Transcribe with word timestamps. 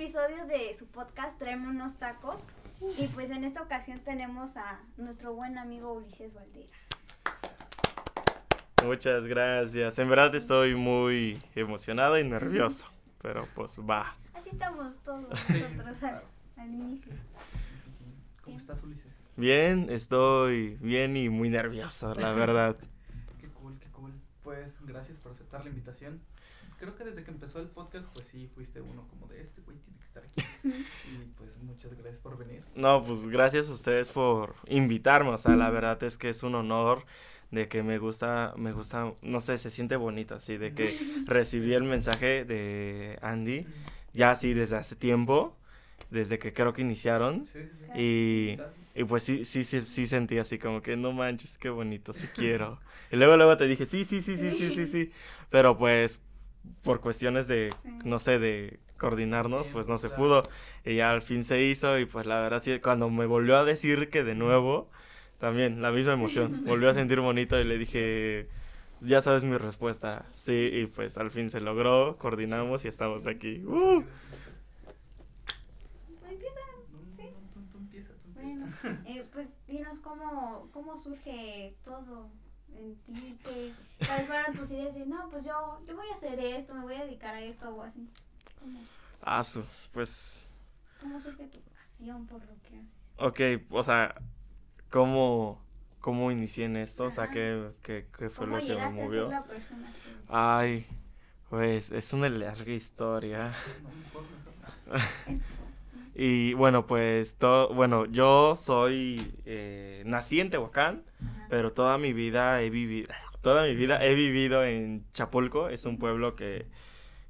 episodio 0.00 0.46
de 0.46 0.74
su 0.74 0.86
podcast 0.86 1.38
Traemos 1.38 1.68
unos 1.68 1.98
tacos. 1.98 2.46
Y 2.96 3.08
pues 3.08 3.28
en 3.28 3.44
esta 3.44 3.60
ocasión 3.60 3.98
tenemos 3.98 4.56
a 4.56 4.80
nuestro 4.96 5.34
buen 5.34 5.58
amigo 5.58 5.92
Ulises 5.92 6.32
Valderas. 6.32 6.70
Muchas 8.82 9.24
gracias. 9.24 9.98
En 9.98 10.08
verdad 10.08 10.34
estoy 10.34 10.74
muy 10.74 11.38
emocionado 11.54 12.18
y 12.18 12.24
nervioso. 12.24 12.86
Pero 13.20 13.46
pues 13.54 13.78
va. 13.78 14.16
Así 14.32 14.48
estamos 14.48 14.96
todos 15.00 15.28
nosotros 15.76 16.02
al, 16.02 16.22
al 16.56 16.74
inicio. 16.74 17.12
¿Cómo 18.40 18.56
estás, 18.56 18.82
Ulises? 18.82 19.12
Bien, 19.36 19.90
estoy 19.90 20.78
bien 20.80 21.14
y 21.14 21.28
muy 21.28 21.50
nervioso, 21.50 22.14
la 22.14 22.32
verdad. 22.32 22.78
Qué 23.38 23.48
cool, 23.48 23.78
qué 23.78 23.88
cool. 23.90 24.14
Pues 24.42 24.78
gracias 24.80 25.18
por 25.18 25.32
aceptar 25.32 25.62
la 25.62 25.68
invitación. 25.68 26.22
Creo 26.80 26.96
que 26.96 27.04
desde 27.04 27.22
que 27.22 27.30
empezó 27.30 27.60
el 27.60 27.66
podcast, 27.66 28.06
pues 28.14 28.26
sí, 28.28 28.48
fuiste 28.54 28.80
uno 28.80 29.06
como 29.08 29.26
de 29.26 29.42
este 29.42 29.60
güey 29.60 29.76
tiene 29.76 29.98
que 29.98 30.04
estar 30.06 30.24
aquí. 30.24 30.42
y 31.12 31.26
pues 31.36 31.58
muchas 31.58 31.92
gracias 31.92 32.22
por 32.22 32.38
venir. 32.38 32.62
No, 32.74 33.04
pues 33.04 33.26
gracias 33.26 33.68
a 33.68 33.72
ustedes 33.72 34.08
por 34.08 34.54
invitarme. 34.66 35.28
O 35.28 35.36
sea, 35.36 35.56
la 35.56 35.68
verdad 35.68 36.02
es 36.02 36.16
que 36.16 36.30
es 36.30 36.42
un 36.42 36.54
honor 36.54 37.04
de 37.50 37.68
que 37.68 37.82
me 37.82 37.98
gusta, 37.98 38.54
me 38.56 38.72
gusta, 38.72 39.12
no 39.20 39.42
sé, 39.42 39.58
se 39.58 39.70
siente 39.70 39.96
bonito 39.96 40.36
así, 40.36 40.56
de 40.56 40.72
que 40.72 40.98
recibí 41.26 41.74
el 41.74 41.82
mensaje 41.82 42.46
de 42.46 43.18
Andy 43.20 43.66
ya 44.14 44.30
así 44.30 44.54
desde 44.54 44.76
hace 44.76 44.96
tiempo, 44.96 45.54
desde 46.08 46.38
que 46.38 46.54
creo 46.54 46.72
que 46.72 46.80
iniciaron. 46.80 47.44
Sí, 47.44 47.60
sí, 47.62 47.86
sí. 47.92 48.00
Y, 48.00 48.58
y 48.94 49.04
pues 49.04 49.22
sí, 49.22 49.44
sí, 49.44 49.64
sí, 49.64 49.82
sí 49.82 50.06
sentí 50.06 50.38
así 50.38 50.58
como 50.58 50.80
que 50.80 50.96
no 50.96 51.12
manches, 51.12 51.58
qué 51.58 51.68
bonito, 51.68 52.14
sí 52.14 52.26
quiero. 52.34 52.80
Y 53.12 53.16
luego, 53.16 53.36
luego 53.36 53.58
te 53.58 53.66
dije, 53.66 53.84
sí, 53.84 54.06
sí, 54.06 54.22
sí, 54.22 54.38
sí, 54.38 54.52
sí, 54.52 54.70
sí, 54.70 54.86
sí. 54.86 55.12
Pero 55.50 55.76
pues 55.76 56.20
por 56.82 57.00
cuestiones 57.00 57.46
de, 57.46 57.74
no 58.04 58.18
sé, 58.18 58.38
de 58.38 58.80
coordinarnos, 58.98 59.68
pues 59.68 59.88
no 59.88 59.98
se 59.98 60.10
pudo. 60.10 60.42
Y 60.84 60.96
ya 60.96 61.10
al 61.10 61.22
fin 61.22 61.44
se 61.44 61.62
hizo 61.62 61.98
y 61.98 62.06
pues 62.06 62.26
la 62.26 62.40
verdad 62.40 62.62
sí, 62.62 62.78
cuando 62.80 63.10
me 63.10 63.26
volvió 63.26 63.56
a 63.56 63.64
decir 63.64 64.10
que 64.10 64.22
de 64.24 64.34
nuevo, 64.34 64.90
también 65.38 65.82
la 65.82 65.90
misma 65.90 66.12
emoción. 66.12 66.64
Volvió 66.66 66.90
a 66.90 66.94
sentir 66.94 67.20
bonito 67.20 67.58
y 67.58 67.64
le 67.64 67.78
dije, 67.78 68.48
ya 69.00 69.22
sabes 69.22 69.42
mi 69.42 69.56
respuesta. 69.56 70.26
Sí, 70.34 70.70
y 70.72 70.86
pues 70.86 71.16
al 71.16 71.30
fin 71.30 71.50
se 71.50 71.60
logró, 71.60 72.16
coordinamos 72.18 72.84
y 72.84 72.88
estamos 72.88 73.26
aquí. 73.26 73.64
¡Uh! 73.66 74.04
Bueno, 78.34 78.66
eh, 79.06 79.26
pues 79.32 79.50
dinos 79.66 80.00
cómo, 80.00 80.68
cómo 80.72 80.98
surge 80.98 81.74
todo 81.84 82.30
en 82.76 82.94
ti, 83.04 83.38
que 83.44 83.72
cuáles 84.06 84.26
fueron 84.26 84.54
tus 84.54 84.70
ideas 84.70 84.94
de, 84.94 85.06
no, 85.06 85.28
pues 85.30 85.44
yo, 85.44 85.80
yo 85.86 85.96
voy 85.96 86.06
a 86.12 86.16
hacer 86.16 86.38
esto, 86.40 86.74
me 86.74 86.82
voy 86.82 86.94
a 86.94 87.04
dedicar 87.04 87.34
a 87.34 87.40
esto 87.40 87.68
o 87.70 87.82
así. 87.82 88.08
¿Cómo, 88.58 88.80
Ah, 89.22 89.42
pues 89.92 90.48
cómo 91.00 91.20
surge 91.20 91.46
tu 91.48 91.60
pasión 91.60 92.26
por 92.26 92.40
lo 92.40 92.54
que 92.62 92.78
haces? 92.78 92.90
Ok, 93.18 93.40
o 93.70 93.82
sea, 93.84 94.14
¿cómo, 94.90 95.60
cómo 96.00 96.30
inicié 96.30 96.64
en 96.66 96.76
esto? 96.76 97.04
O 97.04 97.10
sea, 97.10 97.24
Ajá. 97.24 97.32
¿qué, 97.32 97.70
qué, 97.82 98.06
qué 98.16 98.30
fue 98.30 98.46
¿Cómo 98.46 98.56
lo 98.58 98.62
que 98.62 98.68
me 98.68 98.74
llegaste 98.74 98.84
a 98.86 98.92
ser 98.92 99.04
movió? 99.04 99.28
la 99.30 99.44
persona 99.44 99.92
que... 99.92 99.98
Ay, 100.28 100.86
pues 101.50 101.90
es 101.90 102.12
una 102.12 102.28
larga 102.28 102.72
historia. 102.72 103.52
Es- 105.28 105.42
Y 106.14 106.54
bueno, 106.54 106.86
pues 106.86 107.36
todo, 107.36 107.72
bueno, 107.72 108.06
yo 108.06 108.54
soy, 108.56 109.32
eh, 109.44 110.02
nací 110.06 110.40
en 110.40 110.50
Tehuacán, 110.50 111.04
Ajá. 111.22 111.46
pero 111.48 111.72
toda 111.72 111.98
mi 111.98 112.12
vida 112.12 112.60
he 112.62 112.70
vivido, 112.70 113.08
toda 113.42 113.64
mi 113.64 113.74
vida 113.74 114.04
he 114.04 114.14
vivido 114.14 114.64
en 114.64 115.04
Chapulco, 115.12 115.68
es 115.68 115.84
un 115.84 115.98
pueblo 115.98 116.34
que, 116.34 116.66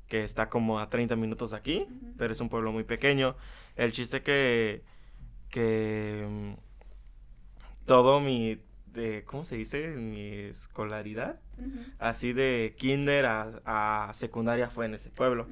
que 0.09 0.25
está 0.25 0.49
como 0.49 0.81
a 0.81 0.89
30 0.89 1.15
minutos 1.17 1.51
de 1.53 1.57
aquí, 1.59 1.87
pero 2.17 2.33
es 2.33 2.41
un 2.41 2.49
pueblo 2.49 2.73
muy 2.73 2.85
pequeño. 2.85 3.37
El 3.77 3.93
chiste 3.93 4.23
que, 4.23 4.83
que 5.51 6.27
mm, 6.29 6.53
todo 7.87 8.21
mi, 8.21 8.59
de, 8.87 9.25
¿cómo 9.25 9.45
se 9.45 9.57
dice? 9.57 9.89
Mi 9.89 10.21
escolaridad, 10.23 11.39
así 11.99 12.33
de 12.33 12.75
kinder 12.79 13.27
a, 13.27 14.09
a 14.09 14.15
secundaria 14.15 14.71
fue 14.71 14.87
en 14.87 14.95
ese 14.95 15.11
pueblo. 15.11 15.47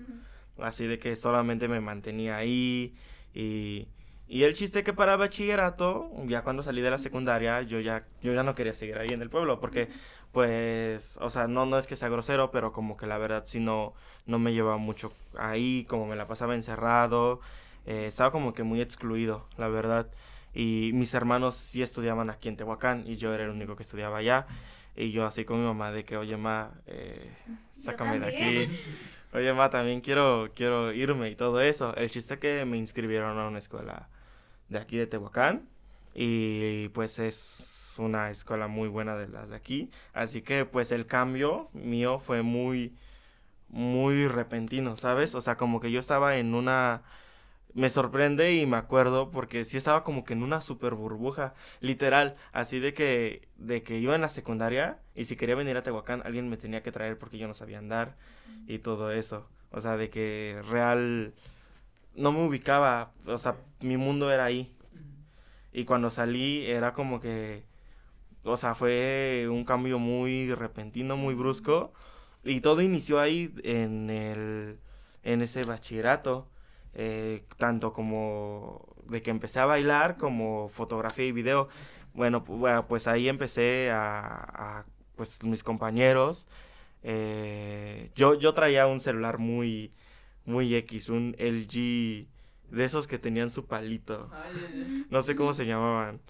Así 0.58 0.86
de 0.86 0.98
que 0.98 1.14
solamente 1.14 1.68
me 1.68 1.80
mantenía 1.80 2.36
ahí. 2.36 2.96
Y, 3.38 3.86
y 4.26 4.42
el 4.42 4.54
chiste 4.54 4.82
que 4.82 4.92
para 4.92 5.16
bachillerato, 5.16 6.10
ya 6.26 6.42
cuando 6.42 6.62
salí 6.62 6.80
de 6.82 6.90
la 6.90 6.98
secundaria, 6.98 7.62
yo 7.62 7.78
ya, 7.80 8.04
yo 8.20 8.32
ya 8.34 8.42
no 8.42 8.54
quería 8.54 8.74
seguir 8.74 8.98
ahí 8.98 9.08
en 9.10 9.22
el 9.22 9.30
pueblo. 9.30 9.60
Porque, 9.60 9.88
pues, 10.32 11.16
o 11.20 11.30
sea, 11.30 11.46
no, 11.46 11.64
no 11.66 11.78
es 11.78 11.86
que 11.86 11.96
sea 11.96 12.08
grosero, 12.08 12.50
pero 12.50 12.72
como 12.72 12.96
que 12.96 13.06
la 13.06 13.18
verdad 13.18 13.44
sí 13.46 13.60
no, 13.60 13.94
no 14.26 14.38
me 14.38 14.52
llevaba 14.52 14.76
mucho 14.78 15.12
ahí, 15.38 15.84
como 15.88 16.06
me 16.06 16.16
la 16.16 16.26
pasaba 16.26 16.54
encerrado. 16.54 17.40
eh, 17.86 18.06
estaba 18.08 18.30
como 18.32 18.52
que 18.54 18.62
muy 18.64 18.80
excluido, 18.80 19.46
la 19.56 19.68
verdad. 19.68 20.08
Y 20.54 20.90
mis 20.94 21.14
hermanos 21.14 21.56
sí 21.56 21.82
estudiaban 21.82 22.30
aquí 22.30 22.48
en 22.48 22.56
Tehuacán 22.56 23.04
y 23.06 23.16
yo 23.16 23.32
era 23.34 23.44
el 23.44 23.50
único 23.50 23.76
que 23.76 23.82
estudiaba 23.84 24.18
allá. 24.18 24.46
Y 24.96 25.10
yo 25.12 25.24
así 25.26 25.44
con 25.44 25.60
mi 25.60 25.66
mamá 25.66 25.92
de 25.92 26.04
que, 26.04 26.16
oye, 26.16 26.36
ma, 26.36 26.72
eh, 26.86 27.30
sácame 27.76 28.18
de 28.18 28.26
aquí. 28.26 28.78
Oye, 29.32 29.52
ma, 29.52 29.70
también 29.70 30.00
quiero, 30.00 30.50
quiero 30.54 30.92
irme 30.92 31.30
y 31.30 31.36
todo 31.36 31.60
eso. 31.60 31.94
El 31.96 32.10
chiste 32.10 32.34
es 32.34 32.40
que 32.40 32.64
me 32.64 32.78
inscribieron 32.78 33.38
a 33.38 33.48
una 33.48 33.58
escuela 33.58 34.08
de 34.68 34.78
aquí 34.78 34.96
de 34.96 35.06
Tehuacán. 35.06 35.68
Y 36.14 36.88
pues 36.90 37.18
es 37.18 37.94
una 37.98 38.30
escuela 38.30 38.68
muy 38.68 38.88
buena 38.88 39.16
de 39.16 39.28
las 39.28 39.50
de 39.50 39.56
aquí. 39.56 39.90
Así 40.14 40.42
que 40.42 40.64
pues 40.64 40.92
el 40.92 41.06
cambio 41.06 41.68
mío 41.72 42.18
fue 42.18 42.42
muy, 42.42 42.96
muy 43.68 44.26
repentino, 44.28 44.96
¿sabes? 44.96 45.34
O 45.34 45.40
sea, 45.40 45.56
como 45.56 45.80
que 45.80 45.90
yo 45.90 46.00
estaba 46.00 46.36
en 46.36 46.54
una... 46.54 47.02
Me 47.74 47.90
sorprende 47.90 48.54
y 48.54 48.66
me 48.66 48.76
acuerdo 48.76 49.30
porque 49.30 49.64
sí 49.64 49.76
estaba 49.76 50.02
como 50.02 50.24
que 50.24 50.32
en 50.32 50.42
una 50.42 50.60
super 50.60 50.94
burbuja, 50.94 51.54
literal, 51.80 52.36
así 52.52 52.80
de 52.80 52.94
que, 52.94 53.48
de 53.56 53.82
que 53.82 53.98
iba 53.98 54.14
en 54.14 54.22
la 54.22 54.28
secundaria 54.28 54.98
y 55.14 55.26
si 55.26 55.36
quería 55.36 55.54
venir 55.54 55.76
a 55.76 55.82
Tehuacán 55.82 56.22
alguien 56.24 56.48
me 56.48 56.56
tenía 56.56 56.82
que 56.82 56.92
traer 56.92 57.18
porque 57.18 57.38
yo 57.38 57.46
no 57.46 57.54
sabía 57.54 57.78
andar 57.78 58.14
y 58.66 58.78
todo 58.78 59.12
eso. 59.12 59.48
O 59.70 59.80
sea, 59.80 59.96
de 59.96 60.10
que 60.10 60.60
real 60.68 61.34
no 62.14 62.32
me 62.32 62.46
ubicaba, 62.46 63.12
o 63.26 63.38
sea, 63.38 63.56
mi 63.80 63.96
mundo 63.96 64.30
era 64.32 64.44
ahí. 64.44 64.72
Y 65.72 65.84
cuando 65.84 66.10
salí 66.10 66.66
era 66.66 66.92
como 66.92 67.20
que, 67.20 67.62
o 68.44 68.56
sea, 68.56 68.74
fue 68.74 69.46
un 69.50 69.64
cambio 69.64 69.98
muy 69.98 70.54
repentino, 70.54 71.16
muy 71.16 71.34
brusco. 71.34 71.92
Y 72.44 72.60
todo 72.60 72.82
inició 72.82 73.20
ahí 73.20 73.54
en 73.64 74.10
el, 74.10 74.78
en 75.22 75.42
ese 75.42 75.62
bachillerato. 75.64 76.48
Eh, 76.98 77.44
tanto 77.58 77.94
como 77.94 78.86
de 79.06 79.22
que 79.22 79.30
empecé 79.30 79.60
a 79.60 79.66
bailar 79.66 80.18
como 80.18 80.68
fotografía 80.70 81.26
y 81.26 81.32
video. 81.32 81.68
Bueno, 82.14 82.44
pu- 82.44 82.58
bueno, 82.58 82.88
pues 82.88 83.08
ahí 83.08 83.28
empecé 83.28 83.90
a, 83.92 84.80
a, 84.80 84.86
pues 85.16 85.42
mis 85.44 85.64
compañeros. 85.64 86.48
eh, 87.04 88.10
yo, 88.16 88.34
yo 88.34 88.54
traía 88.54 88.86
un 88.86 89.00
celular 89.00 89.38
muy, 89.38 89.92
muy 90.46 90.74
X, 90.76 91.08
un 91.10 91.34
LG 91.38 92.28
de 92.70 92.84
esos 92.84 93.06
que 93.08 93.18
tenían 93.18 93.50
su 93.50 93.66
palito. 93.66 94.34
No 95.10 95.22
sé 95.22 95.34
cómo 95.36 95.52
se 95.54 95.66
llamaban. 95.66 96.20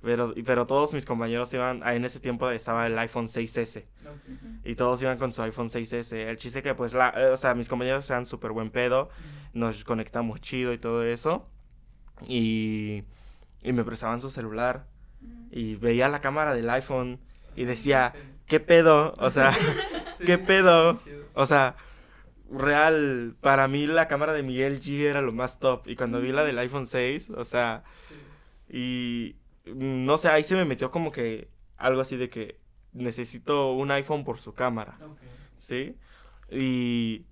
Pero, 0.00 0.32
pero 0.46 0.66
todos 0.66 0.94
mis 0.94 1.04
compañeros 1.04 1.52
iban, 1.54 1.80
ah, 1.82 1.94
en 1.96 2.04
ese 2.04 2.20
tiempo 2.20 2.48
estaba 2.50 2.86
el 2.86 2.96
iPhone 2.98 3.26
6S. 3.26 3.84
Ok. 4.06 4.64
Y 4.64 4.74
todos 4.76 5.02
iban 5.02 5.18
con 5.18 5.32
su 5.32 5.42
iPhone 5.42 5.68
6S. 5.70 6.12
El 6.14 6.36
chiste 6.36 6.62
que 6.62 6.74
pues, 6.74 6.92
la, 6.94 7.12
eh, 7.16 7.26
o 7.32 7.36
sea, 7.36 7.54
mis 7.54 7.68
compañeros 7.68 8.08
eran 8.08 8.24
súper 8.24 8.52
buen 8.52 8.70
pedo. 8.70 9.10
Nos 9.54 9.82
conectamos 9.84 10.40
chido 10.40 10.72
y 10.72 10.78
todo 10.78 11.04
eso. 11.04 11.48
Y, 12.28 13.02
y 13.62 13.72
me 13.72 13.84
prestaban 13.84 14.20
su 14.20 14.30
celular. 14.30 14.86
Y 15.50 15.74
veía 15.74 16.08
la 16.08 16.20
cámara 16.20 16.54
del 16.54 16.70
iPhone 16.70 17.18
y 17.56 17.64
decía, 17.64 18.12
Sí. 18.14 18.20
¿qué 18.46 18.60
pedo? 18.60 19.14
O 19.18 19.30
sea, 19.30 19.52
Sí, 20.18 20.24
¿qué 20.26 20.38
pedo? 20.38 20.98
o 21.34 21.46
sea, 21.46 21.74
real, 22.50 23.34
para 23.40 23.68
mí 23.68 23.86
la 23.86 24.08
cámara 24.08 24.32
de 24.32 24.42
mi 24.42 24.58
LG 24.58 25.06
era 25.06 25.22
lo 25.22 25.32
más 25.32 25.58
top. 25.58 25.86
Y 25.88 25.96
cuando 25.96 26.20
vi 26.20 26.30
la 26.32 26.44
del 26.44 26.58
iPhone 26.58 26.86
6, 26.86 27.30
o 27.30 27.44
sea, 27.44 27.82
Sí. 28.08 28.14
y 28.78 29.36
no 29.74 30.18
sé, 30.18 30.28
ahí 30.28 30.44
se 30.44 30.56
me 30.56 30.64
metió 30.64 30.90
como 30.90 31.12
que 31.12 31.48
algo 31.76 32.00
así 32.00 32.16
de 32.16 32.28
que 32.28 32.58
necesito 32.92 33.72
un 33.72 33.90
iPhone 33.90 34.24
por 34.24 34.38
su 34.38 34.54
cámara. 34.54 34.98
¿sí? 35.58 35.96
Y, 36.50 37.26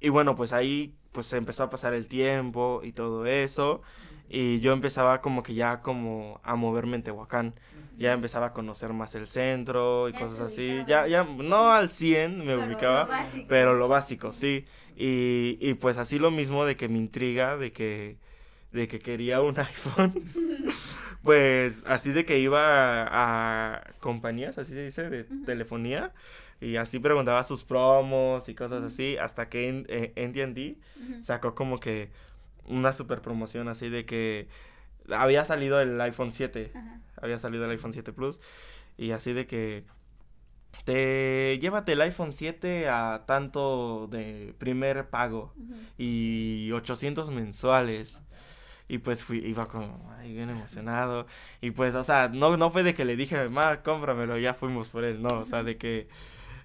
y 0.00 0.08
bueno, 0.08 0.34
pues 0.36 0.52
ahí 0.52 0.96
pues 1.12 1.32
empezó 1.34 1.64
a 1.64 1.70
pasar 1.70 1.94
el 1.94 2.08
tiempo 2.08 2.80
y 2.82 2.92
todo 2.92 3.26
eso. 3.26 3.82
Y 4.28 4.60
yo 4.60 4.72
empezaba 4.72 5.20
como 5.20 5.42
que 5.42 5.54
ya 5.54 5.82
como 5.82 6.40
a 6.42 6.56
moverme 6.56 6.96
en 6.96 7.02
Tehuacán. 7.02 7.54
Ya 7.98 8.14
empezaba 8.14 8.46
a 8.46 8.52
conocer 8.54 8.92
más 8.94 9.14
el 9.14 9.28
centro 9.28 10.08
y 10.08 10.12
Ya 10.12 10.18
cosas 10.18 10.40
así. 10.40 10.82
Ya, 10.86 11.06
ya, 11.06 11.24
no 11.24 11.70
al 11.70 11.90
100 11.90 12.38
me 12.38 12.44
Pero 12.46 12.56
lo 12.56 12.66
ubicaba, 12.66 13.04
básico. 13.04 13.46
pero 13.48 13.74
lo 13.74 13.88
básico, 13.88 14.32
sí. 14.32 14.64
Y, 14.96 15.58
y 15.60 15.74
pues 15.74 15.98
así 15.98 16.18
lo 16.18 16.30
mismo 16.30 16.64
de 16.64 16.76
que 16.76 16.88
me 16.88 16.96
intriga, 16.98 17.58
de 17.58 17.72
que, 17.72 18.16
de 18.72 18.88
que 18.88 18.98
quería 18.98 19.40
un 19.40 19.58
iPhone. 19.58 20.22
pues 21.22 21.84
así 21.86 22.12
de 22.12 22.24
que 22.24 22.38
iba 22.38 23.02
a, 23.04 23.74
a 23.76 23.84
compañías, 24.00 24.58
así 24.58 24.72
se 24.72 24.84
dice, 24.84 25.10
de 25.10 25.24
telefonía. 25.46 26.12
Y 26.60 26.76
así 26.76 27.00
preguntaba 27.00 27.42
sus 27.42 27.64
promos 27.64 28.48
y 28.48 28.54
cosas 28.54 28.84
así, 28.84 29.16
hasta 29.16 29.48
que 29.48 29.68
en, 29.68 29.86
eh, 29.88 30.76
sacó 31.20 31.56
como 31.56 31.78
que 31.78 32.10
una 32.66 32.92
super 32.92 33.20
promoción 33.20 33.66
así 33.66 33.88
de 33.88 34.04
que 34.06 34.46
había 35.10 35.44
salido 35.44 35.80
el 35.80 36.00
iPhone 36.00 36.30
7, 36.30 36.70
Ajá. 36.72 37.00
había 37.20 37.40
salido 37.40 37.64
el 37.64 37.72
iPhone 37.72 37.92
7 37.92 38.12
Plus 38.12 38.40
y 38.96 39.10
así 39.10 39.32
de 39.32 39.48
que 39.48 39.84
te 40.84 41.58
llévate 41.60 41.92
el 41.94 42.00
iPhone 42.00 42.32
7 42.32 42.88
a 42.88 43.24
tanto 43.26 44.06
de 44.10 44.54
primer 44.58 45.10
pago 45.10 45.54
y 45.98 46.70
800 46.72 47.30
mensuales. 47.30 48.20
Y 48.88 48.98
pues 48.98 49.22
fui, 49.24 49.38
iba 49.38 49.66
como, 49.66 50.12
ay, 50.18 50.34
bien 50.34 50.50
emocionado. 50.50 51.26
Y 51.60 51.70
pues, 51.70 51.94
o 51.94 52.04
sea, 52.04 52.28
no, 52.28 52.56
no 52.56 52.70
fue 52.70 52.82
de 52.82 52.94
que 52.94 53.04
le 53.04 53.16
dije, 53.16 53.48
ma, 53.48 53.82
cómpramelo, 53.82 54.38
ya 54.38 54.54
fuimos 54.54 54.88
por 54.88 55.04
él, 55.04 55.22
no, 55.22 55.40
o 55.40 55.44
sea, 55.44 55.62
de 55.62 55.76
que 55.78 56.08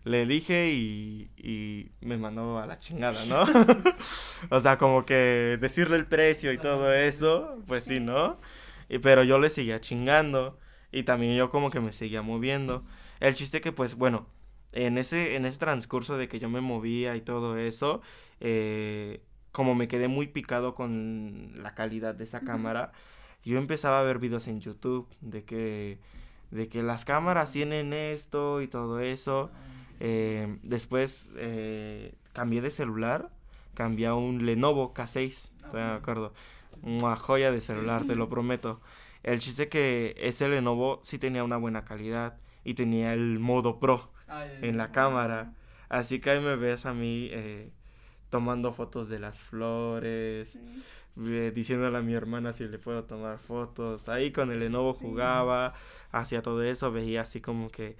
le 0.03 0.25
dije 0.25 0.71
y, 0.71 1.29
y 1.37 1.91
me 2.01 2.17
mandó 2.17 2.59
a 2.59 2.65
la 2.65 2.79
chingada, 2.79 3.25
¿no? 3.25 3.43
o 4.49 4.59
sea, 4.61 4.77
como 4.77 5.05
que 5.05 5.57
decirle 5.59 5.97
el 5.97 6.05
precio 6.05 6.51
y 6.53 6.57
todo 6.57 6.93
eso, 6.93 7.61
pues 7.67 7.85
sí, 7.85 7.99
¿no? 7.99 8.39
Y, 8.89 8.99
pero 8.99 9.23
yo 9.23 9.37
le 9.37 9.49
seguía 9.49 9.81
chingando 9.81 10.57
y 10.91 11.03
también 11.03 11.35
yo 11.35 11.49
como 11.49 11.69
que 11.71 11.79
me 11.81 11.91
seguía 11.93 12.21
moviendo. 12.21 12.85
El 13.19 13.33
chiste 13.35 13.61
que, 13.61 13.71
pues, 13.73 13.95
bueno, 13.95 14.27
en 14.71 14.97
ese, 14.97 15.35
en 15.35 15.45
ese 15.45 15.57
transcurso 15.57 16.17
de 16.17 16.27
que 16.27 16.39
yo 16.39 16.49
me 16.49 16.61
movía 16.61 17.15
y 17.15 17.21
todo 17.21 17.57
eso, 17.57 18.01
eh, 18.39 19.21
como 19.57 19.73
me 19.73 19.87
quedé 19.87 20.07
muy 20.07 20.27
picado 20.27 20.75
con 20.75 21.49
la 21.55 21.73
calidad 21.73 22.13
de 22.13 22.25
esa 22.25 22.41
cámara, 22.41 22.91
yo 23.43 23.57
empezaba 23.57 23.99
a 23.99 24.03
ver 24.03 24.19
videos 24.19 24.47
en 24.47 24.61
YouTube 24.61 25.07
de 25.19 25.45
que, 25.45 25.97
de 26.51 26.69
que 26.69 26.83
las 26.83 27.05
cámaras 27.05 27.53
tienen 27.53 27.91
esto 27.91 28.61
y 28.61 28.67
todo 28.67 28.99
eso. 28.99 29.49
Eh, 29.99 30.59
después 30.61 31.31
eh, 31.37 32.13
cambié 32.33 32.61
de 32.61 32.69
celular, 32.69 33.31
cambié 33.73 34.05
a 34.05 34.13
un 34.13 34.45
Lenovo 34.45 34.93
K6, 34.93 35.49
todavía 35.61 35.93
me 35.93 35.97
acuerdo. 35.97 36.33
Una 36.83 37.15
joya 37.15 37.51
de 37.51 37.59
celular, 37.59 38.05
te 38.05 38.13
lo 38.13 38.29
prometo. 38.29 38.79
El 39.23 39.39
chiste 39.39 39.69
que 39.69 40.13
ese 40.19 40.47
Lenovo 40.49 40.99
sí 41.01 41.17
tenía 41.17 41.43
una 41.43 41.57
buena 41.57 41.83
calidad 41.83 42.37
y 42.63 42.75
tenía 42.75 43.11
el 43.11 43.39
modo 43.39 43.79
Pro 43.79 44.11
en 44.61 44.77
la 44.77 44.91
cámara. 44.91 45.55
Así 45.89 46.19
que 46.19 46.29
ahí 46.29 46.41
me 46.41 46.57
ves 46.57 46.85
a 46.85 46.93
mí 46.93 47.29
eh, 47.31 47.71
tomando 48.29 48.73
fotos 48.73 49.09
de 49.09 49.19
las 49.19 49.39
flores, 49.39 50.49
Sí. 50.49 50.83
eh, 51.29 51.51
diciéndole 51.53 51.97
a 51.97 52.01
mi 52.01 52.13
hermana 52.13 52.53
si 52.53 52.67
le 52.67 52.77
puedo 52.79 53.03
tomar 53.05 53.39
fotos. 53.39 54.09
Ahí 54.09 54.31
con 54.31 54.51
el 54.51 54.59
Lenovo 54.59 54.93
Sí. 54.93 54.99
jugaba, 55.01 55.73
hacía 56.11 56.41
todo 56.41 56.63
eso, 56.63 56.91
veía 56.91 57.21
así 57.21 57.41
como 57.41 57.69
que 57.69 57.95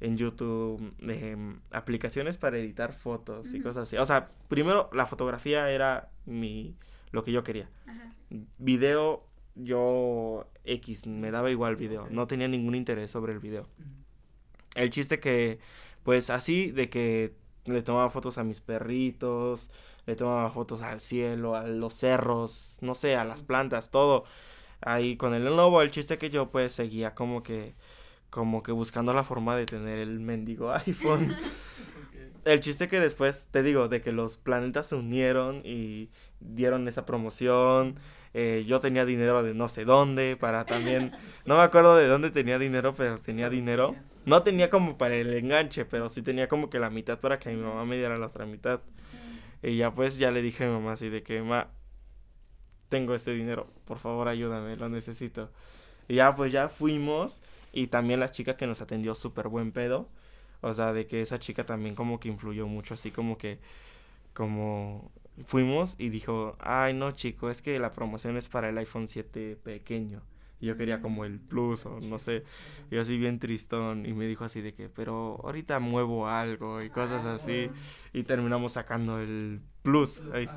en 0.00 0.16
YouTube 0.16 0.92
em, 1.00 1.60
aplicaciones 1.70 2.36
para 2.38 2.58
editar 2.58 2.92
fotos 2.92 3.52
y 3.54 3.60
cosas 3.60 3.88
así. 3.88 3.96
O 3.96 4.06
sea, 4.06 4.30
primero 4.48 4.90
la 4.92 5.06
fotografía 5.06 5.70
era 5.70 6.10
mi 6.26 6.74
lo 7.12 7.22
que 7.24 7.30
yo 7.32 7.42
quería. 7.44 7.68
Ajá. 7.86 8.12
Video 8.58 9.24
yo 9.54 10.48
X, 10.64 11.06
me 11.06 11.30
daba 11.30 11.50
igual 11.50 11.76
video, 11.76 12.08
no 12.10 12.26
tenía 12.26 12.48
ningún 12.48 12.74
interés 12.74 13.10
sobre 13.10 13.32
el 13.34 13.38
video. 13.38 13.68
El 14.74 14.88
chiste 14.90 15.20
que, 15.20 15.58
pues 16.04 16.30
así, 16.30 16.70
de 16.70 16.88
que 16.88 17.34
le 17.66 17.82
tomaba 17.82 18.10
fotos 18.10 18.38
a 18.38 18.44
mis 18.44 18.60
perritos, 18.60 19.70
le 20.06 20.16
tomaba 20.16 20.50
fotos 20.50 20.82
al 20.82 21.00
cielo, 21.00 21.54
a 21.56 21.66
los 21.66 21.94
cerros, 21.94 22.76
no 22.80 22.94
sé, 22.94 23.16
a 23.16 23.24
las 23.24 23.42
plantas, 23.42 23.90
todo. 23.90 24.24
Ahí 24.80 25.16
con 25.16 25.34
el 25.34 25.44
Lenovo, 25.44 25.82
el 25.82 25.90
chiste 25.90 26.18
que 26.18 26.30
yo 26.30 26.50
pues 26.50 26.72
seguía 26.72 27.14
como 27.14 27.42
que, 27.42 27.74
como 28.30 28.62
que 28.62 28.72
buscando 28.72 29.14
la 29.14 29.24
forma 29.24 29.56
de 29.56 29.66
tener 29.66 29.98
el 29.98 30.20
mendigo 30.20 30.72
iPhone. 30.86 31.36
El 32.44 32.60
chiste 32.60 32.88
que 32.88 32.98
después, 33.00 33.48
te 33.52 33.62
digo, 33.62 33.88
de 33.88 34.00
que 34.00 34.12
los 34.12 34.36
planetas 34.36 34.88
se 34.88 34.96
unieron 34.96 35.62
y 35.64 36.10
dieron 36.40 36.88
esa 36.88 37.06
promoción. 37.06 37.98
eh, 38.34 38.64
yo 38.66 38.80
tenía 38.80 39.04
dinero 39.04 39.42
de 39.42 39.54
no 39.54 39.68
sé 39.68 39.84
dónde 39.84 40.36
para 40.36 40.64
también... 40.64 41.12
No 41.44 41.56
me 41.56 41.62
acuerdo 41.62 41.96
de 41.96 42.06
dónde 42.06 42.30
tenía 42.30 42.58
dinero, 42.58 42.94
pero 42.94 43.18
tenía 43.18 43.50
dinero. 43.50 43.94
No 44.24 44.42
tenía 44.42 44.70
como 44.70 44.96
para 44.98 45.16
el 45.16 45.32
enganche, 45.34 45.84
pero 45.84 46.08
sí 46.08 46.22
tenía 46.22 46.48
como 46.48 46.70
que 46.70 46.78
la 46.78 46.90
mitad 46.90 47.18
para 47.20 47.38
que 47.38 47.50
mi 47.50 47.60
mamá 47.62 47.84
me 47.84 47.96
diera 47.96 48.18
la 48.18 48.26
otra 48.26 48.46
mitad. 48.46 48.80
Y 49.62 49.76
ya 49.76 49.92
pues 49.94 50.18
ya 50.18 50.30
le 50.30 50.42
dije 50.42 50.64
a 50.64 50.68
mi 50.68 50.72
mamá 50.74 50.92
así 50.92 51.08
de 51.08 51.22
que, 51.22 51.42
ma, 51.42 51.68
tengo 52.88 53.14
este 53.14 53.32
dinero, 53.32 53.68
por 53.86 53.98
favor 53.98 54.28
ayúdame, 54.28 54.76
lo 54.76 54.88
necesito. 54.88 55.50
Y 56.08 56.16
ya 56.16 56.34
pues 56.34 56.52
ya 56.52 56.68
fuimos 56.68 57.40
y 57.72 57.86
también 57.88 58.20
la 58.20 58.30
chica 58.30 58.56
que 58.56 58.66
nos 58.66 58.80
atendió 58.80 59.14
súper 59.14 59.48
buen 59.48 59.72
pedo. 59.72 60.08
O 60.62 60.72
sea, 60.74 60.92
de 60.94 61.06
que 61.06 61.20
esa 61.20 61.38
chica 61.38 61.66
también 61.66 61.94
como 61.94 62.18
que 62.20 62.28
influyó 62.28 62.66
mucho, 62.66 62.94
así 62.94 63.10
como 63.10 63.36
que, 63.38 63.58
como 64.34 65.10
fuimos 65.46 65.96
y 65.98 66.08
dijo, 66.10 66.56
ay 66.60 66.94
no 66.94 67.10
chico, 67.12 67.50
es 67.50 67.62
que 67.62 67.78
la 67.78 67.92
promoción 67.92 68.36
es 68.36 68.48
para 68.48 68.68
el 68.68 68.78
iPhone 68.78 69.08
7 69.08 69.56
pequeño. 69.62 70.22
Y 70.60 70.66
yo 70.66 70.76
quería 70.76 71.00
como 71.02 71.24
el 71.24 71.40
Plus 71.40 71.86
o 71.86 71.98
no 72.00 72.20
sé. 72.20 72.44
Y 72.90 72.94
yo 72.94 73.00
así 73.00 73.18
bien 73.18 73.40
tristón 73.40 74.06
y 74.06 74.12
me 74.12 74.26
dijo 74.26 74.44
así 74.44 74.60
de 74.60 74.74
que, 74.74 74.88
pero 74.88 75.40
ahorita 75.42 75.80
muevo 75.80 76.28
algo 76.28 76.78
y 76.84 76.88
cosas 76.88 77.24
Ah, 77.26 77.34
así. 77.34 77.66
sí. 77.66 77.70
Y 78.12 78.22
terminamos 78.22 78.74
sacando 78.74 79.18
el 79.18 79.60
Plus. 79.82 80.22
ahí. 80.32 80.48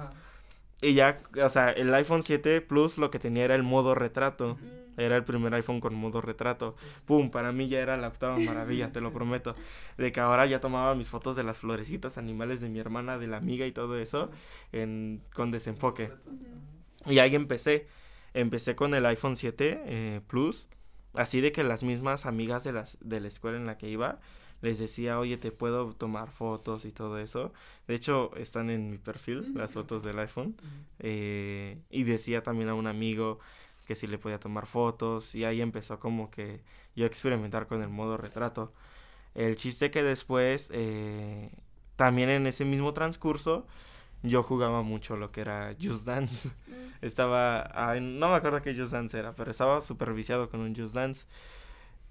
Y 0.81 0.93
ya, 0.93 1.19
o 1.41 1.49
sea, 1.49 1.71
el 1.71 1.93
iPhone 1.93 2.23
7 2.23 2.61
Plus 2.61 2.97
lo 2.97 3.09
que 3.09 3.19
tenía 3.19 3.45
era 3.45 3.55
el 3.55 3.63
modo 3.63 3.95
retrato. 3.95 4.57
Era 4.97 5.17
el 5.17 5.23
primer 5.23 5.53
iPhone 5.53 5.81
con 5.81 5.93
modo 5.95 6.21
retrato. 6.21 6.75
Pum, 7.05 7.29
para 7.29 7.51
mí 7.51 7.67
ya 7.67 7.79
era 7.79 7.97
la 7.97 8.07
octava 8.07 8.37
maravilla, 8.37 8.91
te 8.91 9.01
lo 9.01 9.11
prometo. 9.13 9.55
De 9.97 10.11
que 10.11 10.19
ahora 10.19 10.45
ya 10.45 10.59
tomaba 10.59 10.95
mis 10.95 11.09
fotos 11.09 11.35
de 11.35 11.43
las 11.43 11.57
florecitas 11.57 12.17
animales 12.17 12.61
de 12.61 12.69
mi 12.69 12.79
hermana, 12.79 13.17
de 13.17 13.27
la 13.27 13.37
amiga 13.37 13.65
y 13.65 13.71
todo 13.71 13.97
eso, 13.97 14.31
en, 14.71 15.21
con 15.33 15.51
desenfoque. 15.51 16.11
Y 17.05 17.19
ahí 17.19 17.35
empecé. 17.35 17.87
Empecé 18.33 18.75
con 18.75 18.93
el 18.93 19.05
iPhone 19.05 19.35
7 19.35 19.81
eh, 19.85 20.21
Plus. 20.27 20.67
Así 21.13 21.39
de 21.39 21.51
que 21.51 21.63
las 21.63 21.83
mismas 21.83 22.25
amigas 22.25 22.63
de, 22.63 22.73
las, 22.73 22.97
de 23.01 23.21
la 23.21 23.27
escuela 23.27 23.57
en 23.57 23.65
la 23.65 23.77
que 23.77 23.89
iba 23.89 24.19
les 24.61 24.79
decía, 24.79 25.19
oye, 25.19 25.37
te 25.37 25.51
puedo 25.51 25.93
tomar 25.93 26.31
fotos 26.31 26.85
y 26.85 26.91
todo 26.91 27.19
eso. 27.19 27.53
De 27.87 27.95
hecho, 27.95 28.31
están 28.35 28.69
en 28.69 28.89
mi 28.89 28.97
perfil 28.97 29.53
las 29.53 29.71
Ujú. 29.71 29.81
fotos 29.81 30.03
del 30.03 30.17
iPhone. 30.19 30.55
Eh, 30.99 31.77
y 31.89 32.03
decía 32.03 32.41
también 32.41 32.69
a 32.69 32.73
un 32.73 32.87
amigo 32.87 33.39
que 33.87 33.95
si 33.95 34.07
le 34.07 34.17
podía 34.17 34.39
tomar 34.39 34.65
fotos. 34.65 35.35
Y 35.35 35.43
ahí 35.45 35.61
empezó 35.61 35.99
como 35.99 36.31
que 36.31 36.61
yo 36.95 37.03
a 37.03 37.07
experimentar 37.07 37.67
con 37.67 37.81
el 37.83 37.89
modo 37.89 38.17
retrato. 38.17 38.73
El 39.35 39.55
chiste 39.57 39.91
que 39.91 40.01
después, 40.01 40.71
eh, 40.73 41.51
también 41.95 42.29
en 42.29 42.47
ese 42.47 42.65
mismo 42.65 42.93
transcurso, 42.93 43.67
yo 44.23 44.41
jugaba 44.43 44.81
mucho 44.81 45.17
lo 45.17 45.31
que 45.31 45.41
era 45.41 45.75
Just 45.79 46.05
Dance. 46.05 46.49
Mm. 46.49 47.05
Estaba, 47.05 47.69
ay, 47.75 48.01
no 48.01 48.29
me 48.29 48.35
acuerdo 48.35 48.61
qué 48.61 48.73
Just 48.75 48.93
Dance 48.93 49.19
era, 49.19 49.35
pero 49.35 49.51
estaba 49.51 49.81
superviciado 49.81 50.49
con 50.49 50.61
un 50.61 50.73
Just 50.75 50.95
Dance. 50.95 51.25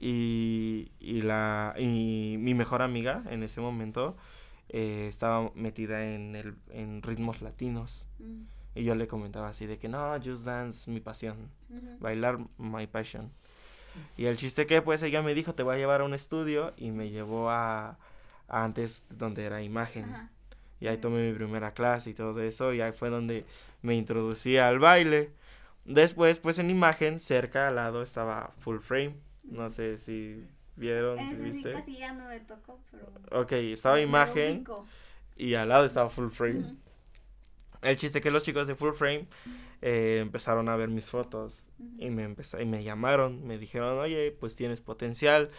Y, 0.07 0.93
y, 1.01 1.23
la, 1.23 1.75
y 1.79 2.37
mi 2.39 2.53
mejor 2.53 2.83
amiga 2.83 3.23
en 3.31 3.43
ese 3.43 3.63
momento 3.63 4.15
eh, 4.69 5.07
estaba 5.09 5.51
metida 5.55 6.05
en, 6.15 6.37
el, 6.37 6.55
en 6.69 7.01
ritmos 7.01 7.41
latinos. 7.41 8.07
Mm. 8.19 8.43
Y 8.75 8.85
yo 8.85 8.95
le 8.97 9.07
comentaba 9.07 9.49
así 9.49 9.65
de 9.65 9.79
que 9.79 9.89
no, 9.89 10.13
Just 10.23 10.45
Dance, 10.45 10.91
mi 10.91 11.01
pasión. 11.01 11.49
Bailar, 12.01 12.39
my 12.59 12.87
passion. 12.87 13.31
Y 14.19 14.27
el 14.27 14.37
chiste 14.37 14.67
que 14.67 14.83
pues 14.83 15.03
ella 15.03 15.23
me 15.23 15.33
dijo, 15.35 15.55
te 15.55 15.63
voy 15.63 15.77
a 15.77 15.79
llevar 15.79 16.03
a 16.03 16.05
un 16.05 16.13
estudio 16.13 16.75
y 16.77 16.91
me 16.91 17.09
llevó 17.09 17.49
a, 17.49 17.97
a 18.49 18.65
antes 18.65 19.05
donde 19.09 19.45
era 19.45 19.63
imagen. 19.63 20.05
Ajá. 20.05 20.31
Y 20.81 20.89
ahí 20.89 20.99
Mm. 20.99 21.01
tomé 21.01 21.31
mi 21.31 21.35
primera 21.35 21.73
clase 21.73 22.11
y 22.11 22.15
todo 22.15 22.43
eso. 22.43 22.75
Y 22.75 22.83
ahí 22.83 22.93
fue 22.93 23.09
donde 23.09 23.47
me 23.81 23.95
introducí 23.95 24.59
al 24.59 24.81
baile. 24.81 25.31
Después, 25.87 26.41
pues 26.41 26.59
en 26.59 26.69
imagen, 26.69 27.21
cerca 27.21 27.69
al 27.69 27.77
lado 27.77 28.03
estaba 28.03 28.51
Full 28.59 28.81
Frame. 28.81 29.15
No 29.45 29.71
sé 29.71 29.99
si 29.99 30.45
vieron, 30.77 31.19
si 31.19 31.25
Ese 31.25 31.37
sí 31.37 31.43
viste. 31.43 31.73
casi 31.73 31.99
ya 31.99 32.13
no 32.13 32.29
me 32.29 32.41
tocó, 32.41 32.81
pero... 32.91 33.07
Ok, 33.43 33.53
estaba 33.53 34.01
imagen 34.01 34.65
y 35.37 35.55
al 35.55 35.69
lado 35.69 35.85
estaba 35.85 36.09
Full 36.11 36.31
Frame. 36.31 36.77
El 37.83 37.97
chiste 37.97 38.21
que 38.21 38.31
los 38.31 38.43
chicos 38.43 38.67
de 38.67 38.75
Full 38.75 38.95
Frame 38.95 39.29
eh, 39.83 40.19
empezaron 40.23 40.69
a 40.69 40.77
ver 40.77 40.89
mis 40.89 41.11
fotos 41.11 41.69
y 41.99 42.09
me, 42.11 42.25
empeza- 42.25 42.61
y 42.63 42.65
me 42.65 42.83
llamaron, 42.83 43.47
me 43.47 43.59
dijeron, 43.59 43.99
oye, 43.99 44.33
pues 44.33 44.57
tienes 44.57 44.81
potencial, 44.81 45.51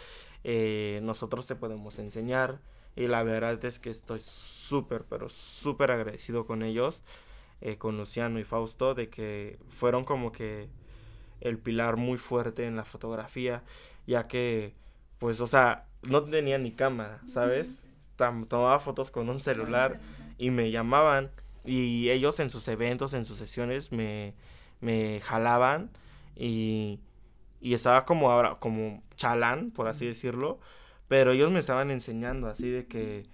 eh, 0.42 1.00
nosotros 1.02 1.46
te 1.46 1.54
podemos 1.54 1.98
enseñar. 1.98 2.60
Y 2.96 3.08
la 3.08 3.22
verdad 3.22 3.62
es 3.64 3.78
que 3.78 3.90
estoy 3.90 4.18
súper, 4.20 5.04
pero 5.04 5.28
súper 5.28 5.90
agradecido 5.92 6.46
con 6.46 6.62
ellos, 6.62 7.02
eh, 7.60 7.76
con 7.76 7.96
Luciano 7.98 8.40
y 8.40 8.44
Fausto, 8.44 8.94
de 8.94 9.08
que 9.08 9.58
fueron 9.68 10.02
como 10.04 10.32
que 10.32 10.68
el 11.40 11.58
pilar 11.58 11.96
muy 11.96 12.18
fuerte 12.18 12.66
en 12.66 12.76
la 12.76 12.84
fotografía, 12.84 13.62
ya 14.06 14.24
que, 14.24 14.72
pues, 15.18 15.40
o 15.40 15.46
sea, 15.46 15.86
no 16.02 16.22
tenía 16.22 16.58
ni 16.58 16.72
cámara, 16.72 17.20
¿sabes? 17.26 17.86
Tam- 18.18 18.46
Tomaba 18.48 18.78
fotos 18.80 19.10
con 19.10 19.28
un 19.28 19.40
celular 19.40 20.00
y 20.38 20.50
me 20.50 20.70
llamaban 20.70 21.30
y 21.64 22.10
ellos 22.10 22.38
en 22.40 22.50
sus 22.50 22.68
eventos, 22.68 23.12
en 23.14 23.24
sus 23.24 23.36
sesiones 23.38 23.92
me, 23.92 24.34
me 24.80 25.20
jalaban 25.22 25.90
y, 26.36 27.00
y 27.60 27.74
estaba 27.74 28.04
como 28.04 28.30
ahora, 28.30 28.56
como 28.60 29.02
chalán, 29.16 29.70
por 29.70 29.88
así 29.88 30.06
decirlo, 30.06 30.58
pero 31.08 31.32
ellos 31.32 31.50
me 31.50 31.60
estaban 31.60 31.90
enseñando 31.90 32.48
así 32.48 32.70
de 32.70 32.86
que 32.86 33.24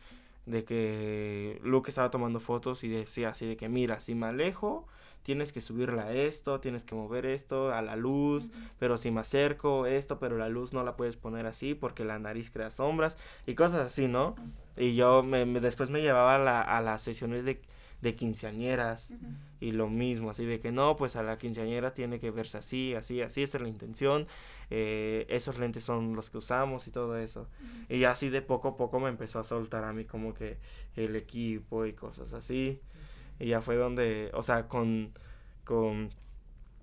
de 0.46 0.64
que 0.64 1.60
Luke 1.62 1.88
estaba 1.90 2.10
tomando 2.10 2.40
fotos 2.40 2.82
y 2.84 2.88
decía 2.88 3.30
así 3.30 3.46
de 3.46 3.56
que 3.56 3.68
mira, 3.68 4.00
si 4.00 4.14
me 4.16 4.26
alejo, 4.26 4.86
tienes 5.22 5.52
que 5.52 5.60
subirla 5.60 6.04
a 6.04 6.12
esto, 6.12 6.60
tienes 6.60 6.84
que 6.84 6.94
mover 6.94 7.26
esto 7.26 7.72
a 7.72 7.82
la 7.82 7.96
luz, 7.96 8.50
pero 8.78 8.98
si 8.98 9.10
me 9.10 9.20
acerco 9.20 9.86
esto, 9.86 10.18
pero 10.18 10.36
la 10.36 10.48
luz 10.48 10.72
no 10.72 10.82
la 10.82 10.96
puedes 10.96 11.16
poner 11.16 11.46
así 11.46 11.74
porque 11.74 12.04
la 12.04 12.18
nariz 12.18 12.50
crea 12.50 12.70
sombras 12.70 13.16
y 13.46 13.54
cosas 13.54 13.80
así, 13.80 14.08
¿no? 14.08 14.34
Y 14.76 14.94
yo 14.94 15.22
me, 15.22 15.44
después 15.44 15.90
me 15.90 16.00
llevaba 16.02 16.36
a, 16.36 16.38
la, 16.38 16.60
a 16.60 16.80
las 16.80 17.02
sesiones 17.02 17.44
de, 17.44 17.60
de 18.00 18.14
quinceañeras 18.14 19.12
y 19.60 19.70
lo 19.70 19.88
mismo, 19.88 20.30
así 20.30 20.44
de 20.44 20.58
que 20.58 20.72
no, 20.72 20.96
pues 20.96 21.14
a 21.14 21.22
la 21.22 21.38
quinceañera 21.38 21.94
tiene 21.94 22.18
que 22.18 22.32
verse 22.32 22.58
así, 22.58 22.94
así, 22.94 23.22
así, 23.22 23.42
esa 23.44 23.58
es 23.58 23.62
la 23.62 23.68
intención, 23.68 24.26
eh, 24.70 25.24
esos 25.28 25.58
lentes 25.58 25.84
son 25.84 26.16
los 26.16 26.28
que 26.30 26.38
usamos 26.38 26.88
y 26.88 26.90
todo 26.90 27.16
eso. 27.16 27.46
Y 27.88 28.04
así 28.04 28.28
de 28.28 28.42
poco 28.42 28.68
a 28.68 28.76
poco 28.76 28.98
me 28.98 29.08
empezó 29.08 29.38
a 29.38 29.44
soltar 29.44 29.84
a 29.84 29.92
mí 29.92 30.04
como 30.04 30.34
que 30.34 30.58
el 30.96 31.14
equipo 31.14 31.86
y 31.86 31.92
cosas 31.92 32.32
así. 32.32 32.80
Y 33.38 33.48
ya 33.48 33.60
fue 33.60 33.76
donde, 33.76 34.30
o 34.34 34.42
sea, 34.42 34.68
con, 34.68 35.12
con, 35.64 36.10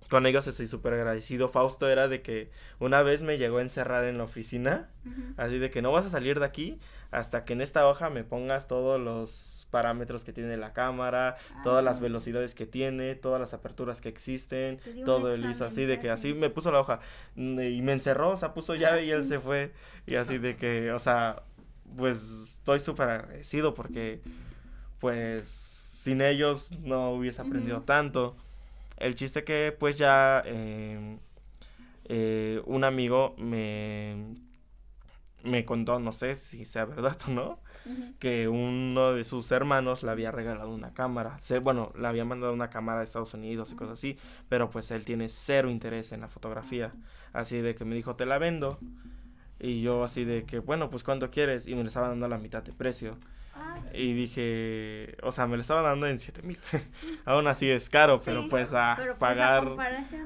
con 0.08 0.26
ellos 0.26 0.46
estoy 0.46 0.66
súper 0.66 0.94
agradecido. 0.94 1.48
Fausto 1.48 1.88
era 1.88 2.08
de 2.08 2.22
que 2.22 2.50
una 2.78 3.02
vez 3.02 3.22
me 3.22 3.38
llegó 3.38 3.58
a 3.58 3.62
encerrar 3.62 4.04
en 4.04 4.18
la 4.18 4.24
oficina, 4.24 4.90
así 5.36 5.58
de 5.58 5.70
que 5.70 5.82
no 5.82 5.92
vas 5.92 6.06
a 6.06 6.10
salir 6.10 6.40
de 6.40 6.46
aquí 6.46 6.80
hasta 7.10 7.44
que 7.44 7.52
en 7.54 7.60
esta 7.60 7.86
hoja 7.86 8.10
me 8.10 8.24
pongas 8.24 8.68
todos 8.68 9.00
los 9.00 9.66
parámetros 9.70 10.24
que 10.24 10.32
tiene 10.32 10.56
la 10.56 10.72
cámara, 10.72 11.36
todas 11.62 11.82
las 11.82 11.98
ah. 11.98 12.02
velocidades 12.02 12.54
que 12.54 12.66
tiene, 12.66 13.14
todas 13.14 13.40
las 13.40 13.54
aperturas 13.54 14.00
que 14.00 14.08
existen, 14.08 14.80
todo 15.04 15.32
el 15.32 15.48
ISO, 15.48 15.64
así 15.64 15.84
de 15.86 15.98
que 15.98 16.10
así 16.10 16.34
me 16.34 16.50
puso 16.50 16.72
la 16.72 16.80
hoja 16.80 17.00
mm, 17.36 17.60
y 17.60 17.82
me 17.82 17.92
encerró, 17.92 18.30
o 18.30 18.36
sea, 18.36 18.52
puso 18.54 18.74
llave 18.74 19.04
y 19.04 19.10
él 19.10 19.24
se 19.24 19.40
fue 19.40 19.72
y 20.06 20.16
así 20.16 20.38
de 20.38 20.56
que, 20.56 20.92
o 20.92 20.98
sea, 20.98 21.42
pues 21.96 22.22
estoy 22.22 22.78
súper 22.78 23.08
agradecido 23.08 23.74
porque 23.74 24.20
pues 24.98 25.79
sin 26.00 26.22
ellos 26.22 26.70
no 26.80 27.10
hubiese 27.10 27.42
aprendido 27.42 27.82
tanto. 27.82 28.34
El 28.96 29.14
chiste 29.16 29.44
que 29.44 29.76
pues 29.78 29.96
ya 29.96 30.42
em, 30.46 31.18
eh, 32.06 32.62
un 32.64 32.84
amigo 32.84 33.34
me, 33.36 34.34
me 35.44 35.66
contó, 35.66 35.98
no 35.98 36.14
sé 36.14 36.36
si 36.36 36.64
sea 36.64 36.86
verdad 36.86 37.18
o 37.28 37.30
no, 37.30 37.58
que 38.18 38.48
uno 38.48 39.12
de 39.12 39.24
sus 39.26 39.52
hermanos 39.52 40.02
le 40.02 40.10
había 40.10 40.30
regalado 40.30 40.70
una 40.70 40.94
cámara. 40.94 41.38
bueno, 41.62 41.92
le 41.98 42.08
había 42.08 42.24
mandado 42.24 42.54
una 42.54 42.70
cámara 42.70 43.00
de 43.00 43.04
Estados 43.04 43.34
Unidos 43.34 43.70
y 43.72 43.76
cosas 43.76 43.98
así, 43.98 44.16
pero 44.48 44.70
pues 44.70 44.90
él 44.92 45.04
tiene 45.04 45.28
cero 45.28 45.68
interés 45.68 46.12
en 46.12 46.22
la 46.22 46.28
fotografía. 46.28 46.94
Así 47.34 47.58
de 47.58 47.74
que 47.74 47.84
me 47.84 47.94
dijo, 47.94 48.16
te 48.16 48.24
la 48.24 48.38
vendo. 48.38 48.78
Y 49.58 49.82
yo 49.82 50.02
así 50.02 50.24
de 50.24 50.44
que, 50.44 50.60
bueno, 50.60 50.88
pues 50.88 51.04
cuando 51.04 51.30
quieres? 51.30 51.66
Y 51.66 51.74
me 51.74 51.82
le 51.82 51.88
estaba 51.88 52.08
dando 52.08 52.26
la 52.26 52.38
mitad 52.38 52.62
de 52.62 52.72
precio. 52.72 53.18
Ah, 53.54 53.78
y 53.92 54.12
dije, 54.14 55.16
o 55.22 55.32
sea, 55.32 55.46
me 55.46 55.56
lo 55.56 55.62
estaba 55.62 55.82
dando 55.82 56.06
en 56.06 56.18
7 56.18 56.42
mil. 56.42 56.58
Aún 57.24 57.46
así 57.46 57.68
es 57.68 57.88
caro, 57.88 58.20
pero 58.24 58.48
pues 58.48 58.72
a 58.72 58.96
pues, 58.96 59.16
pagar, 59.18 59.68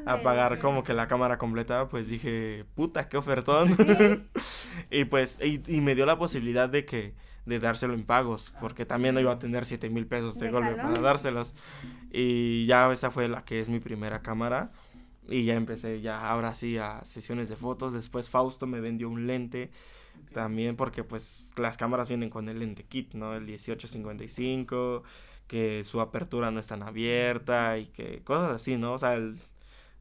a, 0.06 0.22
pagar 0.22 0.58
como 0.58 0.82
que 0.82 0.92
la 0.92 1.06
cámara 1.06 1.38
completa, 1.38 1.88
pues 1.88 2.08
dije, 2.08 2.64
puta, 2.74 3.08
qué 3.08 3.16
ofertón. 3.16 4.28
y 4.90 5.04
pues, 5.04 5.38
y, 5.42 5.80
me 5.80 5.94
dio 5.94 6.06
la 6.06 6.18
posibilidad 6.18 6.68
de 6.68 6.84
que, 6.84 7.14
de 7.46 7.58
dárselo 7.58 7.94
en 7.94 8.04
pagos, 8.04 8.52
ah, 8.54 8.58
porque 8.60 8.84
también 8.84 9.14
no 9.14 9.20
iba 9.20 9.32
a 9.32 9.38
tener 9.38 9.64
7 9.66 9.88
mil 9.90 10.06
pesos 10.06 10.38
de, 10.38 10.50
golpe 10.50 10.74
para 10.74 11.00
dárselos. 11.00 11.54
Y 12.10 12.66
ya 12.66 12.90
esa 12.92 13.10
fue 13.10 13.28
la 13.28 13.44
que 13.44 13.60
es 13.60 13.68
mi 13.68 13.80
primera 13.80 14.20
cámara. 14.20 14.70
Y 15.26 15.44
ya 15.44 15.54
empecé 15.54 16.02
ya 16.02 16.28
ahora 16.28 16.54
sí 16.54 16.76
a 16.76 17.02
sesiones 17.04 17.48
de 17.48 17.56
fotos. 17.56 17.94
Después 17.94 18.28
Fausto 18.28 18.66
me 18.66 18.80
vendió 18.80 19.08
un 19.08 19.26
lente 19.26 19.70
también 20.32 20.76
porque 20.76 21.04
pues 21.04 21.44
las 21.56 21.76
cámaras 21.76 22.08
vienen 22.08 22.30
con 22.30 22.48
el 22.48 22.58
lente 22.58 22.84
kit, 22.84 23.14
¿no? 23.14 23.34
El 23.34 23.42
1855, 23.44 25.02
que 25.46 25.84
su 25.84 26.00
apertura 26.00 26.50
no 26.50 26.60
es 26.60 26.66
tan 26.68 26.82
abierta 26.82 27.78
y 27.78 27.86
que 27.86 28.22
cosas 28.22 28.52
así, 28.52 28.76
¿no? 28.76 28.94
O 28.94 28.98
sea, 28.98 29.14
el, 29.14 29.38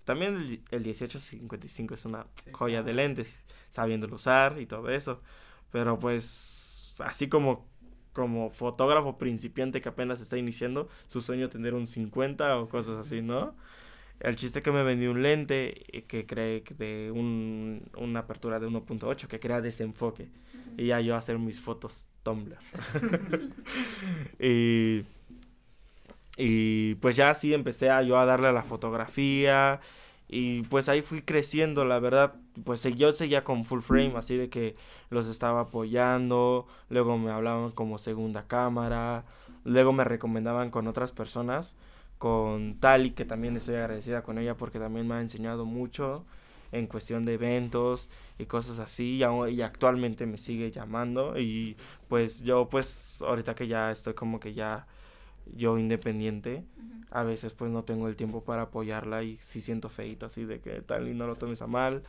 también 0.05 0.35
el, 0.35 0.63
el 0.71 0.81
1855 0.81 1.93
es 1.93 2.05
una 2.05 2.27
joya 2.51 2.83
de 2.83 2.93
lentes, 2.93 3.43
sabiéndolo 3.69 4.15
usar 4.15 4.59
y 4.59 4.65
todo 4.65 4.89
eso. 4.89 5.21
Pero 5.71 5.99
pues 5.99 6.95
así 6.99 7.29
como 7.29 7.67
como 8.13 8.51
fotógrafo 8.51 9.17
principiante 9.17 9.81
que 9.81 9.89
apenas 9.89 10.21
está 10.21 10.37
iniciando, 10.37 10.87
su 11.07 11.19
sueño 11.19 11.49
tener 11.49 11.73
un 11.73 11.87
50 11.87 12.57
o 12.59 12.69
cosas 12.69 12.97
así, 12.97 13.21
¿no? 13.21 13.55
El 14.19 14.35
chiste 14.35 14.61
que 14.61 14.71
me 14.71 14.83
vendí 14.83 15.07
un 15.07 15.21
lente 15.21 16.05
que 16.07 16.25
cree 16.25 16.63
de 16.77 17.11
un, 17.11 17.83
una 17.97 18.21
apertura 18.21 18.59
de 18.59 18.67
1.8 18.67 19.27
que 19.27 19.39
crea 19.39 19.59
desenfoque. 19.61 20.29
Y 20.77 20.87
ya 20.87 21.01
yo 21.01 21.15
hacer 21.15 21.39
mis 21.39 21.61
fotos 21.61 22.07
Tumblr. 22.23 22.57
y, 24.39 25.03
y 26.37 26.95
pues 26.95 27.17
ya 27.17 27.29
así 27.29 27.53
empecé 27.53 27.89
a 27.89 28.01
yo 28.01 28.17
a 28.17 28.25
darle 28.25 28.47
a 28.47 28.53
la 28.53 28.63
fotografía. 28.63 29.81
Y 30.29 30.63
pues 30.63 30.87
ahí 30.89 31.01
fui 31.01 31.21
creciendo, 31.21 31.83
la 31.83 31.99
verdad. 31.99 32.35
Pues 32.63 32.81
yo 32.95 33.11
seguía 33.11 33.43
con 33.43 33.65
full 33.65 33.81
frame, 33.81 34.13
así 34.15 34.37
de 34.37 34.49
que 34.49 34.75
los 35.09 35.27
estaba 35.27 35.61
apoyando. 35.61 36.65
Luego 36.89 37.17
me 37.17 37.31
hablaban 37.31 37.71
como 37.71 37.97
segunda 37.97 38.47
cámara. 38.47 39.25
Luego 39.65 39.91
me 39.91 40.05
recomendaban 40.05 40.69
con 40.71 40.87
otras 40.87 41.11
personas 41.11 41.75
con 42.17 42.79
Tali, 42.79 43.11
que 43.11 43.25
también 43.25 43.57
estoy 43.57 43.75
agradecida 43.75 44.23
con 44.23 44.37
ella 44.37 44.55
porque 44.55 44.79
también 44.79 45.07
me 45.07 45.15
ha 45.15 45.21
enseñado 45.21 45.65
mucho 45.65 46.25
en 46.73 46.87
cuestión 46.87 47.23
de 47.23 47.35
eventos 47.35 48.09
y 48.39 48.45
cosas 48.45 48.79
así 48.79 49.21
y, 49.49 49.61
actualmente 49.61 50.25
me 50.25 50.37
sigue 50.37 50.71
llamando 50.71 51.39
y 51.39 51.77
pues 52.09 52.41
yo 52.41 52.67
pues 52.67 53.21
ahorita 53.21 53.53
que 53.53 53.67
ya 53.67 53.91
estoy 53.91 54.15
como 54.15 54.39
que 54.39 54.53
ya 54.53 54.87
yo 55.45 55.77
independiente 55.77 56.63
a 57.11 57.23
veces 57.23 57.53
pues 57.53 57.69
no 57.71 57.83
tengo 57.83 58.07
el 58.07 58.15
tiempo 58.15 58.43
para 58.43 58.63
apoyarla 58.63 59.21
y 59.23 59.37
si 59.37 59.61
siento 59.61 59.87
feito 59.87 60.25
así 60.25 60.45
de 60.45 60.59
que 60.61 60.81
Tali 60.81 61.13
no 61.13 61.27
lo 61.27 61.35
tomes 61.35 61.61
a 61.61 61.67
mal 61.67 62.03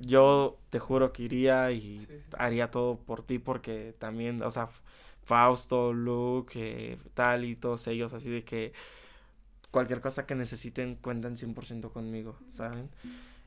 yo 0.00 0.58
te 0.70 0.78
juro 0.78 1.12
que 1.12 1.24
iría 1.24 1.72
y 1.72 2.06
haría 2.38 2.70
todo 2.70 2.98
por 2.98 3.24
ti 3.24 3.40
porque 3.40 3.94
también 3.98 4.42
o 4.42 4.50
sea 4.52 4.68
Fausto 5.24 5.92
Luke 5.92 6.52
eh, 6.54 6.98
Tali 7.14 7.56
todos 7.56 7.88
ellos 7.88 8.12
así 8.12 8.30
de 8.30 8.44
que 8.44 8.72
cualquier 9.70 10.00
cosa 10.00 10.26
que 10.26 10.34
necesiten 10.34 10.96
cuentan 10.96 11.36
100% 11.36 11.92
conmigo, 11.92 12.38
¿saben? 12.52 12.90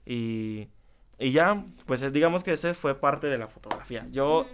Y, 0.05 0.67
y 1.19 1.31
ya, 1.31 1.65
pues 1.85 2.11
digamos 2.11 2.43
que 2.43 2.53
ese 2.53 2.73
fue 2.73 2.99
parte 2.99 3.27
de 3.27 3.37
la 3.37 3.47
fotografía. 3.47 4.07
Yo, 4.11 4.47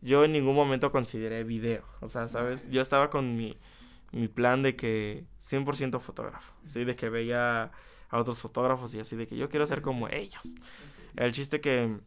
yo 0.00 0.24
en 0.24 0.32
ningún 0.32 0.54
momento 0.54 0.92
consideré 0.92 1.44
video, 1.44 1.84
o 2.00 2.08
sea, 2.08 2.28
¿sabes? 2.28 2.70
Yo 2.70 2.82
estaba 2.82 3.10
con 3.10 3.36
mi, 3.36 3.56
mi 4.12 4.28
plan 4.28 4.62
de 4.62 4.76
que 4.76 5.24
100% 5.40 6.00
fotógrafo, 6.00 6.52
¿sí? 6.64 6.84
De 6.84 6.96
que 6.96 7.08
veía 7.08 7.70
a 8.10 8.18
otros 8.18 8.40
fotógrafos 8.40 8.94
y 8.94 9.00
así, 9.00 9.16
de 9.16 9.26
que 9.26 9.36
yo 9.36 9.48
quiero 9.48 9.66
ser 9.66 9.82
como 9.82 10.08
ellos. 10.08 10.54
El 11.16 11.32
chiste 11.32 11.60
que, 11.60 11.98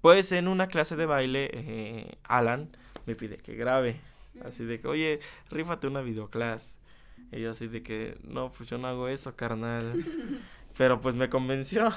pues 0.00 0.32
en 0.32 0.48
una 0.48 0.66
clase 0.66 0.96
de 0.96 1.06
baile, 1.06 1.50
eh, 1.52 2.18
Alan 2.24 2.70
me 3.06 3.14
pide 3.14 3.38
que 3.38 3.54
grabe. 3.54 4.00
Así 4.44 4.64
de 4.64 4.80
que, 4.80 4.88
oye, 4.88 5.20
rífate 5.50 5.86
una 5.86 6.00
videoclase. 6.00 6.74
Y 7.32 7.40
yo 7.40 7.50
así 7.50 7.66
de 7.66 7.82
que, 7.82 8.18
no, 8.24 8.52
pues 8.52 8.68
yo 8.68 8.78
no 8.78 8.86
hago 8.88 9.08
eso, 9.08 9.34
carnal. 9.34 9.92
Pero 10.76 11.00
pues 11.00 11.14
me 11.14 11.28
convenció. 11.28 11.90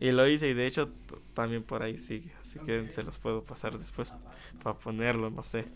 Y 0.00 0.12
lo 0.12 0.28
hice 0.28 0.48
y 0.48 0.54
de 0.54 0.66
hecho 0.66 0.90
también 1.34 1.62
por 1.62 1.82
ahí 1.82 1.98
sigue. 1.98 2.32
Así 2.40 2.58
que 2.60 2.90
se 2.90 3.02
los 3.02 3.18
puedo 3.18 3.42
pasar 3.44 3.78
después 3.78 4.12
para 4.62 4.78
ponerlo, 4.78 5.30
no 5.30 5.42
sé. 5.42 5.66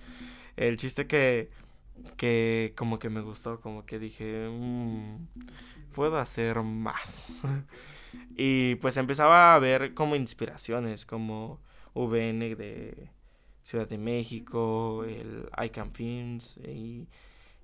El 0.56 0.76
chiste 0.76 1.06
que, 1.06 1.50
que 2.16 2.72
como 2.76 2.98
que 2.98 3.10
me 3.10 3.20
gustó, 3.20 3.60
como 3.60 3.84
que 3.84 3.98
dije, 3.98 4.48
mmm, 4.48 5.26
puedo 5.94 6.18
hacer 6.18 6.62
más. 6.62 7.42
y 8.36 8.76
pues 8.76 8.96
empezaba 8.96 9.54
a 9.54 9.58
ver 9.58 9.94
como 9.94 10.14
inspiraciones, 10.14 11.04
como 11.04 11.60
VN 11.94 12.54
de 12.54 13.10
Ciudad 13.64 13.88
de 13.88 13.98
México, 13.98 15.04
el 15.04 15.48
ICANN 15.64 15.92
Films 15.92 16.56
y 16.58 17.08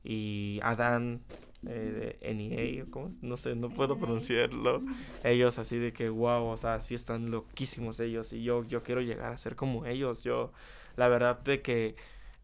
y 0.08 0.58
Adán 0.62 1.20
eh, 1.66 2.16
de 2.22 2.34
NEA, 2.34 2.86
¿cómo? 2.90 3.12
no 3.20 3.36
sé, 3.36 3.54
no 3.54 3.68
puedo 3.68 3.98
pronunciarlo. 3.98 4.80
Ellos 5.22 5.58
así 5.58 5.76
de 5.76 5.92
que, 5.92 6.08
wow, 6.08 6.46
o 6.46 6.56
sea, 6.56 6.80
sí 6.80 6.94
están 6.94 7.30
loquísimos 7.30 8.00
ellos 8.00 8.32
y 8.32 8.42
yo, 8.42 8.64
yo 8.64 8.82
quiero 8.82 9.02
llegar 9.02 9.32
a 9.32 9.36
ser 9.36 9.54
como 9.54 9.84
ellos. 9.84 10.24
Yo, 10.24 10.52
la 10.96 11.08
verdad 11.08 11.40
de 11.40 11.60
que 11.60 11.94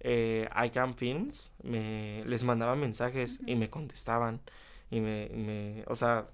eh, 0.01 0.47
ICANN 0.67 0.95
Films 0.95 1.53
me, 1.63 2.23
les 2.27 2.45
mandaba 2.45 2.77
mensajes 2.77 3.41
y 3.47 3.55
me 3.55 3.71
contestaban 3.71 4.41
y 4.91 5.01
me, 5.01 5.31
me, 5.31 5.85
o 5.87 5.97
sea, 5.97 6.27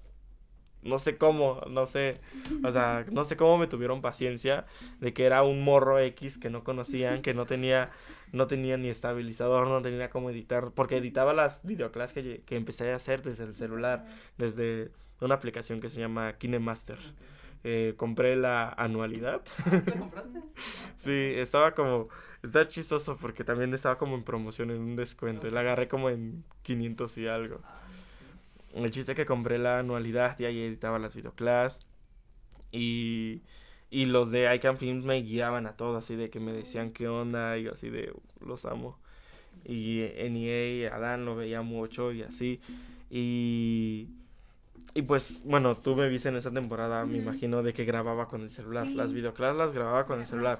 no 0.83 0.99
sé 0.99 1.17
cómo, 1.17 1.61
no 1.69 1.85
sé, 1.85 2.21
o 2.63 2.71
sea, 2.71 3.05
no 3.11 3.23
sé 3.25 3.37
cómo 3.37 3.57
me 3.57 3.67
tuvieron 3.67 4.01
paciencia 4.01 4.65
de 4.99 5.13
que 5.13 5.25
era 5.25 5.43
un 5.43 5.63
morro 5.63 5.99
X 5.99 6.37
que 6.37 6.49
no 6.49 6.63
conocían, 6.63 7.21
que 7.21 7.33
no 7.33 7.45
tenía, 7.45 7.91
no 8.31 8.47
tenía 8.47 8.77
ni 8.77 8.89
estabilizador, 8.89 9.67
no 9.67 9.81
tenía 9.81 10.09
cómo 10.09 10.29
editar, 10.29 10.71
porque 10.73 10.97
editaba 10.97 11.33
las 11.33 11.61
videoclases 11.63 12.13
que, 12.23 12.43
que 12.43 12.55
empecé 12.55 12.91
a 12.91 12.95
hacer 12.95 13.21
desde 13.23 13.43
el 13.45 13.55
celular, 13.55 14.05
desde 14.37 14.91
una 15.19 15.35
aplicación 15.35 15.79
que 15.81 15.89
se 15.89 15.99
llama 15.99 16.33
KineMaster. 16.37 16.99
eh, 17.63 17.93
compré 17.97 18.35
la 18.35 18.69
anualidad. 18.69 19.43
¿Ah, 19.63 19.77
¿sí 19.77 19.85
la 19.85 19.97
compraste? 19.97 20.39
Sí, 20.95 21.11
estaba 21.35 21.73
como, 21.73 22.09
está 22.43 22.67
chistoso 22.67 23.17
porque 23.17 23.43
también 23.43 23.73
estaba 23.73 23.97
como 23.97 24.15
en 24.15 24.23
promoción, 24.23 24.71
en 24.71 24.79
un 24.81 24.95
descuento. 24.95 25.47
y 25.47 25.51
La 25.51 25.61
agarré 25.61 25.87
como 25.87 26.09
en 26.09 26.45
500 26.61 27.17
y 27.17 27.27
algo. 27.27 27.61
El 28.73 28.91
chiste 28.91 29.11
es 29.11 29.15
que 29.15 29.25
compré 29.25 29.57
la 29.57 29.79
anualidad 29.79 30.39
y 30.39 30.45
ahí 30.45 30.59
editaba 30.61 30.99
las 30.99 31.15
videoclass. 31.15 31.87
Y, 32.71 33.41
y 33.89 34.05
los 34.05 34.31
de 34.31 34.53
ICANN 34.55 34.77
Films 34.77 35.05
me 35.05 35.21
guiaban 35.21 35.67
a 35.67 35.73
todo, 35.73 35.97
así 35.97 36.15
de 36.15 36.29
que 36.29 36.39
me 36.39 36.53
decían 36.53 36.91
qué 36.91 37.07
onda 37.07 37.57
y 37.57 37.67
así 37.67 37.89
de 37.89 38.13
los 38.39 38.65
amo. 38.65 38.97
Y 39.65 40.07
NEA, 40.17 40.95
Adán 40.95 41.25
lo 41.25 41.35
veía 41.35 41.61
mucho 41.61 42.11
y 42.13 42.21
así. 42.23 42.61
Y, 43.09 44.07
y 44.93 45.01
pues, 45.01 45.41
bueno, 45.43 45.75
tú 45.75 45.95
me 45.95 46.07
viste 46.07 46.29
en 46.29 46.37
esa 46.37 46.51
temporada, 46.51 47.05
me 47.05 47.17
imagino, 47.17 47.61
de 47.61 47.73
que 47.73 47.83
grababa 47.83 48.27
con 48.27 48.41
el 48.41 48.51
celular. 48.51 48.87
Sí. 48.87 48.93
Las 48.93 49.11
videoclass 49.11 49.55
las 49.55 49.73
grababa 49.73 50.05
con 50.05 50.21
el 50.21 50.25
celular. 50.25 50.59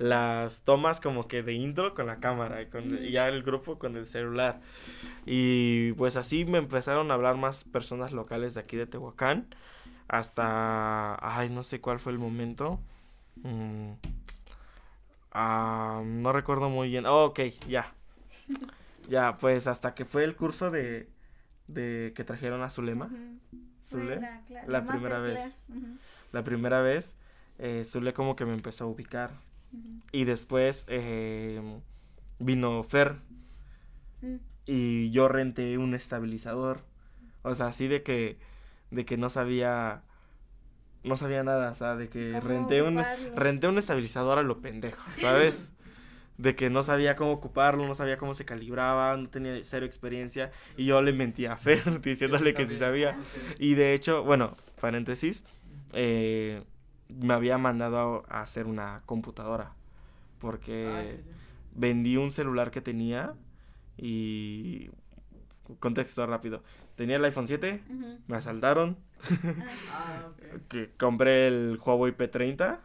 Las 0.00 0.62
tomas 0.64 0.98
como 0.98 1.28
que 1.28 1.42
de 1.42 1.52
intro 1.52 1.94
con 1.94 2.06
la 2.06 2.20
cámara 2.20 2.62
y, 2.62 2.66
con, 2.66 3.04
y 3.04 3.10
ya 3.10 3.28
el 3.28 3.42
grupo 3.42 3.78
con 3.78 3.96
el 3.96 4.06
celular. 4.06 4.60
Y 5.26 5.92
pues 5.92 6.16
así 6.16 6.46
me 6.46 6.56
empezaron 6.58 7.10
a 7.10 7.14
hablar 7.14 7.36
más 7.36 7.64
personas 7.64 8.12
locales 8.12 8.54
de 8.54 8.60
aquí 8.60 8.76
de 8.78 8.86
Tehuacán. 8.86 9.54
Hasta, 10.08 11.16
ay, 11.20 11.50
no 11.50 11.62
sé 11.62 11.80
cuál 11.82 12.00
fue 12.00 12.12
el 12.12 12.18
momento. 12.18 12.80
Mm, 13.42 13.92
ah, 15.32 16.02
no 16.04 16.32
recuerdo 16.32 16.68
muy 16.70 16.88
bien. 16.88 17.06
Oh, 17.06 17.26
ok, 17.26 17.40
ya. 17.68 17.92
Ya, 19.08 19.38
pues 19.38 19.66
hasta 19.66 19.92
que 19.94 20.04
fue 20.04 20.22
el 20.22 20.36
curso 20.36 20.70
de, 20.70 21.08
de 21.66 22.12
que 22.14 22.22
trajeron 22.22 22.62
a 22.62 22.70
Zulema. 22.70 23.10
Zule, 23.84 24.20
la 24.20 24.42
cla- 24.46 24.64
la 24.66 24.86
primera 24.86 25.18
vez. 25.18 25.52
La 26.32 26.44
primera 26.44 26.80
vez, 26.80 27.16
Zule 27.84 28.12
como 28.12 28.36
que 28.36 28.44
me 28.46 28.52
empezó 28.54 28.84
a 28.84 28.86
ubicar. 28.86 29.32
Y 30.12 30.24
después 30.24 30.84
eh, 30.88 31.60
vino 32.38 32.82
Fer 32.82 33.16
Mm. 34.22 34.36
y 34.66 35.10
yo 35.10 35.28
renté 35.28 35.78
un 35.78 35.94
estabilizador. 35.94 36.82
O 37.42 37.54
sea, 37.54 37.68
así 37.68 37.88
de 37.88 38.02
que 38.02 38.38
de 38.90 39.04
que 39.04 39.16
no 39.16 39.30
sabía 39.30 40.02
no 41.02 41.16
sabía 41.16 41.42
nada, 41.42 41.70
o 41.70 41.74
sea, 41.74 41.96
de 41.96 42.08
que 42.08 42.32
¿Cómo 42.32 42.46
renté 42.46 42.82
un 42.82 43.02
renté 43.34 43.68
un 43.68 43.78
estabilizador 43.78 44.38
a 44.38 44.42
lo 44.42 44.60
pendejo, 44.60 45.02
¿sabes? 45.16 45.72
de 46.36 46.54
que 46.54 46.70
no 46.70 46.82
sabía 46.82 47.16
cómo 47.16 47.32
ocuparlo, 47.32 47.86
no 47.86 47.94
sabía 47.94 48.18
cómo 48.18 48.34
se 48.34 48.44
calibraba, 48.44 49.16
no 49.16 49.28
tenía 49.28 49.58
cero 49.62 49.86
experiencia 49.86 50.50
y 50.76 50.86
yo 50.86 51.00
le 51.02 51.12
mentía 51.12 51.52
a 51.52 51.56
Fer 51.56 52.00
diciéndole 52.02 52.54
que 52.54 52.66
sí 52.66 52.76
sabía. 52.76 53.18
Y 53.58 53.74
de 53.74 53.94
hecho, 53.94 54.22
bueno, 54.24 54.56
paréntesis, 54.80 55.44
eh, 55.92 56.62
me 57.20 57.34
había 57.34 57.58
mandado 57.58 58.24
a 58.28 58.42
hacer 58.42 58.66
una 58.66 59.02
computadora 59.06 59.72
porque 60.38 61.20
Ah, 61.22 61.36
vendí 61.74 62.16
un 62.16 62.30
celular 62.30 62.70
que 62.70 62.80
tenía 62.80 63.34
y 63.98 64.90
contexto 65.78 66.26
rápido. 66.26 66.62
Tenía 66.96 67.16
el 67.16 67.24
iPhone 67.24 67.46
7, 67.46 67.82
Ujú. 67.88 68.18
me 68.26 68.36
asaltaron, 68.36 68.96
Ah, 69.90 70.28
que 70.68 70.90
compré 70.98 71.48
el 71.48 71.78
Huawei 71.84 72.12
P30, 72.16 72.74
Ok. 72.74 72.80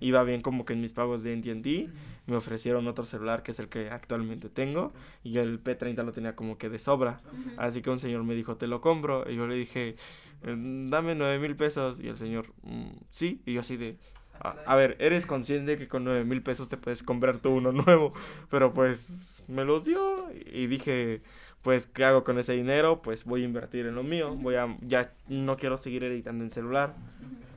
iba 0.00 0.22
bien 0.22 0.40
como 0.40 0.64
que 0.64 0.72
en 0.74 0.80
mis 0.80 0.92
pagos 0.92 1.22
de 1.22 1.32
AT&T, 1.36 1.88
me 2.26 2.36
ofrecieron 2.36 2.86
otro 2.86 3.04
celular 3.04 3.42
que 3.42 3.50
es 3.50 3.58
el 3.58 3.68
que 3.68 3.90
actualmente 3.90 4.48
tengo 4.48 4.92
y 5.24 5.38
el 5.38 5.58
P30 5.62 6.04
lo 6.04 6.12
tenía 6.12 6.36
como 6.36 6.58
que 6.58 6.68
de 6.68 6.78
sobra. 6.78 7.20
Así 7.56 7.82
que 7.82 7.90
un 7.90 7.98
señor 7.98 8.22
me 8.24 8.34
dijo, 8.34 8.56
te 8.56 8.66
lo 8.68 8.80
compro. 8.80 9.28
Y 9.28 9.34
yo 9.36 9.46
le 9.48 9.56
dije, 9.56 9.88
"Eh, 9.90 9.96
dame 10.44 11.14
nueve 11.14 11.38
mil 11.38 11.56
pesos. 11.56 12.00
Y 12.00 12.08
el 12.08 12.16
señor, 12.16 12.46
"Mm, 12.62 12.90
sí. 13.10 13.40
Y 13.46 13.54
yo 13.54 13.60
así 13.60 13.76
de, 13.76 13.96
a, 14.40 14.56
a 14.66 14.76
ver, 14.76 14.96
eres 14.98 15.26
consciente 15.26 15.76
que 15.76 15.88
con 15.88 16.04
nueve 16.04 16.24
mil 16.24 16.42
pesos 16.42 16.68
te 16.68 16.76
puedes 16.76 17.02
comprar 17.02 17.38
tú 17.38 17.50
uno 17.50 17.72
nuevo. 17.72 18.12
Pero 18.50 18.72
pues 18.72 19.42
me 19.48 19.64
los 19.64 19.84
dio. 19.84 20.28
Y 20.52 20.66
dije, 20.66 21.22
pues, 21.62 21.86
¿qué 21.86 22.04
hago 22.04 22.24
con 22.24 22.38
ese 22.38 22.52
dinero? 22.54 23.02
Pues 23.02 23.24
voy 23.24 23.42
a 23.42 23.44
invertir 23.44 23.86
en 23.86 23.94
lo 23.94 24.02
mío. 24.02 24.34
Voy 24.34 24.56
a, 24.56 24.76
ya 24.80 25.12
no 25.28 25.56
quiero 25.56 25.76
seguir 25.76 26.04
editando 26.04 26.42
en 26.44 26.50
celular. 26.50 26.94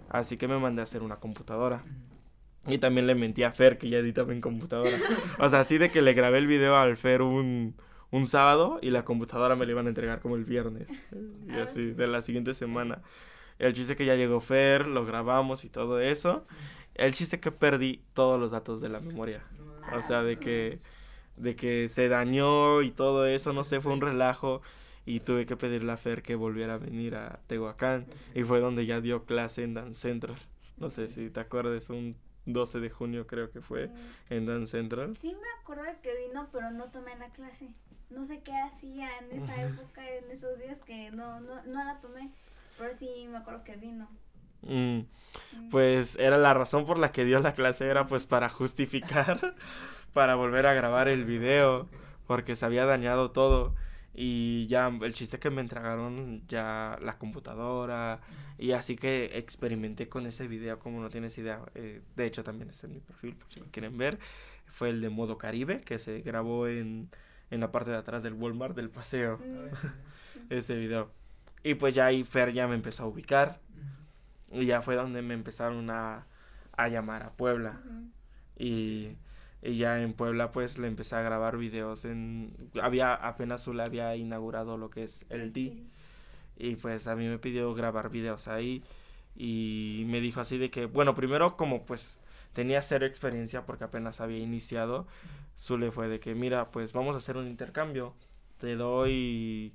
Así 0.09 0.37
que 0.37 0.47
me 0.47 0.57
mandé 0.59 0.81
a 0.81 0.83
hacer 0.83 1.01
una 1.01 1.15
computadora. 1.17 1.81
Y 2.67 2.77
también 2.79 3.05
le 3.05 3.13
mentí 3.15 3.43
a 3.43 3.51
Fer 3.51 3.77
que 3.77 3.89
ya 3.89 3.97
editaba 3.99 4.33
en 4.33 4.41
computadora. 4.41 4.91
O 5.39 5.49
sea, 5.49 5.59
así 5.59 5.77
de 5.77 5.91
que 5.91 6.01
le 6.01 6.13
grabé 6.13 6.37
el 6.39 6.47
video 6.47 6.75
al 6.75 6.97
Fer 6.97 7.21
un, 7.21 7.75
un 8.11 8.25
sábado 8.25 8.79
y 8.81 8.91
la 8.91 9.03
computadora 9.05 9.55
me 9.55 9.65
la 9.65 9.71
iban 9.71 9.85
a 9.87 9.89
entregar 9.89 10.19
como 10.21 10.35
el 10.35 10.45
viernes. 10.45 10.89
Y 11.47 11.51
Ah, 11.53 11.63
así, 11.63 11.73
sí. 11.89 11.91
de 11.91 12.07
la 12.07 12.21
siguiente 12.21 12.53
semana. 12.53 13.01
El 13.59 13.73
chiste 13.73 13.95
que 13.95 14.05
ya 14.05 14.15
llegó 14.15 14.39
Fer, 14.41 14.87
lo 14.87 15.05
grabamos 15.05 15.63
y 15.65 15.69
todo 15.69 15.99
eso. 15.99 16.45
El 16.93 17.13
chiste 17.13 17.39
que 17.39 17.51
perdí 17.51 18.01
todos 18.13 18.39
los 18.39 18.51
datos 18.51 18.81
de 18.81 18.89
la 18.89 18.99
memoria. 18.99 19.43
O 19.95 20.01
sea, 20.01 20.23
de 20.23 20.37
que, 20.37 20.79
de 21.37 21.55
que 21.55 21.87
se 21.89 22.07
dañó 22.09 22.81
y 22.81 22.91
todo 22.91 23.25
eso, 23.25 23.53
no 23.53 23.63
sé, 23.63 23.81
fue 23.81 23.93
un 23.93 24.01
relajo. 24.01 24.61
Y 25.07 25.19
tuve 25.19 25.45
que 25.45 25.55
pedirle 25.55 25.91
a 25.91 25.97
Fer 25.97 26.23
que 26.23 26.33
volviera 26.35 26.73
a 26.73 26.77
venir 26.77 27.15
a 27.15 27.39
Tehuacán. 27.47 28.07
Y 28.33 28.43
fue 28.43 28.59
donde 28.59 28.85
ya 28.85 29.01
dio 29.01 29.23
clase 29.25 29.63
en 29.63 29.73
Dance 29.75 30.01
Central. 30.01 30.37
No 30.77 30.89
sé 30.89 31.07
si 31.07 31.29
te 31.29 31.39
acuerdas, 31.39 31.89
un 31.89 32.17
12 32.47 32.79
de 32.79 32.89
junio 32.89 33.25
creo 33.27 33.51
que 33.51 33.61
fue 33.61 33.89
en 34.29 34.45
Dance 34.47 34.71
Central. 34.77 35.15
Sí 35.17 35.33
me 35.33 35.61
acuerdo 35.61 35.83
de 35.83 35.99
que 36.01 36.15
vino, 36.27 36.49
pero 36.51 36.71
no 36.71 36.89
tomé 36.91 37.15
la 37.17 37.29
clase. 37.31 37.69
No 38.15 38.25
sé 38.25 38.39
qué 38.39 38.55
hacía 38.55 39.09
en 39.19 39.43
esa 39.43 39.61
época, 39.61 40.01
en 40.09 40.31
esos 40.31 40.57
días 40.57 40.81
que 40.83 41.11
no, 41.11 41.41
no, 41.41 41.63
no 41.63 41.83
la 41.83 41.99
tomé. 41.99 42.31
Pero 42.77 42.93
sí 42.93 43.27
me 43.29 43.37
acuerdo 43.37 43.63
que 43.63 43.75
vino. 43.75 44.07
Mm, 44.61 45.01
pues 45.69 46.15
era 46.17 46.37
la 46.37 46.53
razón 46.53 46.85
por 46.85 46.97
la 46.97 47.11
que 47.11 47.25
dio 47.25 47.39
la 47.39 47.53
clase, 47.53 47.87
era 47.87 48.07
pues 48.07 48.25
para 48.25 48.49
justificar, 48.49 49.55
para 50.13 50.35
volver 50.35 50.65
a 50.65 50.73
grabar 50.73 51.07
el 51.07 51.23
video, 51.25 51.87
porque 52.25 52.55
se 52.55 52.65
había 52.65 52.85
dañado 52.85 53.31
todo. 53.31 53.75
Y 54.17 54.65
ya 54.67 54.87
el 54.87 55.13
chiste 55.13 55.39
que 55.39 55.49
me 55.49 55.59
entregaron 55.59 56.41
ya 56.47 56.97
la 57.01 57.17
computadora 57.17 58.21
y 58.57 58.71
así 58.71 58.95
que 58.95 59.37
experimenté 59.37 60.07
con 60.07 60.25
ese 60.25 60.47
video 60.47 60.79
como 60.79 61.01
no 61.01 61.09
tienes 61.09 61.37
idea. 61.37 61.59
Eh, 61.75 62.01
de 62.15 62.25
hecho 62.25 62.41
también 62.41 62.69
está 62.69 62.87
en 62.87 62.93
mi 62.93 63.01
perfil 63.01 63.35
por 63.35 63.51
si 63.51 63.59
lo 63.59 63.65
quieren 63.67 63.97
ver. 63.97 64.17
Fue 64.71 64.89
el 64.89 65.01
de 65.01 65.09
modo 65.09 65.37
Caribe 65.37 65.81
que 65.81 65.99
se 65.99 66.21
grabó 66.21 66.67
en, 66.67 67.09
en 67.51 67.59
la 67.59 67.71
parte 67.71 67.91
de 67.91 67.97
atrás 67.97 68.23
del 68.23 68.33
Walmart 68.33 68.75
del 68.75 68.89
paseo. 68.89 69.39
Ese 70.49 70.75
video. 70.75 71.11
Y 71.63 71.75
pues 71.75 71.95
ya 71.95 72.07
ahí 72.07 72.23
Fer 72.23 72.53
ya 72.53 72.67
me 72.67 72.75
empezó 72.75 73.03
a 73.03 73.07
ubicar. 73.07 73.59
Y 74.51 74.65
ya 74.65 74.81
fue 74.81 74.95
donde 74.95 75.21
me 75.21 75.33
empezaron 75.33 75.89
a, 75.89 76.27
a 76.77 76.87
llamar 76.87 77.23
a 77.23 77.31
Puebla. 77.31 77.81
Y, 78.57 79.17
y 79.61 79.75
ya 79.75 80.01
en 80.01 80.13
Puebla 80.13 80.51
pues 80.51 80.77
le 80.77 80.87
empecé 80.87 81.15
a 81.15 81.21
grabar 81.21 81.57
videos 81.57 82.05
en... 82.05 82.53
Había, 82.81 83.13
apenas 83.13 83.63
Zula 83.63 83.83
había 83.83 84.15
inaugurado 84.15 84.77
lo 84.77 84.89
que 84.89 85.03
es 85.03 85.25
el 85.29 85.53
D. 85.53 85.83
Y 86.57 86.75
pues 86.75 87.07
a 87.07 87.15
mí 87.15 87.27
me 87.27 87.39
pidió 87.39 87.73
grabar 87.73 88.09
videos 88.09 88.47
ahí. 88.47 88.83
Y 89.35 90.05
me 90.07 90.21
dijo 90.21 90.39
así 90.39 90.57
de 90.57 90.69
que, 90.69 90.85
bueno, 90.85 91.15
primero 91.15 91.57
como 91.57 91.83
pues 91.83 92.19
tenía 92.55 92.81
cero 92.81 93.05
experiencia 93.05 93.65
porque 93.65 93.83
apenas 93.83 94.21
había 94.21 94.39
iniciado. 94.39 95.05
Zule 95.59 95.91
fue 95.91 96.07
de 96.07 96.19
que, 96.19 96.33
mira, 96.33 96.71
pues 96.71 96.93
vamos 96.93 97.13
a 97.13 97.19
hacer 97.19 97.37
un 97.37 97.47
intercambio. 97.47 98.15
Te 98.57 98.75
doy 98.75 99.73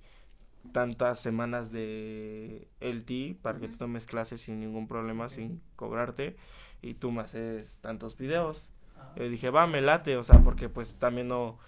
tantas 0.72 1.20
semanas 1.20 1.70
de 1.70 2.68
LT 2.80 3.40
para 3.40 3.60
que 3.60 3.68
tú 3.68 3.76
tomes 3.76 4.06
clases 4.06 4.40
sin 4.40 4.58
ningún 4.60 4.88
problema, 4.88 5.28
sin 5.28 5.60
cobrarte. 5.76 6.36
Y 6.82 6.94
tú 6.94 7.12
me 7.12 7.20
haces 7.20 7.76
tantos 7.82 8.16
videos. 8.16 8.72
Ah, 8.96 9.12
Yo 9.16 9.28
dije, 9.28 9.50
va, 9.50 9.66
me 9.66 9.82
late, 9.82 10.16
o 10.16 10.24
sea, 10.24 10.40
porque 10.40 10.70
pues 10.70 10.94
también 10.96 11.28
no, 11.28 11.58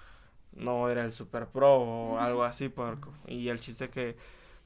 no 0.56 0.88
era 0.88 1.04
el 1.04 1.12
super 1.12 1.46
pro 1.46 1.74
o 1.76 2.18
algo 2.18 2.42
así. 2.42 2.70
Por, 2.70 2.98
y 3.26 3.48
el 3.48 3.60
chiste 3.60 3.90
que 3.90 4.16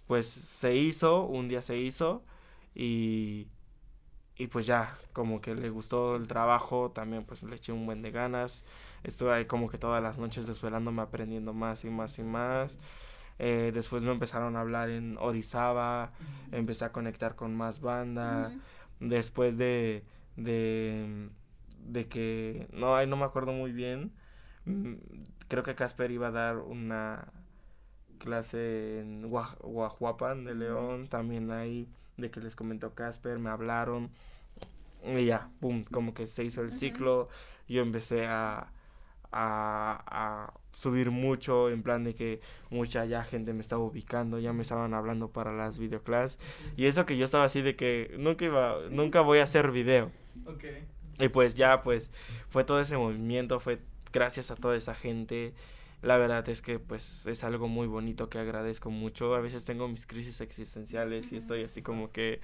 pues 0.06 0.28
se 0.28 0.76
hizo, 0.76 1.24
un 1.24 1.48
día 1.48 1.62
se 1.62 1.76
hizo 1.76 2.22
y, 2.72 3.48
y 4.38 4.48
pues 4.48 4.66
ya, 4.66 4.94
como 5.12 5.40
que 5.40 5.54
le 5.54 5.70
gustó 5.70 6.16
el 6.16 6.26
trabajo, 6.28 6.90
también 6.90 7.24
pues 7.24 7.42
le 7.42 7.56
eché 7.56 7.72
un 7.72 7.86
buen 7.86 8.02
de 8.02 8.10
ganas. 8.10 8.64
Estuve 9.04 9.32
ahí 9.32 9.46
como 9.46 9.68
que 9.70 9.78
todas 9.78 10.02
las 10.02 10.18
noches 10.18 10.46
desvelándome 10.46 11.02
aprendiendo 11.02 11.52
más 11.54 11.84
y 11.84 11.90
más 11.90 12.18
y 12.18 12.22
más. 12.22 12.78
Eh, 13.38 13.70
después 13.74 14.02
me 14.02 14.12
empezaron 14.12 14.56
a 14.56 14.60
hablar 14.60 14.90
en 14.90 15.16
Orizaba, 15.18 16.12
empecé 16.52 16.84
a 16.86 16.92
conectar 16.92 17.34
con 17.36 17.54
más 17.56 17.80
banda 17.80 18.52
después 19.00 19.58
de, 19.58 20.04
de, 20.36 21.28
de 21.86 22.08
que, 22.08 22.66
no, 22.72 22.96
ay, 22.96 23.06
no 23.06 23.16
me 23.16 23.24
acuerdo 23.24 23.52
muy 23.52 23.72
bien, 23.72 24.12
mm, 24.64 24.94
creo 25.48 25.62
que 25.64 25.74
Casper 25.74 26.10
iba 26.10 26.28
a 26.28 26.30
dar 26.32 26.58
una 26.58 27.28
clase 28.18 29.00
en 29.00 29.24
Gua- 29.30 29.56
Guajuapan 29.60 30.44
de. 30.44 30.54
León, 30.54 31.06
también 31.08 31.50
ahí, 31.50 31.88
de 32.16 32.30
que 32.30 32.40
les 32.40 32.56
comentó 32.56 32.94
Casper, 32.94 33.38
me 33.38 33.50
hablaron, 33.50 34.10
y 35.04 35.26
ya, 35.26 35.48
pum, 35.60 35.84
como 35.84 36.14
que 36.14 36.26
se 36.26 36.44
hizo 36.44 36.62
el 36.62 36.72
ciclo, 36.72 37.28
yo 37.68 37.82
empecé 37.82 38.26
a, 38.26 38.72
a, 39.32 40.02
a 40.06 40.52
subir 40.72 41.10
mucho, 41.10 41.70
en 41.70 41.82
plan 41.82 42.04
de 42.04 42.14
que 42.14 42.40
mucha 42.70 43.04
ya 43.04 43.22
gente 43.24 43.52
me 43.52 43.60
estaba 43.60 43.82
ubicando, 43.82 44.38
ya 44.38 44.52
me 44.52 44.62
estaban 44.62 44.94
hablando 44.94 45.28
para 45.28 45.52
las 45.52 45.78
videoclases. 45.78 46.38
Y 46.76 46.86
eso 46.86 47.06
que 47.06 47.16
yo 47.16 47.24
estaba 47.24 47.44
así 47.44 47.62
de 47.62 47.76
que 47.76 48.14
nunca 48.18 48.44
iba, 48.44 48.76
nunca 48.90 49.20
voy 49.20 49.38
a 49.38 49.44
hacer 49.44 49.70
video. 49.70 50.10
Ok. 50.46 50.64
Y 51.18 51.28
pues 51.28 51.54
ya, 51.54 51.82
pues 51.82 52.12
fue 52.48 52.64
todo 52.64 52.80
ese 52.80 52.96
movimiento, 52.96 53.60
fue 53.60 53.80
gracias 54.12 54.50
a 54.50 54.56
toda 54.56 54.76
esa 54.76 54.94
gente. 54.94 55.54
La 56.02 56.18
verdad 56.18 56.48
es 56.48 56.62
que 56.62 56.78
pues 56.78 57.26
es 57.26 57.42
algo 57.44 57.68
muy 57.68 57.86
bonito 57.86 58.28
que 58.28 58.38
agradezco 58.38 58.90
mucho. 58.90 59.34
A 59.34 59.40
veces 59.40 59.64
tengo 59.64 59.88
mis 59.88 60.06
crisis 60.06 60.40
existenciales 60.40 61.32
y 61.32 61.36
estoy 61.36 61.64
así 61.64 61.82
como 61.82 62.12
que, 62.12 62.40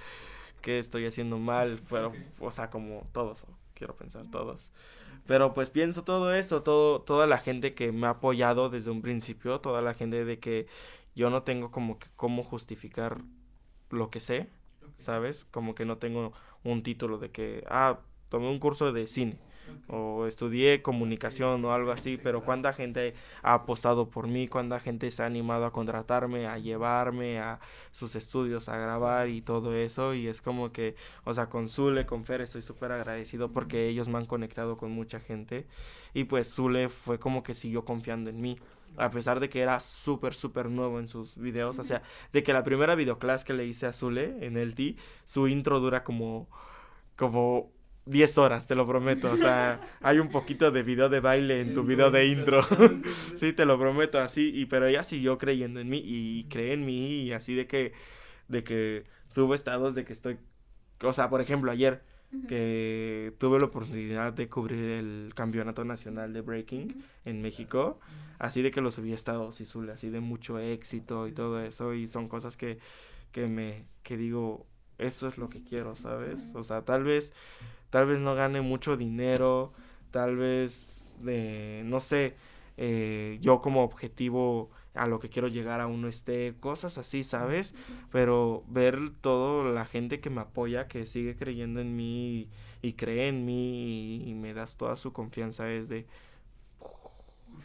que 0.61 0.79
estoy 0.79 1.07
haciendo 1.07 1.39
mal, 1.39 1.81
pero, 1.91 2.09
Ok. 2.09 2.17
o 2.41 2.51
sea, 2.51 2.71
como 2.71 3.05
todos, 3.13 3.45
quiero 3.75 3.97
pensar 3.97 4.27
todos. 4.31 4.71
Pero 5.27 5.55
pues 5.55 5.71
pienso 5.71 6.03
todo 6.05 6.35
eso, 6.35 6.63
todo, 6.63 7.03
toda 7.03 7.27
la 7.27 7.39
gente 7.39 7.75
que 7.75 7.93
me 7.93 8.07
ha 8.07 8.11
apoyado 8.11 8.71
desde 8.71 8.91
un 8.91 9.03
principio, 9.03 9.61
toda 9.61 9.81
la 9.83 9.95
gente 9.95 10.25
de 10.25 10.39
que 10.41 10.67
yo 11.15 11.31
no 11.31 11.43
tengo 11.43 11.71
como 11.71 11.99
que 11.99 12.09
cómo 12.17 12.43
justificar 12.43 13.23
lo 13.91 14.11
que 14.11 14.19
sé, 14.21 14.49
¿sabes? 14.99 15.45
Como 15.51 15.75
que 15.75 15.85
no 15.85 15.99
tengo 15.99 16.33
un 16.65 16.83
título 16.83 17.19
de 17.19 17.31
que, 17.31 17.65
ah, 17.69 18.01
tomé 18.31 18.49
un 18.49 18.59
curso 18.59 18.93
de 18.93 19.07
cine 19.07 19.39
ok. 19.71 19.95
o 19.95 20.27
estudié 20.27 20.83
comunicación 20.83 21.65
o 21.65 21.73
algo 21.73 21.91
así, 21.93 22.03
Sí, 22.03 22.19
pero 22.23 22.45
cuánta 22.45 22.73
gente 22.73 23.15
ha 23.43 23.55
apostado 23.55 24.11
por 24.11 24.27
mí, 24.27 24.49
cuánta 24.49 24.81
gente 24.81 25.11
se 25.13 25.23
ha 25.23 25.27
animado 25.27 25.67
a 25.67 25.73
contratarme, 25.73 26.49
a 26.49 26.59
llevarme 26.59 27.39
a 27.39 27.61
sus 27.93 28.17
estudios, 28.17 28.69
a 28.69 28.77
grabar 28.77 29.29
y 29.29 29.41
todo 29.41 29.75
eso, 29.77 30.15
y 30.15 30.27
es 30.27 30.43
como 30.43 30.73
que, 30.73 30.97
o 31.25 31.33
sea, 31.33 31.49
con 31.49 31.69
Zule, 31.69 32.07
con 32.07 32.25
Fer 32.25 32.41
estoy 32.41 32.63
súper 32.63 32.91
agradecido 32.91 33.53
porque 33.53 33.89
ellos 33.89 34.09
me 34.09 34.19
han 34.19 34.27
conectado 34.27 34.77
con 34.77 34.91
mucha 34.91 35.21
gente, 35.21 35.67
y 36.13 36.25
pues 36.25 36.53
Zule 36.53 36.89
fue 36.89 37.19
como 37.21 37.43
que 37.45 37.55
siguió 37.55 37.85
confiando 37.85 38.31
en 38.31 38.41
mí. 38.41 38.59
A 38.97 39.11
pesar 39.11 39.41
de 39.41 39.49
que 39.49 39.61
era 39.63 39.81
súper, 39.81 40.35
súper 40.35 40.69
nuevo 40.69 40.99
en 40.99 41.09
sus 41.09 41.37
videos. 41.39 41.79
O 41.79 41.85
sea, 41.85 42.03
de 42.33 42.43
que 42.43 42.53
la 42.53 42.63
primera 42.63 42.95
videoclase 42.95 43.47
que 43.47 43.55
le 43.55 43.65
hice 43.65 43.87
a 43.87 43.93
Zule 43.95 44.37
en 44.45 44.59
el 44.59 44.75
T, 44.75 44.97
su 45.25 45.49
intro 45.49 45.81
dura 45.81 46.05
como, 46.05 46.47
como 47.17 47.71
10 48.07 48.39
horas, 48.39 48.67
te 48.67 48.75
lo 48.75 48.87
prometo. 48.87 49.33
O 49.33 49.37
sea, 49.37 49.81
hay 50.01 50.19
un 50.19 50.29
poquito 50.29 50.71
de 50.71 50.83
video 50.83 51.09
de 51.09 51.21
baile 51.21 51.61
en 51.61 51.75
tu 51.75 51.85
video 51.85 52.11
de 52.11 52.27
intro. 52.27 52.63
sí, 53.35 53.53
te 53.53 53.65
lo 53.65 53.79
prometo, 53.79 54.21
así. 54.21 54.51
Y, 54.55 54.67
pero 54.67 54.87
ella 54.87 55.05
siguió 55.05 55.39
creyendo 55.39 55.81
en 55.81 55.89
mí 55.89 56.03
y 56.05 56.45
cree 56.45 56.73
en 56.73 56.85
mí 56.85 57.23
y 57.23 57.33
así 57.33 57.55
de 57.55 57.67
que, 57.67 57.93
de 58.49 58.65
que 58.65 59.05
subo 59.29 59.55
estados 59.55 59.95
de 59.95 60.05
que 60.05 60.13
estoy... 60.13 60.39
O 61.03 61.13
sea, 61.13 61.29
por 61.29 61.41
ejemplo, 61.41 61.71
ayer 61.71 62.03
que 62.49 63.35
tuve 63.39 63.59
la 63.59 63.67
oportunidad 63.67 64.33
de 64.33 64.49
cubrir 64.49 64.79
el 64.79 65.33
campeonato 65.35 65.85
nacional 65.85 66.33
de 66.33 66.41
breaking 66.41 67.05
en 67.25 67.43
México, 67.43 68.01
así 68.39 68.63
de 68.63 68.71
que 68.71 68.81
lo 68.81 68.91
subí 68.91 69.13
a 69.13 69.15
estados 69.15 69.61
y 69.61 69.67
Zule, 69.67 69.93
así 69.93 70.09
de 70.09 70.21
mucho 70.21 70.59
éxito 70.59 71.29
y 71.29 71.33
todo 71.33 71.61
eso, 71.61 71.93
y 71.93 72.07
son 72.07 72.29
cosas 72.29 72.57
que, 72.57 72.79
que 73.33 73.49
me, 73.49 73.87
que 74.03 74.17
digo, 74.17 74.67
esto 74.99 75.29
es 75.29 75.37
lo 75.37 75.51
que 75.51 75.63
quiero, 75.63 75.95
¿sabes? 75.95 76.51
O 76.55 76.63
sea, 76.63 76.83
tal 76.83 77.05
vez, 77.05 77.35
tal 77.93 78.07
vez 78.09 78.21
no 78.21 78.35
gane 78.37 78.63
mucho 78.63 78.99
dinero, 78.99 79.75
tal 80.13 80.37
vez, 80.37 81.19
eh, 81.29 81.85
no 81.87 82.01
sé, 82.01 82.37
eh, 82.79 83.39
yo 83.43 83.63
como 83.63 83.85
objetivo 83.85 84.71
a 84.95 85.07
lo 85.07 85.21
que 85.21 85.31
quiero 85.31 85.49
llegar 85.49 85.81
aún 85.81 86.03
no 86.03 86.09
esté, 86.09 86.55
cosas 86.61 86.99
así, 86.99 87.25
¿sabes? 87.25 87.75
Pero 88.11 88.65
ver 88.69 88.99
todo 89.23 89.73
la 89.73 89.87
gente 89.87 90.21
que 90.21 90.31
me 90.31 90.43
apoya, 90.43 90.89
que 90.89 91.07
sigue 91.07 91.37
creyendo 91.37 91.81
en 91.81 91.97
mí 91.97 92.49
y, 92.83 92.95
cree 92.95 93.29
en 93.29 93.47
mí 93.47 94.25
y, 94.29 94.35
me 94.35 94.55
das 94.55 94.77
toda 94.77 94.97
su 94.97 95.13
confianza 95.15 95.71
es 95.71 95.89
de, 95.89 96.07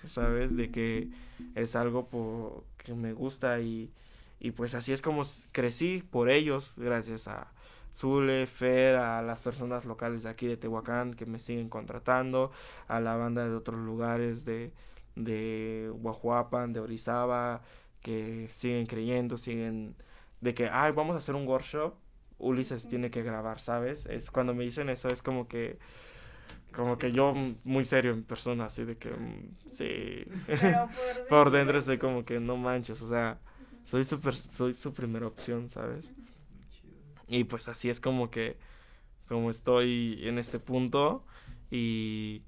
¿sabes? 0.08 0.56
De 0.56 0.72
que 0.72 1.10
es 1.56 1.76
algo 1.76 2.08
po- 2.08 2.64
que 2.78 2.94
me 2.94 3.14
gusta 3.14 3.60
y, 3.60 3.92
y 4.40 4.52
pues 4.52 4.74
así 4.76 4.92
es 4.94 5.02
como 5.02 5.24
crecí 5.52 6.04
por 6.10 6.30
ellos, 6.30 6.74
gracias 6.78 7.28
a 7.28 7.52
Zule, 7.98 8.46
Fer, 8.48 8.96
a 8.98 9.22
las 9.24 9.42
personas 9.42 9.86
locales 9.86 10.24
de 10.24 10.30
aquí 10.30 10.48
de 10.48 10.58
Tehuacán 10.58 11.14
que 11.16 11.26
me 11.26 11.40
siguen 11.40 11.70
contratando, 11.70 12.52
a 12.88 13.00
la 13.00 13.16
banda 13.16 13.48
de 13.48 13.56
otros 13.56 13.80
lugares 13.80 14.46
de, 14.46 14.72
de 15.16 15.92
Guajuapan, 15.94 16.74
de 16.74 16.80
Orizaba, 16.80 17.62
que 18.02 18.48
siguen 18.54 18.86
creyendo, 18.86 19.38
siguen 19.38 19.96
de 20.42 20.54
que, 20.54 20.70
ay, 20.72 20.92
vamos 20.92 21.16
a 21.16 21.18
hacer 21.18 21.36
un 21.36 21.48
workshop, 21.48 21.96
Ulises 22.40 22.88
tiene 22.88 23.10
que 23.10 23.24
grabar, 23.24 23.60
¿sabes? 23.60 24.06
Es 24.06 24.30
cuando 24.30 24.54
me 24.54 24.64
dicen 24.64 24.90
eso 24.90 25.08
es 25.10 25.22
como 25.24 25.48
que 25.48 25.80
como 26.74 26.98
que 26.98 27.12
yo 27.12 27.34
mm, 27.34 27.58
muy 27.64 27.84
serio 27.84 28.12
en 28.12 28.24
persona, 28.24 28.66
así 28.66 28.84
de 28.86 28.98
que 28.98 29.10
mm, 29.10 29.56
sí. 29.74 30.26
Pero 30.46 30.88
por, 31.28 31.28
Por 31.28 31.52
dentro 31.52 31.80
estoy 31.80 31.98
como 31.98 32.26
que 32.26 32.40
no 32.40 32.58
manches, 32.58 33.02
o 33.02 33.10
sea, 33.10 33.40
soy 33.84 34.04
super, 34.06 34.34
soy 34.36 34.74
su 34.74 34.94
primera 34.94 35.28
opción, 35.28 35.70
¿sabes? 35.70 36.14
Y 37.28 37.44
pues 37.46 37.68
así 37.68 37.90
es 37.90 38.00
como 38.00 38.32
que, 38.32 38.58
como 39.28 39.50
estoy 39.50 40.20
en 40.24 40.38
este 40.38 40.60
punto 40.60 41.26
y, 41.70 42.42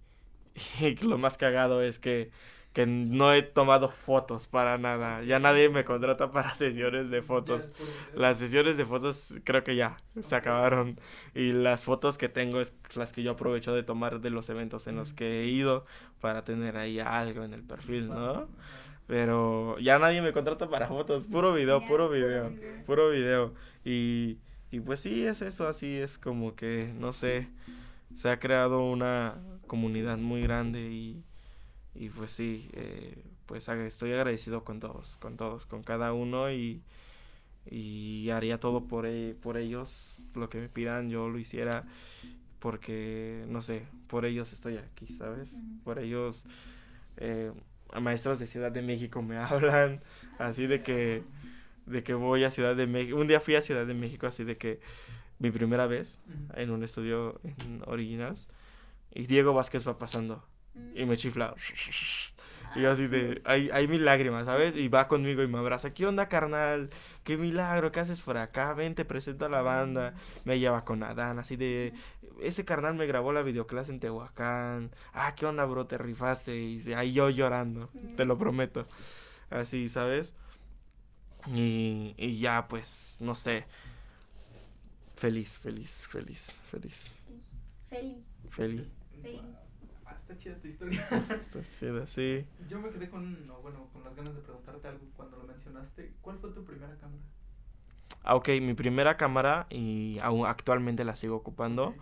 y 0.80 0.96
lo 0.98 1.18
más 1.18 1.38
cagado 1.38 1.82
es 1.82 2.00
que, 2.00 2.32
que 2.74 2.86
no 2.86 3.34
he 3.34 3.42
tomado 3.42 3.90
fotos 3.90 4.48
para 4.48 4.78
nada. 4.78 5.24
Ya 5.24 5.40
nadie 5.40 5.70
me 5.70 5.84
contrata 5.84 6.32
para 6.32 6.54
sesiones 6.56 7.10
de 7.10 7.22
fotos. 7.22 7.72
Las 8.16 8.38
sesiones 8.38 8.78
de 8.78 8.86
fotos 8.86 9.36
creo 9.44 9.64
que 9.64 9.76
ya 9.76 9.98
se 10.22 10.36
acabaron. 10.36 11.00
Y 11.34 11.52
las 11.52 11.84
fotos 11.84 12.18
que 12.18 12.30
tengo 12.30 12.62
es 12.62 12.76
las 12.94 13.12
que 13.12 13.24
yo 13.24 13.32
aprovecho 13.32 13.74
de 13.74 13.84
tomar 13.84 14.22
de 14.22 14.30
los 14.30 14.50
eventos 14.50 14.88
en 14.88 14.96
los 14.96 15.14
que 15.14 15.42
he 15.42 15.46
ido 15.48 15.86
para 16.22 16.44
tener 16.44 16.78
ahí 16.78 17.00
algo 17.00 17.44
en 17.44 17.54
el 17.54 17.64
perfil, 17.64 18.08
¿no? 18.10 18.48
Pero 19.08 19.80
ya 19.80 19.98
nadie 19.98 20.22
me 20.22 20.32
contrata 20.34 20.70
para 20.70 20.88
fotos, 20.88 21.26
puro 21.26 21.52
video, 21.52 21.86
puro 21.88 22.10
video. 22.10 22.54
puro 22.86 23.10
video. 23.10 23.56
Y, 23.84 24.38
y 24.72 24.80
pues 24.80 25.00
sí, 25.02 25.26
es 25.26 25.42
eso, 25.42 25.68
así 25.68 25.96
es 25.98 26.18
como 26.18 26.56
que, 26.56 26.94
no 27.00 27.14
sé, 27.14 27.48
se 28.16 28.30
ha 28.30 28.40
creado 28.40 28.86
una 28.90 29.36
comunidad 29.68 30.18
muy 30.18 30.42
grande 30.44 30.82
y, 30.92 31.24
y 31.96 32.10
pues 32.10 32.32
sí, 32.32 32.70
eh, 32.74 33.24
pues 33.48 33.70
estoy 33.70 34.14
agradecido 34.14 34.64
con 34.66 34.80
todos, 34.80 35.18
con 35.18 35.38
todos, 35.38 35.66
con 35.68 35.84
cada 35.84 36.14
uno 36.14 36.52
y, 36.52 36.82
y 37.70 38.30
haría 38.32 38.60
todo 38.60 38.86
por, 38.88 39.06
e- 39.06 39.36
por 39.42 39.58
ellos, 39.58 40.24
lo 40.36 40.50
que 40.50 40.60
me 40.60 40.70
pidan 40.70 41.10
yo 41.10 41.30
lo 41.30 41.40
hiciera 41.40 41.86
porque, 42.60 43.46
no 43.48 43.62
sé, 43.62 43.84
por 44.08 44.26
ellos 44.26 44.52
estoy 44.54 44.78
aquí, 44.78 45.08
¿sabes? 45.08 45.62
Por 45.84 46.00
ellos, 46.00 46.46
eh, 47.18 47.52
a 47.92 48.00
maestros 48.00 48.40
de 48.40 48.48
Ciudad 48.48 48.72
de 48.72 48.82
México 48.82 49.22
me 49.22 49.38
hablan, 49.40 50.02
así 50.40 50.68
de 50.68 50.84
que, 50.84 51.24
de 51.90 52.04
que 52.04 52.14
voy 52.14 52.44
a 52.44 52.52
Ciudad 52.52 52.76
de 52.76 52.88
México, 52.88 53.18
un 53.18 53.28
día 53.28 53.40
fui 53.40 53.56
a 53.56 53.62
Ciudad 53.62 53.86
de 53.86 53.94
México, 53.94 54.28
así 54.28 54.44
de 54.44 54.58
que 54.58 54.80
mi 55.40 55.52
primera 55.52 55.88
vez 55.88 56.20
en 56.56 56.70
un 56.72 56.84
estudio 56.84 57.40
en 57.44 57.82
Originals, 57.86 58.48
y 59.12 59.26
Diego 59.26 59.54
Vázquez 59.54 59.88
va 59.88 59.98
pasando, 59.98 60.46
y 60.96 61.06
me 61.06 61.18
chifla. 61.18 61.56
Y 62.76 62.82
yo 62.82 62.92
así 62.92 63.08
de, 63.08 63.42
hay, 63.46 63.70
hay 63.74 63.88
mil 63.88 64.06
lágrimas, 64.06 64.46
¿sabes? 64.46 64.76
Y 64.76 64.90
va 64.90 65.08
conmigo 65.08 65.42
y 65.42 65.48
me 65.48 65.58
abraza. 65.58 65.92
¿Qué 65.92 66.06
onda, 66.06 66.28
carnal? 66.28 66.92
Qué 67.24 67.36
milagro, 67.36 67.92
¿qué 67.92 68.00
haces 68.00 68.22
por 68.22 68.38
acá? 68.38 68.74
Ven, 68.74 68.94
te 68.94 69.06
presento 69.06 69.46
a 69.46 69.50
la 69.50 69.64
banda. 69.64 70.14
Me 70.46 70.60
lleva 70.60 70.86
con 70.86 71.02
Adán, 71.02 71.40
así 71.40 71.56
de, 71.56 71.94
ese 72.42 72.66
carnal 72.66 72.94
me 72.94 73.08
grabó 73.08 73.34
la 73.34 73.42
videoclase 73.42 73.92
en 73.92 74.00
Tehuacán. 74.00 74.92
Ah, 75.14 75.34
¿qué 75.36 75.48
onda, 75.48 75.66
bro? 75.66 75.88
Te 75.88 75.98
rifaste. 75.98 76.56
Y 76.56 76.94
ahí 76.94 77.14
yo 77.14 77.32
llorando, 77.32 77.90
te 78.16 78.26
lo 78.26 78.38
prometo. 78.38 78.86
Así, 79.50 79.90
¿sabes? 79.90 80.36
Y, 81.48 82.14
y 82.18 82.40
ya, 82.40 82.68
pues, 82.68 83.18
no 83.20 83.36
sé. 83.36 83.66
Feliz, 85.16 85.58
feliz, 85.60 86.06
feliz, 86.08 86.52
feliz, 86.72 87.14
Feliz. 87.90 88.18
feliz. 88.50 88.88
Ah, 90.06 90.16
está 90.16 90.38
chida 90.38 90.56
tu 90.60 90.68
historia. 90.68 91.06
Pues 91.52 91.78
chido, 91.80 92.06
sí. 92.08 92.46
Yo 92.70 92.80
me 92.80 92.90
quedé 92.90 93.10
con, 93.10 93.46
no, 93.46 93.62
bueno, 93.62 93.88
con 93.92 94.04
las 94.04 94.16
ganas 94.16 94.34
de 94.36 94.42
preguntarte 94.42 94.88
algo 94.88 95.06
cuando 95.18 95.38
lo 95.38 95.44
mencionaste. 95.44 96.14
¿Cuál 96.22 96.40
fue 96.40 96.52
tu 96.52 96.64
primera 96.64 96.96
cámara? 96.98 97.22
Ah, 98.24 98.36
ok, 98.36 98.50
mi 98.62 98.74
primera 98.74 99.18
cámara 99.18 99.66
y 99.70 100.20
aún 100.22 100.46
actualmente 100.46 101.04
la 101.04 101.16
sigo 101.16 101.36
ocupando 101.36 101.96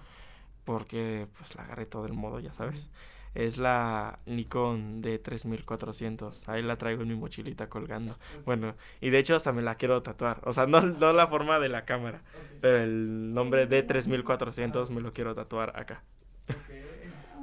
porque 0.65 1.27
pues 1.37 1.55
la 1.55 1.63
agarré 1.63 1.85
todo 1.85 2.05
el 2.05 2.13
modo, 2.13 2.39
ya 2.39 2.53
sabes. 2.53 2.87
Es 3.33 3.57
la 3.57 4.19
Nikon 4.25 5.01
D3400. 5.03 6.47
Ahí 6.47 6.63
la 6.63 6.77
traigo 6.77 7.03
en 7.03 7.09
mi 7.09 7.15
mochilita 7.15 7.69
colgando. 7.69 8.17
Bueno, 8.45 8.75
y 9.01 9.09
de 9.09 9.19
hecho 9.19 9.35
hasta 9.35 9.53
me 9.53 9.61
la 9.61 9.75
quiero 9.75 10.01
tatuar. 10.01 10.41
O 10.43 10.53
sea, 10.53 10.65
no, 10.67 10.81
no 10.81 11.13
la 11.13 11.27
forma 11.27 11.59
de 11.59 11.69
la 11.69 11.85
cámara, 11.85 12.21
pero 12.61 12.77
el 12.77 13.33
nombre 13.33 13.69
D3400 13.69 14.89
me 14.89 15.01
lo 15.01 15.13
quiero 15.13 15.35
tatuar 15.35 15.79
acá. 15.79 16.03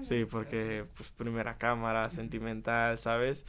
Sí, 0.03 0.27
porque 0.27 0.85
pues 0.97 1.11
primera 1.13 1.57
cámara, 1.57 2.11
sentimental, 2.11 2.99
¿sabes? 2.99 3.47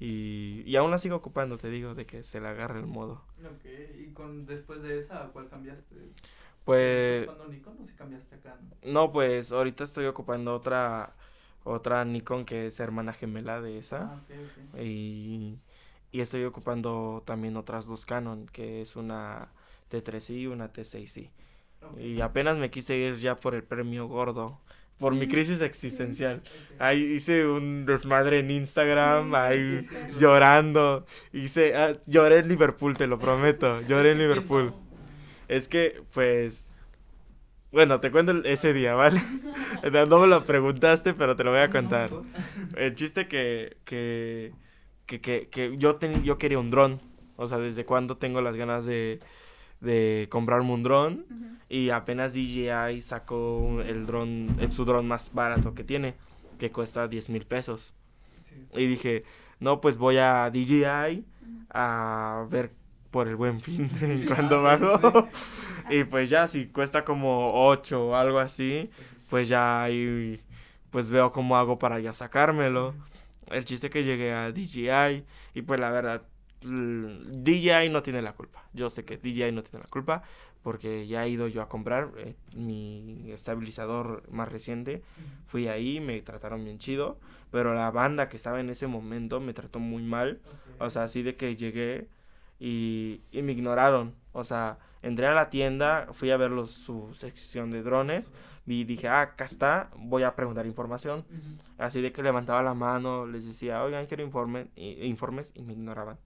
Y, 0.00 0.62
y 0.66 0.74
aún 0.74 0.90
la 0.90 0.98
sigo 0.98 1.16
ocupando, 1.16 1.56
te 1.56 1.70
digo, 1.70 1.94
de 1.94 2.04
que 2.04 2.24
se 2.24 2.40
le 2.40 2.48
agarre 2.48 2.80
el 2.80 2.86
modo. 2.86 3.22
Ok, 3.44 3.64
y 4.00 4.12
con, 4.12 4.44
después 4.44 4.82
de 4.82 4.98
esa, 4.98 5.22
¿a 5.24 5.28
cuál 5.28 5.48
cambiaste? 5.48 5.94
Pues... 6.64 7.22
¿Estás 7.22 7.34
ocupando 7.34 7.52
Nikon 7.52 7.76
o 7.80 7.84
si 7.84 7.92
cambiaste 7.94 8.34
acá? 8.34 8.58
No, 8.82 9.12
pues 9.12 9.52
ahorita 9.52 9.84
estoy 9.84 10.06
ocupando 10.06 10.54
otra 10.54 11.14
otra 11.64 12.04
Nikon 12.04 12.44
que 12.44 12.66
es 12.66 12.78
hermana 12.78 13.12
gemela 13.12 13.60
de 13.60 13.78
esa. 13.78 14.22
Ah. 14.22 14.80
Y, 14.80 15.58
y 16.12 16.20
estoy 16.20 16.44
ocupando 16.44 17.22
también 17.26 17.56
otras 17.56 17.86
dos 17.86 18.06
Canon, 18.06 18.46
que 18.46 18.82
es 18.82 18.94
una 18.94 19.48
T3i 19.90 20.42
y 20.42 20.46
una 20.46 20.72
T6i. 20.72 21.30
Ok. 21.82 21.98
Y 22.00 22.20
apenas 22.20 22.56
me 22.56 22.70
quise 22.70 22.96
ir 22.96 23.18
ya 23.18 23.36
por 23.36 23.54
el 23.54 23.62
premio 23.62 24.06
gordo, 24.06 24.60
por 24.98 25.14
mi 25.14 25.26
crisis 25.28 25.60
existencial. 25.60 26.42
Ahí 26.78 27.02
hice 27.02 27.46
un 27.46 27.86
desmadre 27.86 28.38
en 28.40 28.50
Instagram, 28.50 29.34
ahí 29.34 29.80
llorando. 30.18 31.06
Hice, 31.32 31.74
ah, 31.76 31.96
lloré 32.06 32.38
en 32.38 32.48
Liverpool, 32.48 32.96
te 32.96 33.06
lo 33.06 33.18
prometo. 33.18 33.80
Lloré 33.88 34.12
en 34.12 34.18
Liverpool. 34.18 34.74
Es 35.48 35.68
que, 35.68 36.02
pues, 36.12 36.63
bueno, 37.74 38.00
te 38.00 38.10
cuento 38.10 38.32
ese 38.44 38.72
día, 38.72 38.94
¿vale? 38.94 39.20
No 40.08 40.20
me 40.20 40.26
lo 40.26 40.42
preguntaste, 40.44 41.12
pero 41.12 41.36
te 41.36 41.44
lo 41.44 41.50
voy 41.50 41.60
a 41.60 41.70
contar. 41.70 42.10
El 42.76 42.94
chiste 42.94 43.28
que, 43.28 43.76
que, 43.84 44.52
que, 45.06 45.20
que, 45.20 45.48
que 45.50 45.76
yo, 45.76 45.96
ten- 45.96 46.22
yo 46.22 46.38
quería 46.38 46.58
un 46.58 46.70
dron. 46.70 47.00
O 47.36 47.46
sea, 47.46 47.58
desde 47.58 47.84
cuando 47.84 48.16
tengo 48.16 48.40
las 48.40 48.56
ganas 48.56 48.86
de, 48.86 49.20
de 49.80 50.26
comprarme 50.30 50.72
un 50.72 50.82
dron. 50.82 51.26
Y 51.68 51.90
apenas 51.90 52.32
DJI 52.32 53.00
sacó 53.02 53.58
un- 53.58 53.82
el 53.82 54.06
dron, 54.06 54.56
su 54.70 54.84
dron 54.84 55.06
más 55.06 55.32
barato 55.34 55.74
que 55.74 55.84
tiene, 55.84 56.14
que 56.58 56.70
cuesta 56.70 57.08
10 57.08 57.28
mil 57.28 57.44
pesos. 57.44 57.92
Sí. 58.48 58.66
Y 58.80 58.86
dije, 58.86 59.24
no, 59.60 59.80
pues 59.80 59.96
voy 59.98 60.16
a 60.18 60.48
DJI 60.50 61.24
a 61.70 62.46
ver 62.50 62.70
por 63.14 63.28
el 63.28 63.36
buen 63.36 63.60
fin 63.60 63.88
cuando 64.26 64.66
Ah, 64.66 64.76
bajo. 64.76 65.28
Y 65.88 66.02
pues 66.02 66.28
ya, 66.28 66.48
si 66.48 66.66
cuesta 66.66 67.04
como 67.04 67.68
8 67.68 68.08
o 68.08 68.16
algo 68.16 68.40
así, 68.40 68.90
pues 69.30 69.46
ya 69.46 69.84
ahí, 69.84 70.40
pues 70.90 71.10
veo 71.10 71.30
cómo 71.30 71.56
hago 71.56 71.78
para 71.78 72.00
ya 72.00 72.12
sacármelo. 72.12 72.92
El 73.52 73.64
chiste 73.64 73.88
que 73.88 74.02
llegué 74.02 74.32
a 74.32 74.50
DJI 74.50 75.22
y 75.54 75.62
pues 75.62 75.78
la 75.78 75.92
verdad, 75.92 76.22
DJI 76.60 77.90
no 77.92 78.02
tiene 78.02 78.20
la 78.20 78.32
culpa. 78.32 78.64
Yo 78.72 78.90
sé 78.90 79.04
que 79.04 79.16
DJI 79.16 79.52
no 79.52 79.62
tiene 79.62 79.84
la 79.84 79.90
culpa 79.90 80.24
porque 80.64 81.06
ya 81.06 81.24
he 81.24 81.28
ido 81.28 81.46
yo 81.46 81.62
a 81.62 81.68
comprar 81.68 82.10
eh, 82.16 82.34
mi 82.56 83.30
estabilizador 83.30 84.24
más 84.28 84.48
reciente. 84.48 85.04
Fui 85.46 85.68
ahí, 85.68 86.00
me 86.00 86.20
trataron 86.20 86.64
bien 86.64 86.80
chido, 86.80 87.20
pero 87.52 87.74
la 87.74 87.92
banda 87.92 88.28
que 88.28 88.36
estaba 88.36 88.58
en 88.58 88.70
ese 88.70 88.88
momento 88.88 89.38
me 89.38 89.54
trató 89.54 89.78
muy 89.78 90.02
mal. 90.02 90.40
O 90.80 90.90
sea, 90.90 91.04
así 91.04 91.22
de 91.22 91.36
que 91.36 91.54
llegué 91.54 92.08
y, 92.68 93.20
y 93.30 93.42
me 93.42 93.52
ignoraron. 93.52 94.14
O 94.32 94.42
sea, 94.44 94.78
entré 95.02 95.26
a 95.26 95.32
la 95.34 95.50
tienda, 95.50 96.08
fui 96.12 96.30
a 96.30 96.36
ver 96.36 96.50
los- 96.50 96.70
su 96.70 97.12
sección 97.14 97.70
de 97.70 97.82
drones 97.82 98.32
y 98.66 98.84
dije, 98.84 99.06
ah, 99.08 99.20
acá 99.20 99.44
está, 99.44 99.90
voy 99.96 100.22
a 100.22 100.34
preguntar 100.34 100.64
información. 100.66 101.24
Así 101.76 102.00
de 102.00 102.10
que 102.12 102.22
levantaba 102.22 102.62
la 102.62 102.72
mano, 102.74 103.26
les 103.26 103.44
decía, 103.44 103.82
oigan, 103.84 104.06
quiero 104.06 104.22
informe, 104.24 104.68
i- 104.76 105.04
informes 105.04 105.52
y 105.54 105.62
me 105.62 105.74
ignoraban. 105.74 106.16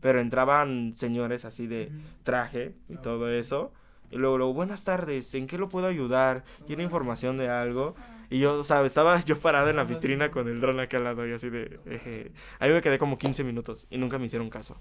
Pero 0.00 0.20
entraban 0.20 0.94
señores 0.96 1.44
así 1.44 1.66
de 1.68 1.92
traje 2.24 2.74
y 2.88 2.96
todo 2.96 3.30
eso. 3.30 3.72
Y 4.10 4.16
luego, 4.16 4.38
luego, 4.38 4.54
buenas 4.54 4.84
tardes, 4.84 5.32
¿en 5.34 5.46
qué 5.46 5.56
lo 5.58 5.68
puedo 5.68 5.86
ayudar? 5.86 6.44
¿Quiere 6.66 6.82
información 6.82 7.36
de 7.36 7.48
algo? 7.48 7.94
Ah. 7.98 8.26
Y 8.30 8.38
yo, 8.40 8.62
¿sabes? 8.64 8.90
Estaba 8.92 9.20
yo 9.24 9.38
parado 9.38 9.70
en 9.70 9.76
la 9.76 9.84
vitrina 9.84 10.30
con 10.32 10.48
el 10.48 10.60
dron 10.60 10.78
aquí 10.80 10.96
al 10.96 11.04
lado 11.04 11.26
y 11.26 11.32
así 11.32 11.48
de... 11.48 11.78
eje. 11.86 12.32
Ahí 12.58 12.72
me 12.72 12.80
quedé 12.82 12.98
como 12.98 13.18
15 13.18 13.44
minutos 13.44 13.86
y 13.90 13.98
nunca 13.98 14.18
me 14.18 14.26
hicieron 14.26 14.50
caso. 14.50 14.76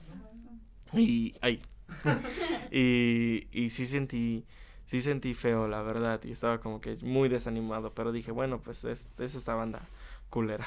Y 0.93 1.33
ahí. 1.41 1.61
y, 2.71 3.47
y 3.51 3.69
sí 3.69 3.85
sentí, 3.85 4.45
sí 4.85 4.99
sentí 4.99 5.33
feo, 5.33 5.67
la 5.67 5.81
verdad. 5.81 6.21
Y 6.23 6.31
estaba 6.31 6.59
como 6.59 6.81
que 6.81 6.97
muy 7.01 7.29
desanimado. 7.29 7.93
Pero 7.93 8.11
dije, 8.11 8.31
bueno, 8.31 8.59
pues 8.61 8.83
es, 8.85 9.09
es 9.19 9.35
esta 9.35 9.55
banda 9.55 9.87
culera. 10.29 10.65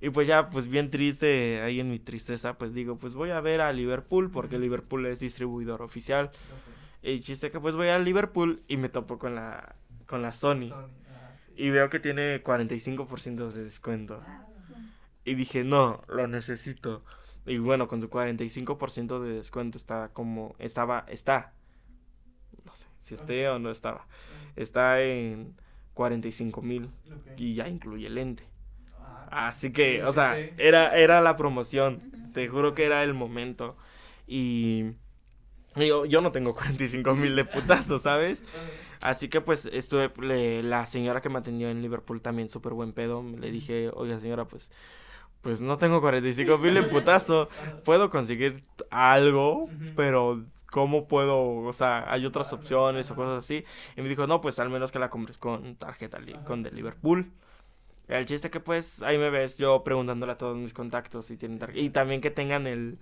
Y 0.00 0.10
pues 0.10 0.28
ya, 0.28 0.50
pues 0.50 0.68
bien 0.68 0.90
triste, 0.90 1.62
ahí 1.62 1.80
en 1.80 1.88
mi 1.90 1.98
tristeza, 1.98 2.58
pues 2.58 2.74
digo, 2.74 2.96
pues 2.98 3.14
voy 3.14 3.30
a 3.30 3.40
ver 3.40 3.60
a 3.62 3.72
Liverpool, 3.72 4.30
porque. 4.30 4.58
Liverpool 4.58 5.06
es 5.06 5.20
distribuidor 5.20 5.80
oficial. 5.82 6.30
Y 7.02 7.20
chiste 7.20 7.50
que 7.50 7.60
pues 7.60 7.76
voy 7.76 7.88
a 7.88 7.98
Liverpool 7.98 8.62
y 8.68 8.76
me 8.76 8.88
topo 8.88 9.18
con 9.18 9.34
la, 9.34 9.76
con 10.06 10.22
la 10.22 10.32
Sony. 10.32 10.70
ah, 10.72 10.86
Y 11.56 11.70
veo 11.70 11.88
que 11.88 12.00
tiene 12.00 12.42
45% 12.42 13.50
de 13.52 13.64
descuento. 13.64 14.22
Ah, 14.26 14.42
su- 14.44 14.74
Y 15.24 15.34
dije, 15.34 15.64
no, 15.64 16.02
lo 16.08 16.26
necesito. 16.26 17.04
Y 17.46 17.58
bueno, 17.58 17.88
con 17.88 18.00
su 18.02 18.08
45% 18.10 19.20
de 19.20 19.34
descuento 19.34 19.78
está 19.78 20.10
como, 20.12 20.54
estaba, 20.58 21.04
está. 21.08 21.52
No 22.64 22.74
sé 22.74 22.86
si 23.00 23.14
esté 23.14 23.48
o 23.48 23.58
no 23.58 23.70
estaba. 23.70 24.06
Está 24.56 25.02
en 25.02 25.54
45 25.94 26.62
mil 26.62 26.90
y 27.36 27.54
ya 27.54 27.68
incluye 27.68 28.08
lente. 28.08 28.44
Así 29.26 29.72
que, 29.72 30.04
o 30.04 30.12
sea, 30.12 30.44
era, 30.58 30.96
era 30.96 31.20
la 31.20 31.36
promoción. 31.36 32.02
Te 32.32 32.48
juro 32.48 32.74
que 32.74 32.86
era 32.86 33.04
el 33.04 33.14
momento. 33.14 33.76
Y 34.26 34.92
y 35.76 35.88
yo, 35.88 36.06
yo 36.06 36.20
no 36.22 36.32
tengo 36.32 36.54
45 36.54 37.14
mil 37.14 37.36
de 37.36 37.44
putazo, 37.44 37.98
¿sabes? 37.98 38.44
Así 39.00 39.28
que 39.28 39.40
pues 39.42 39.66
estuve, 39.72 40.12
le- 40.20 40.62
la 40.62 40.86
señora 40.86 41.20
que 41.22 41.28
me 41.30 41.38
atendió 41.38 41.70
en 41.70 41.82
Liverpool 41.82 42.22
también 42.22 42.48
súper 42.48 42.74
buen 42.74 42.92
pedo. 42.92 43.22
Le 43.38 43.50
dije, 43.50 43.90
oiga 43.94 44.20
señora, 44.20 44.46
pues, 44.46 44.70
pues 45.42 45.60
no 45.60 45.76
tengo 45.76 46.00
45 46.00 46.58
mil 46.58 46.74
de 46.74 46.82
putazo. 46.84 47.48
Puedo 47.84 48.10
conseguir 48.10 48.62
algo, 48.90 49.68
pero 49.94 50.44
¿cómo 50.70 51.06
puedo? 51.06 51.58
O 51.64 51.72
sea, 51.72 52.10
hay 52.12 52.26
otras 52.26 52.52
opciones 52.52 53.10
o 53.10 53.14
cosas 53.14 53.44
así. 53.44 53.64
Y 53.96 54.02
me 54.02 54.08
dijo, 54.08 54.26
no, 54.26 54.40
pues 54.40 54.58
al 54.58 54.70
menos 54.70 54.92
que 54.92 54.98
la 54.98 55.08
compres 55.08 55.38
con 55.38 55.76
tarjeta, 55.76 56.18
con 56.44 56.62
de. 56.62 56.70
Liverpool. 56.70 57.32
El 58.08 58.24
chiste 58.24 58.50
que 58.50 58.60
pues 58.60 59.02
ahí 59.02 59.18
me 59.18 59.30
ves 59.30 59.56
yo 59.56 59.82
preguntándole 59.82 60.32
a 60.32 60.38
todos 60.38 60.56
mis 60.56 60.72
contactos 60.72 61.26
si 61.26 61.36
tienen 61.36 61.58
tarjeta. 61.58 61.80
Y 61.80 61.90
también 61.90 62.20
que 62.20 62.30
tengan 62.30 62.66
el 62.66 62.98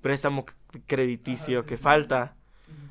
préstamo 0.00 0.46
crediticio 0.86 1.66
que 1.66 1.76
falta. 1.76 2.36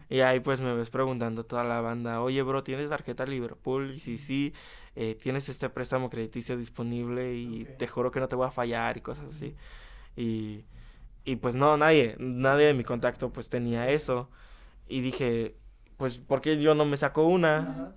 Y 0.10 0.20
ahí 0.22 0.40
pues 0.40 0.62
me 0.62 0.74
ves 0.76 0.90
preguntando 0.90 1.42
a 1.42 1.44
toda 1.48 1.64
la 1.64 1.82
banda, 1.82 2.22
oye 2.22 2.42
bro, 2.44 2.64
¿tienes 2.64 2.90
tarjeta 2.90 3.26
Liverpool? 3.26 3.94
Y 3.96 4.00
si 4.00 4.18
sí, 4.18 4.54
eh, 4.96 5.16
tienes 5.16 5.50
este 5.50 5.70
préstamo 5.70 6.10
crediticio 6.10 6.58
disponible 6.58 7.36
y 7.36 7.66
te 7.78 7.88
juro 7.88 8.12
que 8.12 8.20
no 8.20 8.28
te 8.28 8.36
voy 8.36 8.48
a 8.48 8.52
fallar 8.52 8.98
y 8.98 9.02
cosas 9.02 9.30
así. 9.30 9.56
Y, 10.16 10.66
y 11.26 11.38
pues 11.38 11.56
no, 11.56 11.78
nadie, 11.78 12.16
nadie 12.20 12.68
de 12.68 12.74
mi 12.74 12.84
contacto 12.84 13.32
pues 13.34 13.50
tenía 13.50 13.90
eso. 13.90 14.30
Y 14.88 15.02
dije, 15.02 15.56
pues, 15.98 16.20
¿por 16.20 16.42
qué 16.42 16.60
yo 16.62 16.76
no 16.76 16.86
me 16.86 16.98
saco 16.98 17.26
una? 17.26 17.96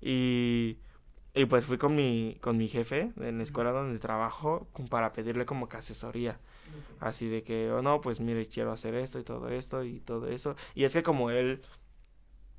Y, 0.00 0.78
y 1.34 1.46
pues 1.46 1.66
fui 1.66 1.78
con 1.78 1.94
mi, 1.96 2.38
con 2.40 2.56
mi 2.58 2.68
jefe 2.68 3.12
en 3.20 3.38
la 3.38 3.44
escuela 3.44 3.72
donde 3.72 3.98
trabajo 3.98 4.68
para 4.90 5.12
pedirle 5.12 5.46
como 5.46 5.68
que 5.68 5.78
asesoría. 5.78 6.40
Así 7.00 7.28
de 7.28 7.42
que, 7.42 7.70
oh 7.70 7.82
no, 7.82 8.00
pues 8.00 8.20
mire, 8.20 8.46
quiero 8.46 8.72
hacer 8.72 8.94
esto 8.94 9.18
y 9.18 9.24
todo 9.24 9.48
esto 9.48 9.84
y 9.84 10.00
todo 10.00 10.28
eso. 10.28 10.56
Y 10.74 10.84
es 10.84 10.92
que 10.92 11.02
como 11.02 11.30
él, 11.30 11.62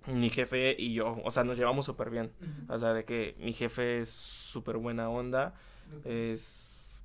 mi 0.08 0.30
jefe 0.30 0.75
y 0.77 0.93
yo, 0.93 1.17
o 1.23 1.32
sea, 1.32 1.43
nos 1.43 1.58
llevamos 1.58 1.86
súper 1.86 2.10
bien. 2.10 2.32
O 2.69 2.77
sea, 2.77 2.93
de 2.93 3.06
que 3.06 3.36
mi 3.39 3.53
jefe 3.53 3.99
es 3.99 4.10
súper 4.10 4.77
buena 4.77 5.10
onda, 5.10 5.56
es 6.06 7.01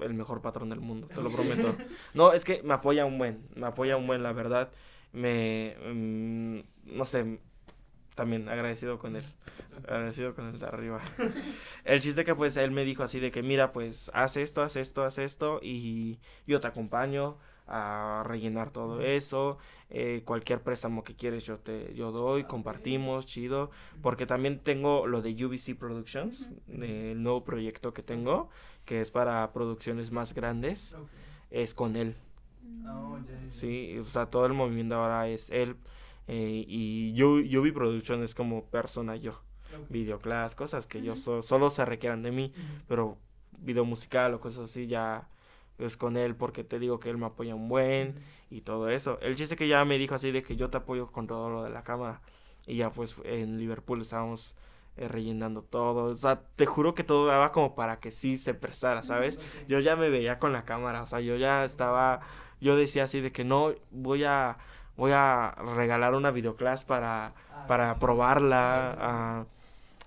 el 0.00 0.14
mejor 0.14 0.42
patrón 0.42 0.68
del 0.68 0.80
mundo, 0.80 1.06
te 1.06 1.20
lo 1.20 1.30
prometo. 1.30 1.74
No, 2.14 2.32
es 2.32 2.44
que 2.44 2.62
me 2.62 2.74
apoya 2.74 3.04
un 3.04 3.18
buen, 3.18 3.48
me 3.54 3.66
apoya 3.66 3.96
un 3.96 4.06
buen, 4.06 4.22
la 4.22 4.32
verdad. 4.32 4.70
Me, 5.12 5.76
mm, 5.92 6.60
no 6.96 7.04
sé, 7.04 7.38
también 8.16 8.48
agradecido 8.48 8.98
con 8.98 9.14
él. 9.14 9.24
Agradecido 9.84 10.34
con 10.34 10.46
el 10.46 10.58
de 10.58 10.66
arriba. 10.66 11.00
El 11.84 12.00
chiste 12.00 12.24
que 12.24 12.34
pues 12.34 12.56
él 12.56 12.72
me 12.72 12.84
dijo 12.84 13.04
así 13.04 13.20
de 13.20 13.30
que 13.30 13.44
mira 13.44 13.72
pues 13.72 14.10
haz 14.14 14.36
esto, 14.36 14.62
haz 14.62 14.74
esto, 14.74 15.04
haz 15.04 15.18
esto 15.18 15.60
y 15.62 16.18
yo 16.46 16.60
te 16.60 16.66
acompaño 16.66 17.36
a 17.68 18.24
rellenar 18.26 18.70
todo 18.70 19.00
eso. 19.02 19.58
eh, 19.90 20.22
cualquier 20.24 20.62
préstamo 20.62 21.04
que 21.04 21.14
quieres 21.14 21.44
yo 21.44 21.58
te 21.58 21.94
yo 21.94 22.10
doy, 22.10 22.44
compartimos, 22.44 23.26
chido. 23.26 23.70
Porque 24.02 24.26
también 24.26 24.58
tengo 24.58 25.06
lo 25.06 25.22
de 25.22 25.32
UBC 25.44 25.76
Productions, 25.78 26.50
el 26.68 27.22
nuevo 27.22 27.44
proyecto 27.44 27.92
que 27.94 28.02
tengo, 28.02 28.48
que 28.84 29.00
es 29.00 29.10
para 29.10 29.52
producciones 29.52 30.10
más 30.10 30.34
grandes, 30.34 30.96
es 31.50 31.74
con 31.74 31.96
él. 31.96 32.16
Oh, 32.86 33.18
Sí, 33.48 33.98
o 33.98 34.04
sea, 34.04 34.26
todo 34.26 34.46
el 34.46 34.52
movimiento 34.52 34.96
ahora 34.96 35.28
es 35.28 35.50
él. 35.50 35.76
Eh, 36.28 36.64
y 36.66 37.12
yo, 37.14 37.34
UB 37.34 37.72
Production 37.72 38.22
es 38.22 38.34
como 38.34 38.64
persona 38.66 39.16
yo 39.16 39.40
videoclass, 39.88 40.54
cosas 40.54 40.86
que 40.86 41.02
yo 41.02 41.16
so- 41.16 41.42
solo 41.42 41.70
se 41.70 41.84
requieran 41.84 42.22
de 42.22 42.32
mí, 42.32 42.52
pero 42.88 43.16
video 43.60 43.84
musical 43.84 44.34
o 44.34 44.40
cosas 44.40 44.70
así 44.70 44.86
ya 44.86 45.28
es 45.78 45.96
con 45.96 46.16
él 46.16 46.34
porque 46.34 46.64
te 46.64 46.78
digo 46.78 46.98
que 46.98 47.10
él 47.10 47.18
me 47.18 47.26
apoya 47.26 47.54
un 47.54 47.68
buen 47.68 48.14
y 48.50 48.62
todo 48.62 48.88
eso. 48.88 49.18
El 49.20 49.36
chiste 49.36 49.56
que 49.56 49.68
ya 49.68 49.84
me 49.84 49.98
dijo 49.98 50.14
así 50.14 50.30
de 50.32 50.42
que 50.42 50.56
yo 50.56 50.70
te 50.70 50.78
apoyo 50.78 51.08
con 51.12 51.26
todo 51.26 51.50
lo 51.50 51.62
de 51.62 51.70
la 51.70 51.82
cámara. 51.82 52.20
Y 52.66 52.76
ya 52.76 52.90
pues 52.90 53.14
en 53.24 53.58
Liverpool 53.58 54.00
estábamos 54.00 54.56
eh, 54.96 55.06
rellenando 55.08 55.62
todo, 55.62 56.04
o 56.04 56.14
sea, 56.16 56.40
te 56.56 56.64
juro 56.66 56.94
que 56.94 57.04
todo 57.04 57.26
daba 57.26 57.52
como 57.52 57.74
para 57.74 58.00
que 58.00 58.10
sí 58.10 58.36
se 58.38 58.54
prestara, 58.54 59.02
¿sabes? 59.02 59.38
Yo 59.68 59.78
ya 59.80 59.94
me 59.94 60.08
veía 60.08 60.38
con 60.38 60.52
la 60.52 60.64
cámara, 60.64 61.02
o 61.02 61.06
sea, 61.06 61.20
yo 61.20 61.36
ya 61.36 61.64
estaba, 61.66 62.20
yo 62.60 62.74
decía 62.76 63.04
así 63.04 63.20
de 63.20 63.30
que 63.30 63.44
no, 63.44 63.72
voy 63.90 64.24
a, 64.24 64.56
voy 64.96 65.12
a 65.14 65.54
regalar 65.76 66.14
una 66.14 66.30
videoclass 66.30 66.84
para, 66.84 67.32
para 67.68 67.94
probarla. 67.98 68.96
ah, 68.98 69.44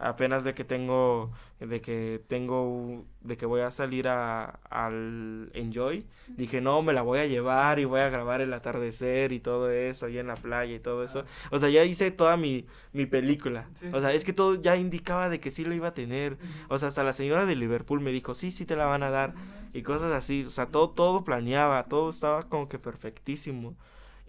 apenas 0.01 0.43
de 0.45 0.53
que 0.53 0.63
tengo 0.63 1.29
de 1.59 1.81
que 1.81 2.21
tengo 2.29 3.03
de 3.19 3.35
que 3.35 3.45
voy 3.45 3.59
a 3.59 3.69
salir 3.69 4.07
a, 4.07 4.45
al 4.69 5.51
Enjoy 5.53 6.05
dije 6.29 6.61
no 6.61 6.81
me 6.81 6.93
la 6.93 7.01
voy 7.01 7.19
a 7.19 7.25
llevar 7.25 7.79
y 7.79 7.83
voy 7.83 7.99
a 7.99 8.07
grabar 8.07 8.39
el 8.39 8.53
atardecer 8.53 9.33
y 9.33 9.41
todo 9.41 9.69
eso 9.69 10.05
ahí 10.05 10.17
en 10.17 10.27
la 10.27 10.37
playa 10.37 10.73
y 10.73 10.79
todo 10.79 11.03
eso 11.03 11.25
Ah. 11.25 11.47
o 11.51 11.59
sea 11.59 11.67
ya 11.67 11.83
hice 11.83 12.11
toda 12.11 12.37
mi, 12.37 12.65
mi 12.93 13.07
película. 13.07 13.67
Sí. 13.73 13.89
o 13.91 13.99
sea 13.99 14.13
es 14.13 14.23
que 14.23 14.31
todo 14.31 14.55
ya 14.55 14.77
indicaba 14.77 15.27
de 15.27 15.41
que 15.41 15.51
sí 15.51 15.65
lo 15.65 15.73
iba 15.75 15.89
a 15.89 15.93
tener. 15.93 16.37
O 16.69 16.77
sea 16.77 16.87
hasta 16.87 17.03
la 17.03 17.11
señora 17.11 17.45
de 17.45 17.57
Liverpool 17.57 17.99
me 17.99 18.11
dijo 18.11 18.35
sí 18.35 18.51
sí 18.51 18.65
te 18.65 18.77
la 18.77 18.85
van 18.85 19.03
a 19.03 19.09
dar 19.09 19.33
y 19.73 19.81
cosas 19.81 20.13
así 20.13 20.45
o 20.45 20.49
sea 20.49 20.67
todo 20.67 20.91
todo 20.91 21.25
planeaba 21.25 21.83
todo 21.89 22.09
estaba 22.09 22.43
como 22.47 22.69
que 22.69 22.79
perfectísimo 22.79 23.75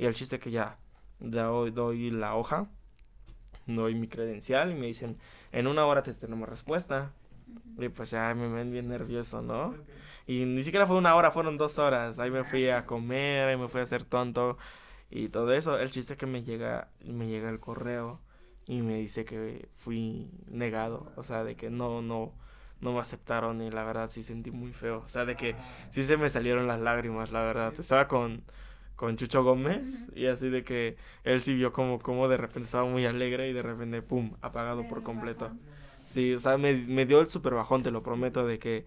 y 0.00 0.06
el 0.06 0.14
chiste 0.14 0.38
que 0.38 0.50
ya 0.50 0.78
doy, 1.18 1.70
doy 1.70 2.10
la 2.10 2.34
hoja 2.34 2.68
doy 3.66 3.94
mi 3.94 4.08
credencial 4.08 4.70
y 4.72 4.74
me 4.74 4.86
dicen 4.86 5.18
en 5.52 5.66
una 5.66 5.84
hora 5.84 6.02
te 6.02 6.14
tenemos 6.14 6.48
respuesta 6.48 7.12
y 7.78 7.88
pues 7.88 8.10
ya 8.10 8.34
me 8.34 8.48
ven 8.48 8.70
bien 8.70 8.88
nervioso, 8.88 9.42
¿no? 9.42 9.74
Y 10.26 10.44
ni 10.44 10.62
siquiera 10.62 10.86
fue 10.86 10.96
una 10.96 11.14
hora, 11.14 11.30
fueron 11.30 11.56
dos 11.56 11.78
horas. 11.78 12.18
Ahí 12.18 12.30
me 12.30 12.44
fui 12.44 12.68
a 12.68 12.86
comer, 12.86 13.48
ahí 13.48 13.56
me 13.56 13.68
fui 13.68 13.80
a 13.80 13.84
hacer 13.84 14.04
tonto 14.04 14.58
y 15.10 15.28
todo 15.28 15.52
eso. 15.52 15.78
El 15.78 15.90
chiste 15.90 16.12
es 16.12 16.18
que 16.18 16.26
me 16.26 16.42
llega, 16.42 16.88
me 17.04 17.26
llega 17.26 17.50
el 17.50 17.58
correo 17.58 18.20
y 18.66 18.82
me 18.82 18.96
dice 18.96 19.24
que 19.24 19.68
fui 19.74 20.30
negado. 20.46 21.12
O 21.16 21.24
sea, 21.24 21.42
de 21.42 21.56
que 21.56 21.70
no, 21.70 22.02
no, 22.02 22.32
no 22.80 22.92
me 22.92 23.00
aceptaron 23.00 23.60
y 23.62 23.70
la 23.70 23.82
verdad 23.82 24.10
sí 24.10 24.22
sentí 24.22 24.50
muy 24.50 24.72
feo. 24.72 25.02
O 25.04 25.08
sea, 25.08 25.24
de 25.24 25.34
que 25.36 25.56
sí 25.90 26.04
se 26.04 26.16
me 26.16 26.30
salieron 26.30 26.68
las 26.68 26.80
lágrimas, 26.80 27.32
la 27.32 27.42
verdad. 27.42 27.72
Estaba 27.78 28.06
con, 28.06 28.44
con 29.00 29.16
Chucho 29.16 29.42
Gómez 29.44 30.06
y 30.14 30.26
así 30.26 30.50
de 30.50 30.64
que 30.64 30.96
él 31.24 31.40
sí 31.42 31.54
vio 31.54 31.72
como, 31.72 32.00
como 32.00 32.28
de 32.28 32.36
repente 32.36 32.64
estaba 32.66 32.84
muy 32.84 33.06
alegre 33.06 33.48
y 33.48 33.52
de 33.54 33.62
repente, 33.62 34.02
¡pum!, 34.02 34.36
apagado 34.42 34.86
por 34.86 35.02
completo. 35.02 35.54
Sí, 36.02 36.34
o 36.34 36.38
sea, 36.40 36.58
me, 36.58 36.74
me 36.74 37.06
dio 37.06 37.20
el 37.20 37.28
super 37.28 37.54
bajón, 37.54 37.82
te 37.82 37.90
lo 37.90 38.02
prometo, 38.02 38.46
de 38.46 38.58
que, 38.58 38.86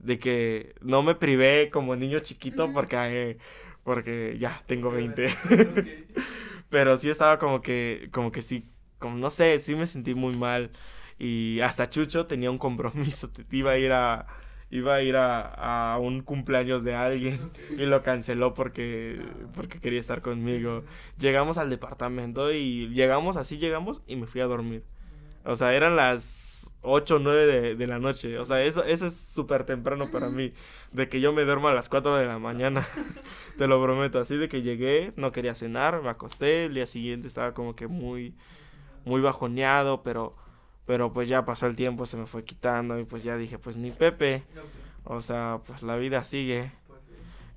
de 0.00 0.18
que 0.18 0.74
no 0.82 1.02
me 1.02 1.14
privé 1.16 1.70
como 1.70 1.96
niño 1.96 2.20
chiquito 2.20 2.72
porque, 2.72 2.96
eh, 3.32 3.38
porque 3.84 4.36
ya 4.38 4.62
tengo 4.66 4.90
20. 4.92 5.28
Ok. 5.70 5.88
Pero 6.70 6.96
sí 6.96 7.08
estaba 7.10 7.38
como 7.38 7.62
que, 7.62 8.08
como 8.12 8.32
que 8.32 8.42
sí, 8.42 8.68
como 8.98 9.16
no 9.16 9.30
sé, 9.30 9.60
sí 9.60 9.74
me 9.74 9.86
sentí 9.86 10.14
muy 10.14 10.34
mal. 10.36 10.70
Y 11.18 11.60
hasta 11.60 11.88
Chucho 11.90 12.26
tenía 12.26 12.50
un 12.50 12.58
compromiso, 12.58 13.30
te- 13.30 13.44
iba 13.56 13.72
a 13.72 13.78
ir 13.78 13.92
a, 13.92 14.26
iba 14.70 14.94
a 14.94 15.02
ir 15.02 15.16
a, 15.16 15.94
a 15.94 15.98
un 15.98 16.22
cumpleaños 16.22 16.84
de 16.84 16.94
alguien 16.94 17.50
y 17.70 17.86
lo 17.86 18.02
canceló 18.02 18.54
porque, 18.54 19.20
porque 19.54 19.80
quería 19.80 20.00
estar 20.00 20.22
conmigo. 20.22 20.84
Llegamos 21.18 21.58
al 21.58 21.70
departamento 21.70 22.52
y 22.52 22.88
llegamos, 22.88 23.36
así 23.36 23.58
llegamos 23.58 24.02
y 24.06 24.16
me 24.16 24.26
fui 24.26 24.40
a 24.40 24.46
dormir. 24.46 24.84
O 25.44 25.56
sea, 25.56 25.74
eran 25.74 25.96
las 25.96 26.74
8 26.82 27.16
o 27.16 27.18
9 27.18 27.46
de, 27.46 27.74
de 27.74 27.86
la 27.86 27.98
noche. 27.98 28.38
O 28.38 28.44
sea, 28.44 28.62
eso, 28.62 28.84
eso 28.84 29.06
es 29.06 29.16
súper 29.16 29.64
temprano 29.64 30.10
para 30.10 30.28
mí. 30.28 30.52
De 30.92 31.08
que 31.08 31.20
yo 31.20 31.32
me 31.32 31.44
duermo 31.44 31.68
a 31.68 31.74
las 31.74 31.88
4 31.88 32.16
de 32.16 32.26
la 32.26 32.38
mañana. 32.38 32.86
Te 33.56 33.66
lo 33.66 33.82
prometo. 33.82 34.20
Así 34.20 34.36
de 34.36 34.48
que 34.48 34.62
llegué, 34.62 35.12
no 35.16 35.32
quería 35.32 35.54
cenar, 35.54 36.02
me 36.02 36.10
acosté. 36.10 36.66
El 36.66 36.74
día 36.74 36.86
siguiente 36.86 37.26
estaba 37.28 37.54
como 37.54 37.74
que 37.74 37.86
muy, 37.86 38.34
muy 39.04 39.20
bajoneado. 39.20 40.02
Pero, 40.02 40.36
pero 40.88 41.12
pues 41.12 41.28
ya 41.28 41.44
pasó 41.44 41.66
el 41.68 41.76
tiempo, 41.76 42.04
se 42.06 42.16
me 42.16 42.26
fue 42.26 42.42
quitando. 42.44 42.98
Y 42.98 43.04
pues 43.04 43.22
ya 43.22 43.36
dije, 43.36 43.58
pues 43.60 43.76
ni 43.76 43.92
Pepe. 43.92 44.42
O 45.04 45.22
sea, 45.22 45.60
pues 45.66 45.82
la 45.84 45.96
vida 45.96 46.24
sigue. 46.24 46.72
pues 46.88 47.00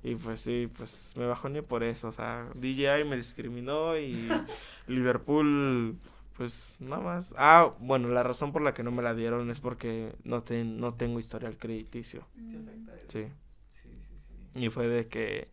sí. 0.02 0.10
Y 0.10 0.14
pues 0.16 0.40
sí, 0.40 0.70
pues 0.76 1.14
me 1.16 1.26
bajoneé 1.26 1.62
por 1.62 1.82
eso. 1.82 2.08
O 2.08 2.12
sea, 2.12 2.46
DJI 2.54 3.04
me 3.04 3.16
discriminó 3.16 3.96
y 3.98 4.28
Liverpool, 4.86 5.96
pues 6.36 6.76
nada 6.80 7.02
más. 7.02 7.34
Ah, 7.38 7.72
bueno, 7.80 8.08
la 8.08 8.22
razón 8.22 8.52
por 8.52 8.62
la 8.62 8.74
que 8.74 8.82
no 8.82 8.90
me 8.92 9.02
la 9.02 9.14
dieron 9.14 9.50
es 9.50 9.60
porque 9.60 10.14
no, 10.24 10.42
ten- 10.42 10.78
no 10.78 10.94
tengo 10.94 11.18
historial 11.18 11.56
crediticio. 11.56 12.26
Eso. 12.38 12.58
Sí. 13.08 13.24
Sí, 13.70 13.88
sí, 13.88 14.16
sí. 14.54 14.64
Y 14.64 14.68
fue 14.70 14.88
de 14.88 15.08
que, 15.08 15.48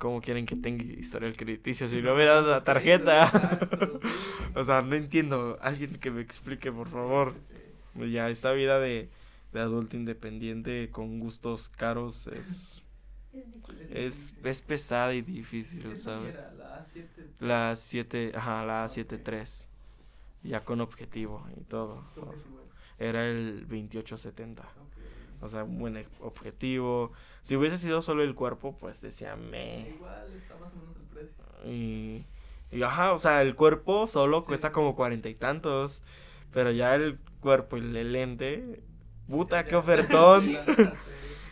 ¿cómo 0.00 0.22
quieren 0.22 0.46
que 0.46 0.56
tenga 0.56 0.84
historial 0.84 1.36
crediticio 1.36 1.88
si 1.88 2.02
no 2.02 2.16
me 2.16 2.24
dan 2.26 2.48
la 2.48 2.64
tarjeta? 2.64 3.24
Exacto, 3.26 3.98
sí. 4.00 4.08
o 4.56 4.64
sea, 4.64 4.82
no 4.82 4.96
entiendo. 4.96 5.58
Alguien 5.62 5.96
que 5.98 6.10
me 6.10 6.22
explique, 6.22 6.72
por 6.72 6.88
favor. 6.90 7.34
Sí, 7.38 7.56
sí. 7.94 8.12
Ya, 8.12 8.30
esta 8.30 8.52
vida 8.52 8.80
de, 8.80 9.10
de 9.52 9.60
adulto 9.60 9.96
independiente 9.96 10.90
con 10.90 11.18
gustos 11.20 11.68
caros 11.68 12.26
es, 12.28 12.82
Es 13.32 13.52
difícil. 13.52 13.96
es, 13.96 14.34
es 14.44 14.62
pesada 14.62 15.14
y 15.14 15.22
difícil, 15.22 15.82
¿Qué 15.82 15.96
¿sabes? 15.96 16.34
era? 16.34 16.52
La 16.54 16.76
A7. 16.80 17.30
La 17.40 17.76
7, 17.76 18.32
ajá, 18.34 18.64
la 18.64 18.84
A73. 18.84 19.68
Ya 20.42 20.64
con 20.64 20.80
objetivo 20.80 21.46
y 21.56 21.62
todo. 21.64 22.04
Era 22.98 23.26
el 23.26 23.66
2870. 23.68 24.62
Ok. 24.62 25.42
O 25.42 25.48
sea, 25.48 25.64
un 25.64 25.78
buen 25.78 25.96
e- 25.96 26.06
objetivo. 26.20 27.12
Si 27.42 27.56
hubiese 27.56 27.78
sido 27.78 28.02
solo 28.02 28.22
el 28.22 28.34
cuerpo, 28.34 28.76
pues 28.78 29.00
decía 29.00 29.36
me. 29.36 29.88
Igual 29.90 30.32
está 30.34 30.54
más 30.56 30.72
o 30.72 30.76
menos 30.76 30.96
el 30.96 31.06
precio. 31.06 31.44
Y, 31.64 32.24
y 32.70 32.82
ajá, 32.82 33.12
o 33.12 33.18
sea, 33.18 33.42
el 33.42 33.54
cuerpo 33.54 34.06
solo 34.06 34.40
Sí, 34.40 34.46
cuesta 34.48 34.72
como 34.72 34.94
cuarenta 34.94 35.28
y 35.28 35.34
tantos. 35.34 36.02
Pero 36.52 36.70
ya 36.70 36.94
el 36.94 37.18
cuerpo 37.40 37.76
y 37.76 37.80
el 37.80 38.12
lente. 38.12 38.80
Puta, 39.28 39.64
qué 39.64 39.76
ofertón. 39.76 40.58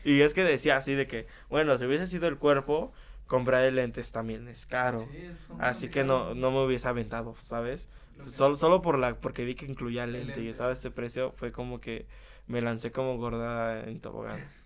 Y 0.04 0.22
es 0.22 0.32
que 0.32 0.42
decía 0.42 0.76
así 0.76 0.94
de 0.94 1.06
que, 1.06 1.26
bueno, 1.50 1.76
si 1.76 1.84
hubiese 1.84 2.06
sido 2.06 2.28
el 2.28 2.38
cuerpo, 2.38 2.92
comprar 3.26 3.64
el 3.64 3.74
lentes 3.74 4.10
también 4.10 4.48
es 4.48 4.64
caro. 4.64 5.00
Sí, 5.10 5.28
fue 5.46 5.56
Así 5.58 5.90
que 5.90 6.02
no, 6.04 6.34
no 6.34 6.50
me 6.50 6.64
hubiese 6.64 6.88
aventado, 6.88 7.34
¿sabes? 7.40 7.88
Solo, 8.32 8.56
solo 8.56 8.80
por 8.80 8.98
la, 8.98 9.16
porque 9.16 9.44
vi 9.44 9.54
que 9.54 9.66
incluía 9.66 10.04
El 10.04 10.12
lente, 10.12 10.32
y 10.32 10.34
lente. 10.36 10.50
estaba 10.50 10.72
ese 10.72 10.90
precio, 10.90 11.32
fue 11.36 11.52
como 11.52 11.80
que 11.80 12.06
me 12.46 12.62
lancé 12.62 12.90
como 12.90 13.18
gorda 13.18 13.84
en 13.84 14.00
tobogán. 14.00 14.40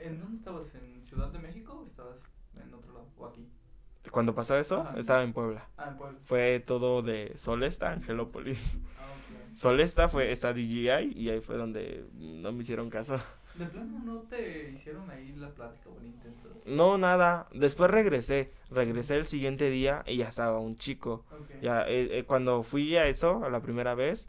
¿En- 0.00 0.12
¿En 0.14 0.18
dónde 0.20 0.36
estabas? 0.38 0.74
¿En 0.74 1.02
Ciudad 1.04 1.28
de 1.32 1.38
México 1.38 1.72
o 1.82 1.86
estabas 1.86 2.18
en 2.62 2.72
otro 2.74 2.92
lado? 2.92 3.06
¿O 3.16 3.26
aquí? 3.26 3.46
Cuando 4.10 4.34
pasó 4.34 4.56
eso, 4.58 4.82
Ajá. 4.88 4.98
estaba 4.98 5.22
en 5.22 5.32
Puebla. 5.32 5.68
Ah, 5.76 5.88
en 5.88 5.94
Puebla. 5.96 6.16
Fue 6.24 6.60
todo 6.60 7.02
de 7.02 7.32
Solesta, 7.36 7.92
Angelópolis. 7.92 8.80
Ah, 8.96 9.14
ok. 9.16 9.54
Solesta 9.54 10.08
fue 10.08 10.32
esta 10.32 10.52
DJI 10.52 11.12
y 11.16 11.30
ahí 11.30 11.40
fue 11.40 11.56
donde 11.56 12.06
no 12.14 12.52
me 12.52 12.62
hicieron 12.62 12.90
caso. 12.90 13.20
¿De 13.54 13.66
plano 13.66 14.00
no 14.04 14.20
te 14.22 14.70
hicieron 14.70 15.10
ahí 15.10 15.32
la 15.36 15.54
plática 15.54 15.90
o 15.90 15.98
el 15.98 16.06
intento? 16.06 16.48
No, 16.64 16.96
nada. 16.98 17.48
Después 17.52 17.90
regresé. 17.90 18.52
Regresé 18.70 19.16
el 19.16 19.26
siguiente 19.26 19.70
día 19.70 20.02
y 20.06 20.16
ya 20.18 20.28
estaba 20.28 20.58
un 20.58 20.76
chico. 20.78 21.24
Ok. 21.38 21.50
Ya, 21.60 21.82
eh, 21.88 22.18
eh, 22.18 22.24
cuando 22.24 22.62
fui 22.62 22.96
a 22.96 23.06
eso, 23.08 23.44
a 23.44 23.50
la 23.50 23.60
primera 23.62 23.94
vez, 23.94 24.28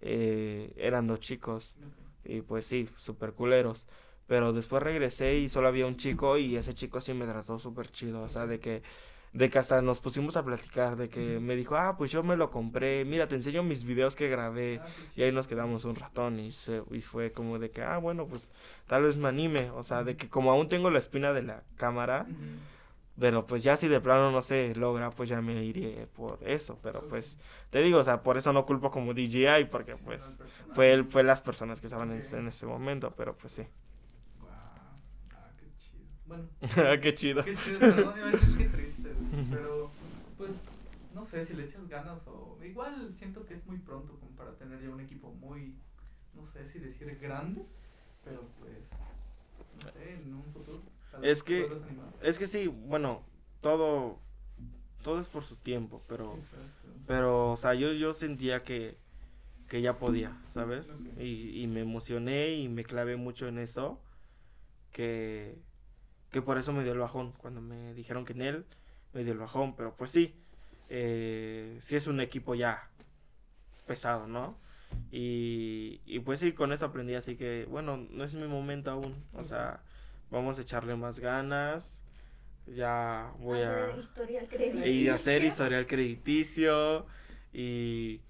eh, 0.00 0.72
eran 0.76 1.06
dos 1.06 1.20
chicos. 1.20 1.76
Ok. 2.24 2.30
Y 2.30 2.40
pues 2.42 2.66
sí, 2.66 2.88
super 2.98 3.32
culeros. 3.32 3.86
Pero 4.26 4.52
después 4.52 4.82
regresé 4.82 5.36
y 5.36 5.48
solo 5.48 5.68
había 5.68 5.86
un 5.86 5.96
chico 5.96 6.38
y 6.38 6.56
ese 6.56 6.72
chico 6.74 7.00
sí 7.00 7.12
me 7.12 7.26
trató 7.26 7.58
súper 7.58 7.90
chido. 7.90 8.22
O 8.22 8.28
sea, 8.28 8.46
de 8.46 8.58
que, 8.58 8.82
de 9.34 9.50
que 9.50 9.58
hasta 9.58 9.82
nos 9.82 10.00
pusimos 10.00 10.36
a 10.36 10.44
platicar, 10.44 10.96
de 10.96 11.08
que 11.10 11.40
me 11.40 11.56
dijo, 11.56 11.76
ah, 11.76 11.96
pues 11.98 12.10
yo 12.10 12.22
me 12.22 12.36
lo 12.36 12.50
compré, 12.50 13.04
mira, 13.04 13.28
te 13.28 13.34
enseño 13.34 13.62
mis 13.62 13.84
videos 13.84 14.16
que 14.16 14.28
grabé. 14.28 14.80
Ah, 14.82 14.86
qué 15.14 15.20
Y 15.20 15.24
ahí 15.24 15.32
nos 15.32 15.46
quedamos 15.46 15.84
un 15.84 15.96
ratón 15.96 16.40
y, 16.40 16.52
se, 16.52 16.82
y 16.90 17.00
fue 17.02 17.32
como 17.32 17.58
de 17.58 17.70
que, 17.70 17.82
ah, 17.82 17.98
bueno, 17.98 18.26
pues 18.26 18.50
tal 18.86 19.02
vez 19.02 19.16
me 19.16 19.28
anime. 19.28 19.70
O 19.72 19.82
sea, 19.82 20.04
de 20.04 20.16
que 20.16 20.28
como 20.30 20.50
aún 20.50 20.68
tengo 20.68 20.88
la 20.90 20.98
espina 21.00 21.32
de 21.34 21.42
la 21.42 21.62
cámara, 21.76 22.24
Ujú. 22.26 23.20
pero 23.20 23.46
pues 23.46 23.62
ya 23.62 23.76
si 23.76 23.88
de 23.88 24.00
plano 24.00 24.30
no 24.30 24.40
se 24.40 24.74
logra, 24.74 25.10
pues 25.10 25.28
ya 25.28 25.42
me 25.42 25.62
iré 25.64 26.06
por 26.16 26.38
eso. 26.46 26.78
Pero 26.82 27.02
pues, 27.10 27.36
te 27.68 27.82
digo, 27.82 27.98
o 27.98 28.04
sea, 28.04 28.22
por 28.22 28.38
eso 28.38 28.54
no 28.54 28.64
culpo 28.64 28.90
como 28.90 29.12
DJI, 29.12 29.66
porque 29.70 29.92
Sí, 29.94 30.02
pues 30.04 30.38
fue, 30.74 31.04
fue 31.04 31.22
las 31.22 31.42
personas 31.42 31.78
que 31.80 31.88
estaban 31.88 32.10
en 32.12 32.48
ese 32.48 32.66
momento, 32.66 33.12
pero 33.16 33.36
pues 33.36 33.52
sí. 33.52 33.66
Guau. 34.40 34.50
Ah, 35.32 35.50
qué 35.58 35.66
chido. 35.78 36.04
Bueno. 36.26 36.48
Qué 37.02 37.14
chido. 37.14 37.44
Qué 37.44 37.54
chido, 37.56 37.78
perdón, 37.78 38.14
iba 38.16 38.28
a 38.28 38.30
decir 38.30 38.56
qué 38.56 38.64
triste. 38.76 39.14
Pero, 39.50 39.90
pues, 40.38 40.50
no 41.14 41.24
sé 41.24 41.44
si 41.44 41.54
le 41.54 41.64
echas 41.64 41.86
ganas 41.88 42.26
o. 42.26 42.58
Igual 42.64 43.14
siento 43.14 43.44
que 43.44 43.54
es 43.54 43.66
muy 43.66 43.78
pronto 43.78 44.18
como 44.18 44.32
para 44.36 44.52
tener 44.56 44.82
ya 44.82 44.90
un 44.90 45.00
equipo 45.00 45.32
muy. 45.34 45.74
No 46.34 46.46
sé 46.46 46.66
si 46.66 46.78
decir 46.78 47.18
grande, 47.20 47.64
pero 48.24 48.48
pues. 48.58 48.78
No 49.84 49.92
sé, 49.92 50.14
en 50.14 50.34
un 50.34 50.44
futuro. 50.52 50.80
tal 51.10 51.24
Es 51.24 51.42
que-. 51.42 51.68
Es 52.22 52.38
que 52.38 52.46
sí, 52.46 52.66
bueno, 52.68 53.22
todo, 53.60 54.18
todo 55.02 55.20
es 55.20 55.28
por 55.28 55.44
su 55.44 55.56
tiempo, 55.56 56.02
pero, 56.08 56.34
Exacto. 56.36 56.88
pero, 57.06 57.52
o 57.52 57.56
sea, 57.56 57.74
yo, 57.74 57.92
yo 57.92 58.12
sentía 58.12 58.62
que, 58.62 58.96
que 59.68 59.82
ya 59.82 59.98
podía, 59.98 60.40
¿sabes? 60.50 60.90
Ok. 60.90 61.20
Y, 61.20 61.62
y 61.62 61.66
me 61.66 61.80
emocioné 61.80 62.54
y 62.54 62.68
me 62.68 62.84
clavé 62.84 63.16
mucho 63.16 63.46
en 63.46 63.58
eso, 63.58 64.00
que, 64.92 65.58
que 66.34 66.42
por 66.42 66.58
eso 66.58 66.72
me 66.72 66.82
dio 66.82 66.94
el 66.94 66.98
bajón, 66.98 67.30
cuando 67.38 67.60
me 67.60 67.94
dijeron 67.94 68.24
que 68.24 68.32
en 68.32 68.42
él, 68.42 68.64
me 69.12 69.22
dio 69.22 69.32
el 69.32 69.38
bajón, 69.38 69.76
pero 69.76 69.94
pues 69.94 70.10
sí, 70.10 70.34
eh, 70.88 71.78
sí 71.80 71.94
es 71.94 72.08
un 72.08 72.20
equipo 72.20 72.56
ya 72.56 72.90
pesado, 73.86 74.26
¿no? 74.26 74.58
Y, 75.12 76.00
y 76.06 76.18
pues 76.18 76.40
sí, 76.40 76.50
con 76.50 76.72
eso 76.72 76.86
aprendí, 76.86 77.14
así 77.14 77.36
que, 77.36 77.66
bueno, 77.70 77.96
no 78.10 78.24
es 78.24 78.34
mi 78.34 78.48
momento 78.48 78.90
aún, 78.90 79.14
o 79.32 79.44
sea, 79.44 79.78
vamos 80.28 80.58
a 80.58 80.62
echarle 80.62 80.96
más 80.96 81.20
ganas, 81.20 82.02
ya 82.66 83.30
voy 83.38 83.62
Hacer 83.62 83.90
a 83.90 83.96
historial 83.96 84.48
crediticio. 84.48 84.86
y 84.90 85.08
hacer 85.10 85.44
historial 85.44 85.86
crediticio 85.86 87.06
y, 87.52 88.20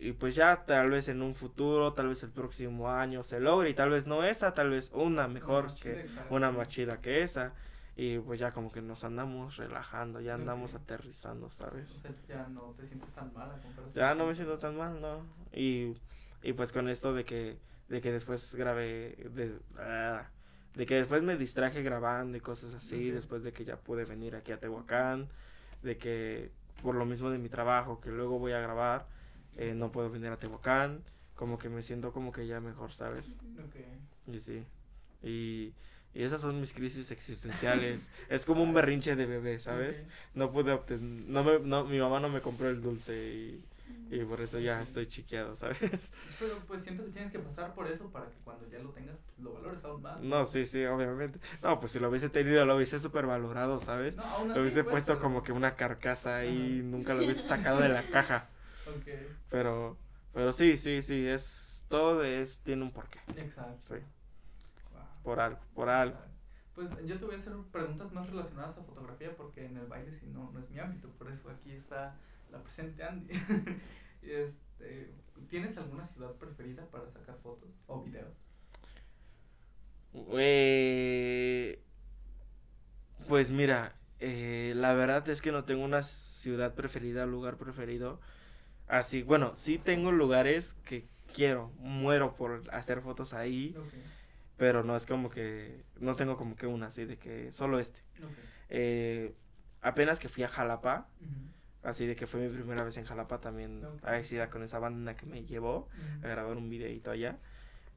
y 0.00 0.12
pues 0.12 0.34
ya 0.34 0.64
tal 0.64 0.90
vez 0.90 1.08
en 1.08 1.20
un 1.20 1.34
futuro, 1.34 1.92
tal 1.92 2.08
vez 2.08 2.22
el 2.22 2.30
próximo 2.30 2.90
año 2.90 3.22
se 3.22 3.38
logre 3.38 3.68
y 3.68 3.74
tal 3.74 3.90
vez 3.90 4.06
no 4.06 4.24
esa, 4.24 4.54
tal 4.54 4.70
vez 4.70 4.90
una 4.94 5.28
mejor 5.28 5.74
que 5.74 6.06
una 6.30 6.50
más 6.50 6.68
chida 6.68 7.02
que 7.02 7.22
esa. 7.22 7.52
Y 7.96 8.18
pues 8.18 8.40
ya 8.40 8.52
como 8.52 8.70
que 8.70 8.80
nos 8.80 9.04
andamos 9.04 9.58
relajando, 9.58 10.22
ya 10.22 10.34
andamos 10.34 10.74
aterrizando, 10.74 11.50
¿sabes? 11.50 12.00
Ya 12.26 12.48
no 12.48 12.74
te 12.78 12.86
sientes 12.86 13.12
tan 13.12 13.30
mal 13.34 13.50
Ya 13.94 14.14
no 14.14 14.26
me 14.26 14.34
siento 14.34 14.58
tan 14.58 14.74
mal, 14.78 15.02
¿no? 15.02 15.26
Y, 15.52 15.92
y 16.42 16.54
pues 16.54 16.72
con 16.72 16.88
esto 16.88 17.12
de 17.12 17.26
que, 17.26 17.58
de 17.90 18.00
que 18.00 18.10
después 18.10 18.54
grabé, 18.54 19.16
de, 19.34 19.54
ah, 19.76 20.30
de 20.76 20.86
que 20.86 20.94
después 20.94 21.22
me 21.22 21.36
distraje 21.36 21.82
grabando 21.82 22.38
y 22.38 22.40
cosas 22.40 22.72
así, 22.72 23.10
después 23.10 23.42
de 23.42 23.52
que 23.52 23.66
ya 23.66 23.76
pude 23.76 24.06
venir 24.06 24.34
aquí 24.34 24.52
a 24.52 24.58
Tehuacán, 24.58 25.28
de 25.82 25.98
que 25.98 26.52
por 26.82 26.94
lo 26.94 27.04
mismo 27.04 27.28
de 27.28 27.36
mi 27.36 27.50
trabajo, 27.50 28.00
que 28.00 28.10
luego 28.10 28.38
voy 28.38 28.52
a 28.52 28.60
grabar, 28.60 29.06
eh, 29.56 29.74
no 29.74 29.90
puedo 29.92 30.10
venir 30.10 30.28
a 30.30 30.38
Tehuacán, 30.38 31.02
como 31.34 31.58
que 31.58 31.68
me 31.68 31.82
siento 31.82 32.12
como 32.12 32.32
que 32.32 32.46
ya 32.46 32.60
mejor, 32.60 32.92
¿sabes? 32.92 33.36
Ok. 33.58 34.34
Y 34.34 34.38
sí, 34.40 34.64
y, 35.22 35.72
y 36.14 36.22
esas 36.22 36.40
son 36.40 36.60
mis 36.60 36.72
crisis 36.72 37.10
existenciales, 37.10 38.10
es 38.28 38.44
como 38.44 38.62
un 38.62 38.74
berrinche 38.74 39.16
de 39.16 39.26
bebé, 39.26 39.58
¿sabes? 39.60 40.06
No 40.34 40.50
pude 40.52 40.72
obtener, 40.72 41.02
no 41.28 41.42
me, 41.44 41.58
no, 41.60 41.84
mi 41.84 41.98
mamá 41.98 42.20
no 42.20 42.28
me 42.28 42.40
compró 42.40 42.68
el 42.68 42.80
dulce 42.80 43.14
y... 43.16 43.64
Y 44.12 44.24
por 44.24 44.40
eso 44.40 44.58
ya 44.58 44.82
estoy 44.82 45.06
chiqueado, 45.06 45.54
¿sabes? 45.54 45.78
Pero 46.40 46.58
pues 46.66 46.82
siento 46.82 47.04
que 47.04 47.12
tienes 47.12 47.30
que 47.30 47.38
pasar 47.38 47.74
por 47.74 47.86
eso 47.86 48.10
para 48.10 48.26
que 48.26 48.34
cuando 48.42 48.68
ya 48.68 48.80
lo 48.80 48.90
tengas 48.90 49.16
pues, 49.24 49.38
lo 49.38 49.52
valores 49.52 49.84
aún 49.84 50.02
más. 50.02 50.18
No, 50.20 50.44
sí, 50.46 50.66
sí, 50.66 50.84
obviamente. 50.84 51.38
No, 51.62 51.78
pues 51.78 51.92
si 51.92 52.00
lo 52.00 52.08
hubiese 52.08 52.28
tenido, 52.28 52.64
lo 52.66 52.74
hubiese 52.74 52.98
súper 52.98 53.26
valorado, 53.26 53.78
¿sabes? 53.78 54.16
No, 54.16 54.24
aún 54.24 54.46
Lo 54.48 54.52
así, 54.54 54.60
hubiese 54.62 54.80
pues, 54.82 54.90
puesto 54.90 55.12
pero- 55.12 55.22
como 55.22 55.44
que 55.44 55.52
una 55.52 55.76
carcasa 55.76 56.38
Ajá. 56.38 56.50
nunca 56.50 57.14
lo 57.14 57.22
hubiese 57.22 57.42
sacado 57.42 57.78
de 57.80 57.88
la 57.90 58.02
caja. 58.10 58.48
Pero, 59.50 59.96
pero 60.32 60.52
sí, 60.52 60.76
sí, 60.76 61.02
sí, 61.02 61.26
es, 61.26 61.84
todo 61.88 62.22
es, 62.24 62.60
tiene 62.60 62.82
un 62.82 62.90
porqué. 62.90 63.18
exacto. 63.36 63.76
Sí, 63.80 63.94
Wow. 64.92 65.02
por 65.22 65.40
algo, 65.40 65.60
por 65.74 65.88
algo. 65.88 66.16
Pues 66.74 66.90
yo 67.06 67.18
te 67.18 67.24
voy 67.24 67.34
a 67.34 67.38
hacer 67.38 67.52
preguntas 67.72 68.12
más 68.12 68.28
relacionadas 68.28 68.78
a 68.78 68.82
fotografía 68.82 69.36
porque 69.36 69.66
en 69.66 69.76
el 69.76 69.86
baile 69.86 70.12
si 70.12 70.26
no, 70.26 70.50
no 70.52 70.60
es 70.60 70.70
mi 70.70 70.78
ámbito, 70.78 71.08
por 71.10 71.30
eso 71.30 71.50
aquí 71.50 71.72
está 71.72 72.14
la 72.50 72.62
presente 72.62 73.02
Andy. 73.04 73.28
Este, 74.22 75.14
¿Tienes 75.48 75.76
alguna 75.78 76.06
ciudad 76.06 76.32
preferida 76.34 76.84
para 76.90 77.08
sacar 77.08 77.36
fotos 77.42 77.70
o 77.86 78.02
videos? 78.02 78.36
Eh, 80.32 81.78
pues 83.28 83.50
mira, 83.50 83.94
eh, 84.18 84.72
la 84.76 84.94
verdad 84.94 85.28
es 85.28 85.40
que 85.40 85.52
no 85.52 85.64
tengo 85.64 85.84
una 85.84 86.02
ciudad 86.02 86.74
preferida, 86.74 87.26
lugar 87.26 87.56
preferido. 87.56 88.20
Así, 88.90 89.22
bueno, 89.22 89.52
sí 89.56 89.78
tengo 89.78 90.10
lugares 90.12 90.74
que 90.84 91.06
quiero, 91.34 91.72
muero 91.78 92.34
por 92.34 92.64
hacer 92.72 93.02
fotos 93.02 93.34
ahí, 93.34 93.74
Ok, 93.78 93.92
pero 94.56 94.82
no 94.84 94.96
es 94.96 95.06
como 95.06 95.30
que, 95.30 95.84
no 96.00 96.16
tengo 96.16 96.36
como 96.36 96.56
que 96.56 96.66
una 96.66 96.88
así 96.88 97.04
de 97.06 97.16
que 97.18 97.52
solo 97.52 97.78
este. 97.78 98.00
ok. 98.22 98.38
Eh, 98.70 99.34
apenas 99.82 100.18
que 100.20 100.28
fui 100.28 100.42
a 100.44 100.48
Jalapa, 100.48 101.08
Ujú, 101.20 101.88
así 101.88 102.06
de 102.06 102.16
que 102.16 102.26
fue 102.26 102.40
mi 102.40 102.54
primera 102.54 102.84
vez 102.84 102.96
en 102.98 103.04
Jalapa 103.06 103.40
también, 103.40 103.84
Ok. 103.84 104.04
ahí 104.04 104.24
sí, 104.24 104.38
con 104.50 104.62
esa 104.64 104.78
banda 104.80 105.16
que 105.16 105.26
me 105.26 105.44
llevó 105.44 105.88
ujú. 105.96 106.26
a 106.26 106.28
grabar 106.28 106.56
un 106.58 106.70
videito 106.70 107.10
allá. 107.12 107.38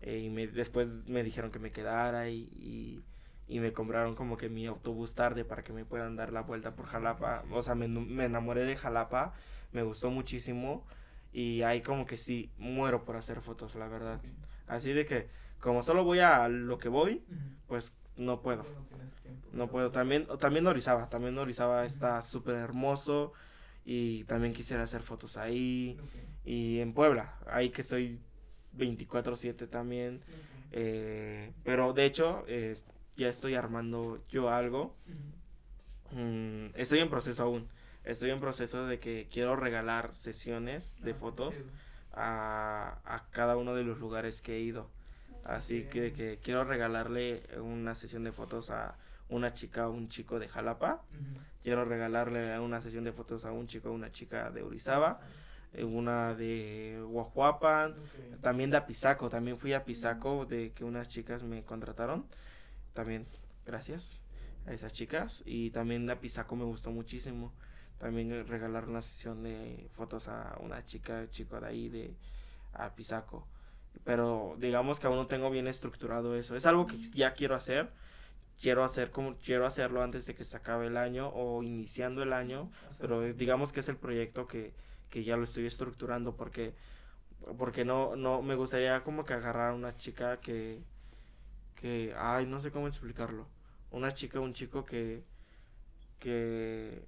eh, 0.02 0.20
y 0.20 0.30
me, 0.30 0.48
después 0.48 0.90
me 1.10 1.24
dijeron 1.24 1.52
que 1.52 1.60
me 1.60 1.72
quedara 1.72 2.30
y, 2.30 2.50
y, 2.60 3.04
y 3.48 3.60
me 3.60 3.74
compraron 3.74 4.16
como 4.16 4.38
que 4.38 4.50
mi 4.50 4.66
autobús 4.68 5.16
tarde 5.16 5.46
para 5.46 5.64
que 5.64 5.74
me 5.74 5.86
puedan 5.86 6.16
dar 6.16 6.34
la 6.34 6.42
vuelta 6.42 6.76
por 6.76 6.86
Jalapa. 6.88 7.44
O 7.52 7.64
sea, 7.64 7.76
me, 7.76 7.88
me 7.88 8.26
enamoré 8.26 8.66
de 8.66 8.76
Jalapa, 8.76 9.34
me 9.74 9.84
gustó 9.84 10.10
muchísimo 10.10 10.86
y 11.32 11.64
ahí 11.64 11.82
como 11.82 12.06
que 12.06 12.18
sí, 12.18 12.52
muero 12.58 13.04
por 13.04 13.18
hacer 13.18 13.42
fotos, 13.42 13.76
la 13.76 13.88
verdad. 13.88 14.22
Así 14.68 14.94
de 14.94 15.06
que 15.06 15.28
como 15.60 15.82
solo 15.82 16.04
voy 16.04 16.20
a 16.20 16.48
lo 16.48 16.78
que 16.78 16.90
voy, 16.90 17.24
pues 17.68 17.94
no 18.18 18.42
puedo. 18.42 18.64
No. 18.64 19.04
No 19.54 19.68
puedo. 19.68 19.92
También, 19.92 20.28
también 20.40 20.66
Orizaba, 20.68 21.10
también 21.10 21.38
Orizaba 21.38 21.86
está 21.86 22.22
súper 22.22 22.56
hermoso 22.56 23.34
y 23.86 24.24
también 24.26 24.54
quisiera 24.54 24.84
hacer 24.84 25.02
fotos 25.02 25.38
ahí. 25.38 25.98
Y 26.44 26.80
en 26.80 26.94
Puebla, 26.94 27.36
ahí 27.48 27.70
que 27.70 27.82
estoy 27.82 28.20
24/7 28.78 29.68
también. 29.68 30.22
Eh, 30.72 31.52
pero 31.64 31.94
de 31.94 32.06
hecho, 32.06 32.46
ya 33.16 33.30
estoy 33.30 33.56
armando 33.56 34.24
yo 34.30 34.50
algo. 34.50 34.96
Mm, 36.12 36.68
estoy 36.76 37.00
en 37.00 37.10
proceso 37.10 37.44
aún. 37.44 37.68
Estoy 38.04 38.32
en 38.32 38.40
proceso 38.40 38.86
de 38.86 39.00
que 39.00 39.28
quiero 39.32 39.56
regalar 39.56 40.14
sesiones 40.16 40.98
de 41.02 41.12
Ah, 41.12 41.16
fotos 41.20 41.66
a, 42.14 43.00
a 43.06 43.24
cada 43.32 43.56
uno 43.58 43.74
de 43.76 43.84
los 43.84 44.00
lugares 44.00 44.42
que 44.42 44.58
he 44.58 44.60
ido. 44.60 44.90
Así 45.46 45.84
que, 45.84 46.14
que 46.14 46.40
quiero 46.42 46.64
regalarle 46.64 47.44
una 47.60 47.96
sesión 47.96 48.24
de 48.24 48.32
fotos 48.32 48.70
a 48.70 48.96
una 49.30 49.54
chica 49.54 49.88
o 49.88 49.92
un 49.92 50.08
chico 50.10 50.40
de 50.40 50.48
Jalapa. 50.48 51.02
Quiero 51.62 51.86
regalarle 51.86 52.60
una 52.60 52.82
sesión 52.82 53.04
de 53.04 53.12
fotos 53.14 53.46
a 53.46 53.52
un 53.52 53.68
chico 53.68 53.90
o 53.90 53.94
una 53.94 54.12
chica 54.12 54.50
de 54.52 54.62
Orizaba. 54.64 55.20
eh, 55.74 55.84
Una 55.84 56.34
de 56.36 57.02
Guajuapan. 57.08 57.96
También 58.42 58.70
de 58.70 58.78
Apizaco, 58.78 59.30
también 59.30 59.58
fui 59.58 59.74
a 59.74 59.78
Apizaco 59.78 60.46
de 60.46 60.72
que 60.74 60.84
unas 60.84 61.08
chicas 61.10 61.44
me 61.44 61.64
contrataron. 61.64 62.26
También 62.94 63.26
gracias 63.66 64.22
a 64.68 64.74
esas 64.74 64.94
chicas. 64.94 65.42
Y 65.46 65.72
también 65.72 66.06
de 66.06 66.14
Apizaco 66.14 66.56
me 66.56 66.64
gustó 66.66 66.92
muchísimo. 66.92 67.54
También 68.04 68.34
eh, 68.34 68.44
regalar 68.44 68.90
una 68.90 69.02
sesión 69.02 69.44
de 69.44 69.88
fotos 69.94 70.28
a 70.28 70.58
una 70.60 70.86
chica, 70.86 71.26
chico 71.30 71.58
de 71.62 71.68
ahí 71.68 71.88
de 71.88 72.14
Apizaco. 72.74 73.48
Pero 74.04 74.58
digamos 74.60 75.00
que 75.00 75.08
aún 75.08 75.16
no 75.16 75.28
tengo 75.28 75.50
bien 75.50 75.70
estructurado 75.70 76.36
eso. 76.36 76.54
Es 76.58 76.66
algo 76.66 76.86
que 76.86 76.98
ya 77.12 77.34
quiero 77.34 77.56
hacer. 77.56 77.92
Quiero 78.62 78.84
hacer 78.84 79.10
como 79.10 79.36
quiero 79.38 79.66
hacerlo 79.66 80.04
antes 80.04 80.26
de 80.26 80.36
que 80.36 80.44
se 80.44 80.58
acabe 80.58 80.88
el 80.88 80.98
año 80.98 81.30
o 81.30 81.64
iniciando 81.64 82.22
el 82.24 82.34
año. 82.34 82.70
Pero 83.00 83.22
digamos 83.22 83.72
que 83.72 83.80
es 83.80 83.88
el 83.88 83.96
proyecto 83.96 84.48
que, 84.48 84.74
que 85.10 85.24
ya 85.24 85.38
lo 85.38 85.46
estoy 85.46 85.66
estructurando 85.66 86.36
porque 86.36 86.74
porque 87.58 87.86
no 87.86 88.18
no 88.18 88.42
me 88.42 88.56
gustaría 88.56 89.02
como 89.04 89.24
que 89.24 89.34
agarrar 89.34 89.72
a 89.72 89.76
una 89.76 89.96
chica 89.98 90.42
que 90.42 90.82
que 91.76 92.14
ay 92.18 92.48
no 92.48 92.60
sé 92.60 92.72
cómo 92.72 92.88
explicarlo 92.88 93.48
una 93.92 94.14
chica 94.14 94.40
un 94.40 94.54
chico 94.54 94.86
que 94.86 95.24
que 96.20 97.04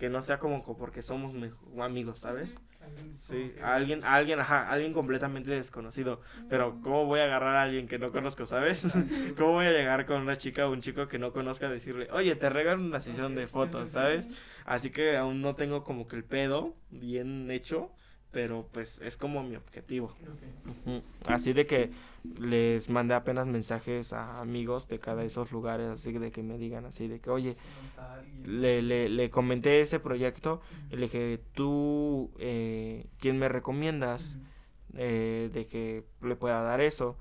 que 0.00 0.08
no 0.08 0.22
sea 0.22 0.40
como 0.40 0.64
co- 0.64 0.76
porque 0.76 1.02
somos 1.02 1.32
amigos 1.80 2.18
sabes 2.20 2.58
Alguien 2.82 3.14
sí 3.14 3.52
alguien 3.62 4.00
alguien 4.04 4.40
ajá 4.40 4.68
alguien 4.70 4.92
completamente 4.94 5.50
desconocido. 5.50 6.20
Pero 6.48 6.80
cómo 6.82 7.04
voy 7.06 7.20
a 7.20 7.24
agarrar 7.24 7.54
a 7.56 7.62
alguien 7.62 7.86
que 7.86 7.98
no 7.98 8.10
conozco 8.10 8.46
sabes 8.46 8.86
cómo 9.36 9.52
voy 9.52 9.66
a 9.66 9.72
llegar 9.72 10.06
con 10.06 10.22
una 10.22 10.36
chica 10.36 10.66
o 10.66 10.72
un 10.72 10.80
chico 10.80 11.06
que 11.06 11.18
no 11.18 11.32
conozca 11.32 11.66
a 11.66 11.70
decirle 11.70 12.08
oye 12.12 12.34
te 12.34 12.50
regalo 12.50 12.82
una 12.82 13.00
sesión 13.00 13.34
de 13.36 13.46
fotos 13.46 13.90
sabes 13.90 14.28
Así 14.64 14.90
que 14.90 15.16
aún 15.16 15.40
no 15.42 15.54
tengo 15.56 15.84
como 15.84 16.08
que 16.08 16.16
el 16.16 16.24
pedo 16.24 16.74
bien 16.90 17.50
hecho, 17.50 17.90
pero 18.32 18.66
pues 18.72 19.00
es 19.00 19.16
como 19.16 19.42
mi 19.42 19.56
objetivo. 19.56 20.06
Ok. 20.06 20.86
Ujú. 20.86 21.02
Así 21.26 21.52
de 21.52 21.66
que 21.66 21.90
les 22.38 22.88
mandé 22.88 23.14
apenas 23.14 23.46
mensajes 23.46 24.12
a 24.12 24.40
amigos 24.40 24.88
de 24.88 24.98
cada 24.98 25.22
de 25.22 25.26
esos 25.26 25.50
lugares, 25.52 25.88
así 25.88 26.12
de 26.12 26.30
que 26.30 26.42
me 26.42 26.58
digan 26.58 26.84
así 26.84 27.08
de 27.08 27.20
que, 27.20 27.30
oye, 27.30 27.56
le, 28.44 28.82
le, 28.82 29.08
le 29.08 29.30
comenté 29.30 29.80
ese 29.80 30.00
proyecto 30.00 30.60
y 30.90 30.96
le 30.96 31.02
dije, 31.02 31.40
tú, 31.54 32.30
eh, 32.38 33.06
¿quién 33.18 33.38
me 33.38 33.48
recomiendas 33.48 34.38
eh, 34.94 35.50
de 35.52 35.66
que 35.66 36.04
le 36.22 36.36
pueda 36.36 36.62
dar 36.62 36.80
eso? 36.80 37.16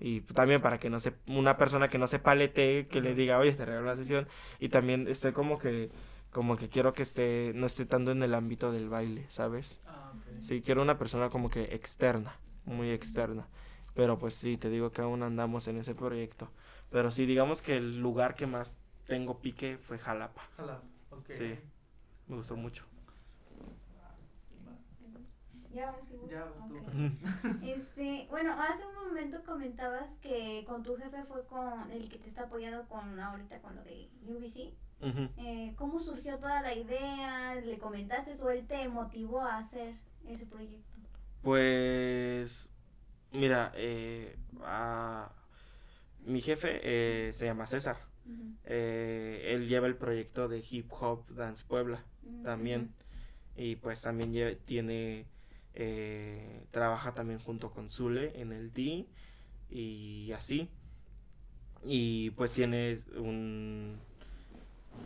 Y 0.00 0.20
también 0.20 0.60
para 0.60 0.78
que 0.78 0.90
no 0.90 1.00
se, 1.00 1.12
una 1.26 1.56
persona 1.56 1.88
que 1.88 1.98
no 1.98 2.06
se 2.06 2.20
palete, 2.20 2.86
que 2.86 3.00
le 3.00 3.14
diga, 3.14 3.38
oye, 3.38 3.52
te 3.52 3.64
regalo 3.64 3.86
la 3.86 3.96
sesión. 3.96 4.28
Y 4.60 4.68
también 4.68 5.08
estoy 5.08 5.32
como 5.32 5.58
que, 5.58 5.90
como 6.30 6.56
que 6.56 6.68
quiero 6.68 6.92
que 6.92 7.02
esté, 7.02 7.52
no 7.54 7.66
esté 7.66 7.86
tanto 7.86 8.10
en 8.10 8.22
el 8.22 8.34
ámbito 8.34 8.70
del 8.72 8.88
baile, 8.88 9.26
¿sabes? 9.30 9.80
Ah, 9.86 10.12
ok. 10.14 10.40
Sí, 10.40 10.60
quiero 10.60 10.82
una 10.82 10.98
persona 10.98 11.30
como 11.30 11.48
que 11.48 11.74
externa, 11.74 12.36
muy 12.64 12.90
externa. 12.90 13.48
Pero 13.94 14.18
pues 14.18 14.34
sí, 14.34 14.56
te 14.56 14.70
digo 14.70 14.92
que 14.92 15.02
aún 15.02 15.22
andamos 15.22 15.66
en 15.68 15.78
ese 15.78 15.94
proyecto. 15.94 16.50
Pero 16.90 17.10
sí, 17.10 17.26
digamos 17.26 17.62
que 17.62 17.76
el 17.76 17.98
lugar 18.00 18.34
que 18.34 18.46
más 18.46 18.76
tengo 19.06 19.40
pique 19.40 19.78
fue 19.78 19.98
Jalapa. 19.98 20.42
Ojalá. 20.54 20.82
Ok. 21.10 21.30
Sí. 21.30 21.58
Me 22.28 22.36
gustó 22.36 22.56
mucho. 22.56 22.84
Ya. 25.72 25.94
Ya 26.28 26.44
vas 26.44 26.68
tú. 26.68 26.76
Ok. 26.76 27.62
Este, 27.62 28.26
bueno, 28.30 28.54
hace 28.60 28.86
un 28.86 28.94
momento 29.08 29.42
comentabas 29.44 30.16
que 30.18 30.64
con 30.66 30.82
tu 30.82 30.96
jefe 30.96 31.24
fue 31.24 31.44
con 31.46 31.90
el 31.90 32.08
que 32.08 32.18
te 32.18 32.28
está 32.28 32.44
apoyando 32.44 32.86
con 32.88 33.18
ahorita 33.18 33.60
con 33.60 33.76
lo 33.76 33.82
de 33.82 34.10
UBC. 34.26 34.74
Eh, 35.00 35.72
¿Cómo 35.76 36.00
surgió 36.00 36.36
toda 36.38 36.60
la 36.62 36.74
idea? 36.74 37.54
¿Le 37.56 37.78
comentaste 37.78 38.34
o 38.42 38.50
él 38.50 38.66
te 38.66 38.88
motivó 38.88 39.40
a 39.40 39.58
hacer 39.58 39.94
ese 40.28 40.44
proyecto? 40.46 40.96
Pues, 41.42 42.68
mira, 43.32 43.72
eh, 43.76 44.36
a- 44.62 45.30
mi 46.24 46.40
jefe 46.40 46.80
eh, 46.82 47.32
se 47.32 47.46
llama 47.46 47.66
César. 47.66 47.96
Él 48.64 49.66
lleva 49.68 49.86
el 49.86 49.96
proyecto 49.96 50.48
de 50.48 50.62
Hip 50.68 50.92
Hop 51.00 51.26
Dance 51.30 51.64
Puebla 51.66 52.04
Mm, 52.22 52.42
también. 52.42 52.90
Y 53.56 53.76
pues 53.76 54.02
también 54.02 54.58
tiene 54.66 55.26
trabaja 56.72 57.14
también 57.14 57.38
junto 57.38 57.70
con 57.70 57.88
Zule 57.90 58.40
en 58.40 58.52
el 58.52 58.72
T 58.72 59.06
y 59.70 60.32
así. 60.32 60.68
Y 61.82 62.30
pues 62.30 62.52
tiene 62.52 63.00
un, 63.16 63.98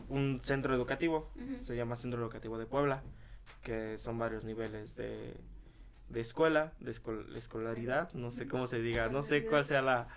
un 0.08 0.40
centro 0.42 0.74
educativo, 0.74 1.30
se 1.62 1.76
llama 1.76 1.96
Centro 1.96 2.20
Educativo 2.20 2.58
de 2.58 2.66
Puebla, 2.66 3.02
que 3.62 3.98
son 3.98 4.18
varios 4.18 4.44
niveles 4.44 4.94
de, 4.96 5.34
de 6.08 6.20
escuela, 6.20 6.72
de 6.80 6.90
escol- 6.92 7.34
escolaridad, 7.36 8.12
no 8.14 8.30
sé 8.30 8.46
cómo 8.48 8.66
se 8.66 8.80
diga, 8.80 9.08
no 9.08 9.22
sé 9.22 9.44
cuál 9.46 9.64
sea 9.64 9.82
la, 9.82 10.08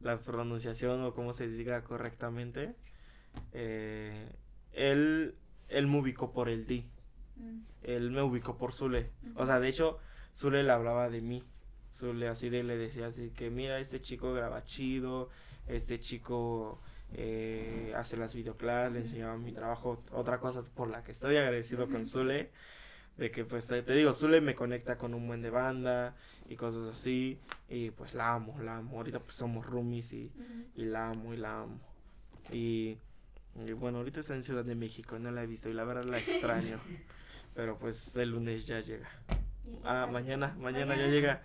la 0.00 0.18
pronunciación 0.18 1.02
o 1.02 1.14
cómo 1.14 1.32
se 1.32 1.48
diga 1.48 1.82
correctamente. 1.84 2.74
Eh, 3.52 4.28
él, 4.72 5.34
él 5.68 5.86
me 5.86 5.98
ubicó 6.00 6.32
por 6.32 6.48
el 6.48 6.66
D, 6.66 6.84
Mm. 7.36 7.62
él 7.82 8.10
me 8.12 8.22
ubicó 8.22 8.56
por 8.56 8.72
Zule. 8.72 9.10
O 9.34 9.44
sea, 9.44 9.58
de 9.58 9.66
hecho, 9.68 9.98
Zule 10.36 10.62
le 10.62 10.70
hablaba 10.70 11.08
de 11.10 11.20
mí. 11.20 11.42
Zule 11.92 12.28
así 12.28 12.48
de 12.48 12.62
le 12.62 12.76
decía 12.76 13.08
así 13.08 13.30
que 13.30 13.50
mira, 13.50 13.80
este 13.80 14.00
chico 14.00 14.32
graba 14.32 14.62
chido, 14.64 15.30
este 15.66 15.98
chico 15.98 16.80
eh, 17.12 17.92
hace 17.96 18.16
las 18.16 18.34
videoclases, 18.34 18.92
le 18.92 19.00
enseñaba 19.00 19.36
mi 19.36 19.52
trabajo. 19.52 20.02
Otra 20.12 20.38
cosa 20.38 20.62
por 20.62 20.88
la 20.88 21.02
que 21.04 21.12
estoy 21.12 21.36
agradecido 21.36 21.88
con. 21.88 22.06
Zule, 22.06 22.50
de 23.16 23.30
que 23.30 23.44
pues 23.44 23.66
te, 23.66 23.82
te 23.82 23.92
digo, 23.94 24.12
Zule 24.12 24.40
me 24.40 24.54
conecta 24.54 24.96
con 24.96 25.14
un 25.14 25.26
buen 25.26 25.42
de 25.42 25.50
banda 25.50 26.16
y 26.48 26.56
cosas 26.56 26.92
así. 26.92 27.38
Y 27.68 27.90
pues 27.90 28.14
la 28.14 28.34
amo, 28.34 28.58
la 28.60 28.78
amo. 28.78 28.96
Ahorita 28.96 29.20
pues 29.20 29.36
somos 29.36 29.64
roomies 29.66 30.12
y, 30.12 30.32
y 30.74 30.84
la 30.84 31.10
amo 31.10 31.34
y 31.34 31.36
la 31.36 31.62
amo. 31.62 31.80
Y, 32.52 32.98
y 33.64 33.72
bueno, 33.72 33.98
ahorita 33.98 34.20
está 34.20 34.34
en 34.34 34.42
Ciudad 34.42 34.64
de 34.64 34.74
México, 34.74 35.18
no 35.18 35.30
la 35.30 35.42
he 35.42 35.46
visto 35.46 35.68
y 35.68 35.74
la 35.74 35.84
verdad 35.84 36.04
la 36.04 36.18
extraño. 36.18 36.80
Pero 37.54 37.78
pues 37.78 38.16
el 38.16 38.30
lunes 38.30 38.66
ya 38.66 38.80
llega. 38.80 39.08
Ah, 39.84 40.08
mañana, 40.10 40.54
mañana 40.58 40.96
ya 40.96 41.06
llega. 41.06 41.42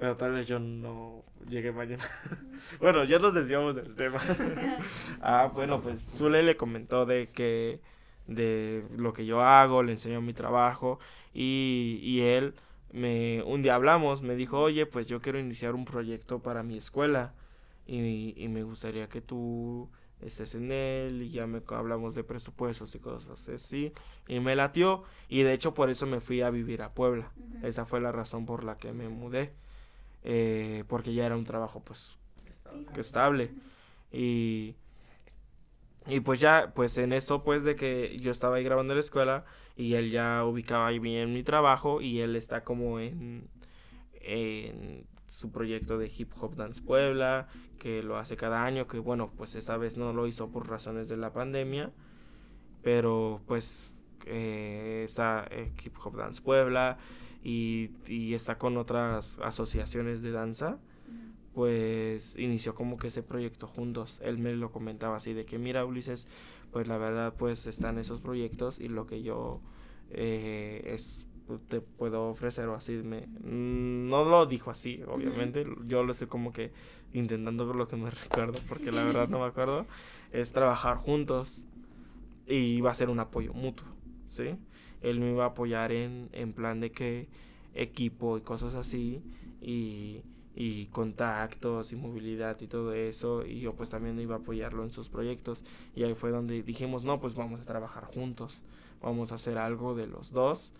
Pero 0.00 0.16
tal 0.16 0.32
vez 0.32 0.46
yo 0.46 0.58
no 0.58 1.24
llegue 1.48 1.72
mañana. 1.72 2.04
Bueno, 2.80 3.04
ya 3.04 3.18
nos 3.18 3.34
desviamos 3.34 3.74
del 3.74 3.94
tema. 3.94 4.20
ah, 5.22 5.50
bueno, 5.54 5.80
pues 5.82 6.00
Zule 6.16 6.42
le 6.42 6.56
comentó 6.56 7.06
de 7.06 7.30
que 7.30 7.80
de 8.26 8.84
lo 8.96 9.12
que 9.12 9.26
yo 9.26 9.42
hago, 9.42 9.82
le 9.82 9.92
enseñó 9.92 10.20
mi 10.20 10.34
trabajo 10.34 10.98
y, 11.34 11.98
y 12.02 12.20
él 12.22 12.54
me 12.92 13.42
un 13.44 13.62
día 13.62 13.74
hablamos, 13.74 14.22
me 14.22 14.36
dijo, 14.36 14.58
"Oye, 14.60 14.86
pues 14.86 15.06
yo 15.08 15.20
quiero 15.20 15.38
iniciar 15.38 15.74
un 15.74 15.84
proyecto 15.84 16.40
para 16.40 16.62
mi 16.62 16.76
escuela 16.78 17.34
y, 17.86 18.34
y 18.36 18.48
me 18.48 18.62
gustaría 18.62 19.08
que 19.08 19.20
tú 19.20 19.90
estés 20.20 20.54
en 20.54 20.70
él 20.72 21.22
y 21.22 21.30
ya 21.30 21.46
me 21.46 21.62
hablamos 21.68 22.14
de 22.14 22.24
presupuestos 22.24 22.94
y 22.94 23.00
cosas 23.00 23.48
así 23.48 23.92
y 24.28 24.40
me 24.40 24.54
latió 24.56 25.02
y 25.28 25.42
de 25.42 25.54
hecho 25.54 25.74
por 25.74 25.90
eso 25.90 26.06
me 26.06 26.20
fui 26.20 26.42
a 26.42 26.50
vivir 26.50 26.82
a 26.82 26.94
Puebla. 26.94 27.32
Esa 27.62 27.84
fue 27.86 28.00
la 28.00 28.12
razón 28.12 28.46
por 28.46 28.64
la 28.64 28.76
que 28.76 28.92
me 28.92 29.08
mudé. 29.08 29.52
Eh, 30.24 30.84
porque 30.88 31.14
ya 31.14 31.26
era 31.26 31.36
un 31.36 31.44
trabajo 31.44 31.82
pues 31.84 32.16
estable. 32.96 33.50
Y, 34.12 34.74
y 36.06 36.20
pues 36.20 36.40
ya, 36.40 36.72
pues 36.74 36.98
en 36.98 37.12
eso 37.12 37.42
pues 37.42 37.64
de 37.64 37.76
que 37.76 38.18
yo 38.20 38.30
estaba 38.30 38.56
ahí 38.56 38.64
grabando 38.64 38.92
en 38.92 38.98
la 38.98 39.04
escuela 39.04 39.44
y 39.76 39.94
él 39.94 40.10
ya 40.10 40.44
ubicaba 40.44 40.88
ahí 40.88 40.98
bien 40.98 41.32
mi 41.32 41.42
trabajo 41.42 42.00
y 42.00 42.20
él 42.20 42.36
está 42.36 42.64
como 42.64 43.00
en, 43.00 43.48
en 44.14 45.06
su 45.26 45.50
proyecto 45.50 45.96
de 45.96 46.10
Hip 46.14 46.32
Hop 46.40 46.56
Dance 46.56 46.82
Puebla, 46.82 47.48
que 47.78 48.02
lo 48.02 48.18
hace 48.18 48.36
cada 48.36 48.64
año, 48.64 48.86
que 48.86 48.98
bueno, 48.98 49.30
pues 49.36 49.54
esta 49.54 49.76
vez 49.76 49.96
no 49.96 50.12
lo 50.12 50.26
hizo 50.26 50.50
por 50.50 50.68
razones 50.68 51.08
de 51.08 51.16
la 51.16 51.32
pandemia, 51.32 51.92
pero 52.82 53.40
pues 53.46 53.92
eh, 54.26 55.02
está 55.04 55.48
Hip 55.82 55.94
Hop 56.04 56.16
Dance 56.16 56.42
Puebla 56.42 56.98
y, 57.42 57.90
y 58.06 58.34
está 58.34 58.58
con 58.58 58.76
otras 58.76 59.38
asociaciones 59.42 60.22
de 60.22 60.32
danza 60.32 60.78
pues 61.54 62.36
inició 62.38 62.74
como 62.74 62.96
que 62.96 63.08
ese 63.08 63.22
proyecto 63.22 63.66
juntos. 63.66 64.20
Él 64.22 64.38
me 64.38 64.54
lo 64.54 64.70
comentaba 64.70 65.16
así 65.16 65.32
de 65.32 65.44
que 65.44 65.58
mira 65.58 65.84
Ulises, 65.84 66.28
pues 66.72 66.86
la 66.86 66.96
verdad 66.96 67.34
pues 67.36 67.66
están 67.66 67.98
esos 67.98 68.20
proyectos 68.20 68.78
y 68.78 68.88
lo 68.88 69.06
que 69.06 69.22
yo 69.22 69.60
eh, 70.10 70.82
es 70.94 71.26
te 71.68 71.80
puedo 71.80 72.28
ofrecer 72.28 72.68
o 72.68 72.76
así 72.76 72.92
me 72.92 73.26
no 73.42 74.24
lo 74.24 74.46
dijo 74.46 74.70
así 74.70 75.02
obviamente 75.08 75.66
yo 75.84 76.04
lo 76.04 76.12
estoy 76.12 76.28
como 76.28 76.52
que 76.52 76.70
intentando 77.12 77.66
con 77.66 77.76
lo 77.76 77.88
que 77.88 77.96
me 77.96 78.08
recuerdo 78.10 78.60
porque 78.68 78.92
la 78.92 79.02
verdad 79.02 79.28
no 79.28 79.40
me 79.40 79.46
acuerdo 79.46 79.84
es 80.30 80.52
trabajar 80.52 80.98
juntos 80.98 81.64
y 82.46 82.80
va 82.82 82.92
a 82.92 82.94
ser 82.94 83.10
un 83.10 83.18
apoyo 83.18 83.52
mutuo 83.52 83.88
sí 84.28 84.54
él 85.02 85.20
me 85.20 85.30
iba 85.30 85.44
a 85.44 85.48
apoyar 85.48 85.92
en, 85.92 86.28
en 86.32 86.52
plan 86.52 86.80
de 86.80 86.90
que 86.90 87.28
equipo 87.74 88.36
y 88.38 88.40
cosas 88.40 88.74
así 88.74 89.22
y, 89.62 90.22
y 90.54 90.86
contactos 90.86 91.92
y 91.92 91.96
movilidad 91.96 92.60
y 92.60 92.66
todo 92.66 92.92
eso 92.92 93.44
y 93.46 93.60
yo 93.60 93.74
pues 93.74 93.88
también 93.90 94.18
iba 94.20 94.36
a 94.36 94.38
apoyarlo 94.38 94.82
en 94.84 94.90
sus 94.90 95.08
proyectos. 95.08 95.62
Y 95.94 96.04
ahí 96.04 96.14
fue 96.14 96.30
donde 96.30 96.62
dijimos 96.62 97.04
no 97.04 97.20
pues 97.20 97.34
vamos 97.34 97.60
a 97.60 97.64
trabajar 97.64 98.04
juntos 98.04 98.62
vamos 99.02 99.32
a 99.32 99.36
hacer 99.36 99.58
algo 99.58 99.94
de 99.94 100.06
los 100.06 100.30
dos 100.32 100.72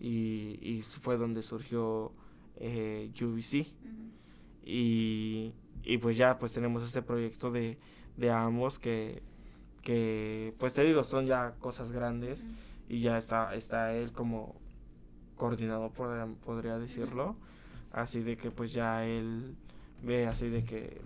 y, 0.00 0.58
y 0.62 0.82
fue 0.82 1.16
donde 1.16 1.42
surgió 1.42 2.12
eh, 2.56 3.10
UBC 3.20 3.66
y, 4.64 5.52
y 5.84 5.98
pues 5.98 6.16
ya 6.16 6.38
pues 6.38 6.52
tenemos 6.52 6.82
este 6.82 7.02
proyecto 7.02 7.50
de, 7.50 7.78
de 8.16 8.30
ambos 8.30 8.78
que, 8.78 9.22
que 9.82 10.54
pues 10.58 10.72
te 10.72 10.82
digo 10.84 11.04
son 11.04 11.26
ya 11.26 11.54
cosas 11.60 11.92
grandes. 11.92 12.44
Y 12.88 13.00
ya 13.00 13.18
está 13.18 13.54
está 13.54 13.92
él 13.94 14.12
como 14.12 14.54
coordinador 15.36 15.92
podría, 15.92 16.26
podría 16.44 16.78
decirlo. 16.78 17.36
Así 17.92 18.20
de 18.20 18.36
que 18.36 18.50
pues 18.50 18.72
ya 18.72 19.04
él 19.06 19.56
ve 20.02 20.26
así 20.26 20.48
de 20.48 20.64
que 20.64 21.00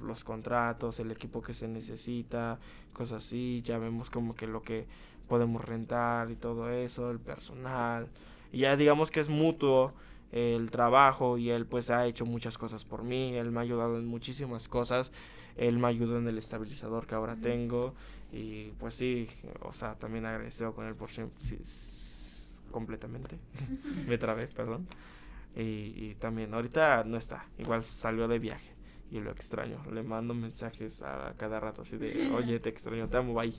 los 0.00 0.24
contratos 0.24 0.98
el 0.98 1.10
equipo 1.10 1.42
que 1.42 1.54
se 1.54 1.68
necesita 1.68 2.58
cosas 2.92 3.24
así 3.24 3.62
ya 3.62 3.78
vemos 3.78 4.10
como 4.10 4.34
que 4.34 4.46
lo 4.46 4.62
que 4.62 4.86
podemos 5.28 5.64
rentar 5.64 6.30
y 6.30 6.36
todo 6.36 6.70
eso 6.70 7.10
el 7.10 7.20
personal. 7.20 8.08
Y 8.52 8.60
ya 8.60 8.76
digamos 8.76 9.10
que 9.10 9.20
es 9.20 9.28
mutuo 9.28 9.92
el 10.32 10.70
trabajo 10.70 11.38
y 11.38 11.50
él 11.50 11.66
pues 11.66 11.90
ha 11.90 12.06
hecho 12.06 12.26
muchas 12.26 12.58
cosas 12.58 12.84
por 12.84 13.04
mí 13.04 13.36
él 13.36 13.52
me 13.52 13.60
ha 13.60 13.62
ayudado 13.62 13.98
en 13.98 14.06
muchísimas 14.06 14.68
cosas. 14.68 15.12
Él 15.56 15.78
me 15.78 15.86
ayudó 15.86 16.18
en 16.18 16.26
el 16.26 16.36
estabilizador 16.36 17.06
que 17.06 17.14
ahora 17.14 17.36
tengo 17.36 17.94
y 18.34 18.72
pues 18.78 18.94
sí 18.94 19.28
o 19.60 19.72
sea 19.72 19.94
también 19.96 20.26
agradecido 20.26 20.74
con 20.74 20.86
él 20.86 20.94
por 20.96 21.10
siempre 21.10 21.40
sí, 21.44 21.58
completamente. 22.70 23.38
Me 24.08 24.18
trabé 24.18 24.46
perdón. 24.48 24.86
Y, 25.56 25.62
y 26.10 26.16
también 26.18 26.52
ahorita 26.54 27.04
no 27.04 27.16
está 27.16 27.46
igual 27.58 27.84
salió 27.84 28.28
de 28.28 28.38
viaje 28.40 28.74
y 29.10 29.20
lo 29.20 29.30
extraño. 29.30 29.78
Le 29.92 30.02
mando 30.02 30.34
mensajes 30.34 31.02
a 31.02 31.34
cada 31.38 31.60
rato 31.60 31.82
así 31.82 31.96
de 31.96 32.30
oye 32.34 32.58
te 32.60 32.70
extraño 32.70 33.08
te 33.08 33.18
amo 33.18 33.34
bye 33.34 33.54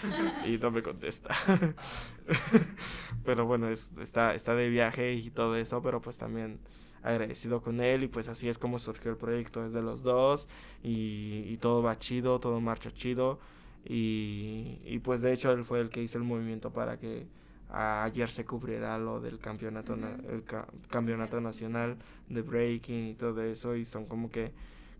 y 0.46 0.58
no 0.58 0.70
me 0.70 0.82
contesta. 0.82 1.34
Pero 3.24 3.46
bueno 3.46 3.68
es- 3.68 3.90
está 4.00 4.34
está 4.34 4.54
de 4.54 4.68
viaje 4.68 5.12
y 5.14 5.30
todo 5.30 5.56
eso 5.56 5.82
pero 5.82 6.00
pues 6.00 6.18
también 6.18 6.60
agradecido 7.02 7.62
con 7.62 7.80
él 7.80 8.02
y 8.04 8.08
pues 8.08 8.28
así 8.28 8.48
es 8.48 8.58
como 8.58 8.78
surgió 8.78 9.10
el 9.10 9.16
proyecto 9.16 9.64
es 9.64 9.72
de 9.72 9.82
los 9.82 10.02
dos 10.02 10.48
y, 10.82 11.44
y 11.46 11.56
todo 11.58 11.82
va 11.82 11.98
chido 11.98 12.40
todo 12.40 12.60
marcha 12.60 12.90
chido 12.92 13.40
y, 13.84 14.78
y 14.84 14.98
pues 15.00 15.22
de 15.22 15.32
hecho 15.32 15.52
él 15.52 15.64
fue 15.64 15.80
el 15.80 15.90
que 15.90 16.02
hizo 16.02 16.18
el 16.18 16.24
movimiento 16.24 16.72
para 16.72 16.98
que 16.98 17.26
ayer 17.72 18.28
se 18.30 18.44
cubriera 18.44 18.98
lo 18.98 19.20
del 19.20 19.38
campeonato 19.38 19.94
el 19.94 20.42
ca- 20.44 20.66
campeonato 20.88 21.40
nacional 21.40 21.96
de 22.28 22.42
breaking 22.42 23.08
y 23.08 23.14
todo 23.14 23.42
eso 23.42 23.76
y 23.76 23.84
son 23.84 24.06
como 24.06 24.30
que 24.30 24.52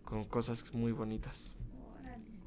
con 0.05 0.25
cosas 0.25 0.73
muy 0.73 0.93
bonitas. 0.93 1.53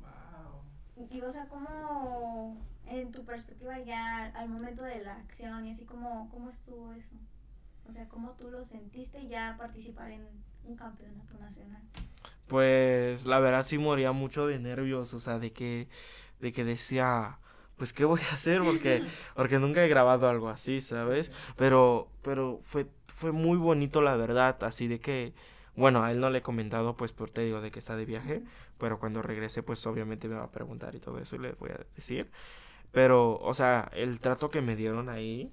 Wow. 0.02 1.08
Y 1.10 1.22
o 1.22 1.32
sea, 1.32 1.46
¿cómo 1.48 2.58
en 2.88 3.12
tu 3.12 3.24
perspectiva 3.26 3.80
ya 3.80 4.26
al 4.28 4.50
momento 4.50 4.84
de 4.84 5.02
la 5.04 5.16
acción 5.16 5.66
y 5.66 5.72
así 5.72 5.86
cómo, 5.86 6.30
cómo 6.32 6.50
estuvo 6.50 6.94
eso? 6.94 7.16
O 7.90 7.92
sea, 7.92 8.08
¿cómo 8.08 8.32
tú 8.32 8.50
lo 8.50 8.64
sentiste 8.66 9.28
ya 9.28 9.56
participar 9.58 10.10
en 10.12 10.26
un 10.66 10.76
campeonato 10.78 11.38
nacional? 11.38 11.82
Pues 12.48 13.26
la 13.26 13.40
verdad 13.40 13.64
sí 13.64 13.78
moría 13.78 14.12
mucho 14.14 14.48
de 14.48 14.60
nervios, 14.60 15.14
o 15.14 15.20
sea, 15.20 15.40
de 15.40 15.52
que, 15.52 15.88
de 16.40 16.52
que 16.52 16.64
decía, 16.64 17.40
pues 17.78 17.94
qué 17.94 18.06
voy 18.06 18.22
a 18.30 18.34
hacer 18.34 18.62
porque, 18.62 19.04
porque 19.36 19.60
nunca 19.60 19.84
he 19.84 19.88
grabado 19.88 20.30
algo 20.30 20.50
así, 20.50 20.82
¿sabes? 20.82 21.32
Pero, 21.58 22.10
pero 22.22 22.60
fue, 22.64 22.88
fue 23.08 23.32
muy 23.32 23.58
bonito 23.58 24.02
la 24.02 24.16
verdad, 24.16 24.64
así 24.64 24.88
de 24.88 25.00
que, 25.00 25.34
bueno, 25.76 26.04
a 26.04 26.12
él 26.12 26.20
no 26.20 26.30
le 26.30 26.40
he 26.40 26.42
comentado, 26.42 26.96
pues 26.96 27.12
por 27.12 27.30
te 27.30 27.42
digo 27.42 27.62
de 27.62 27.72
que 27.72 27.80
está 27.80 27.96
de 27.96 28.06
viaje, 28.06 28.44
pero 28.78 29.00
cuando 29.00 29.22
regrese, 29.22 29.64
pues 29.64 29.86
obviamente 29.88 30.28
me 30.28 30.36
va 30.36 30.44
a 30.44 30.52
preguntar 30.52 30.96
y 30.96 31.00
todo 31.00 31.20
eso 31.20 31.36
y 31.36 31.40
le 31.40 31.54
voy 31.54 31.72
a 31.72 31.80
decir. 31.96 32.30
Pero, 32.92 33.40
o 33.40 33.54
sea, 33.54 33.90
el 33.94 34.20
trato 34.20 34.52
que 34.52 34.62
me 34.62 34.76
dieron 34.76 35.10
ahí 35.10 35.52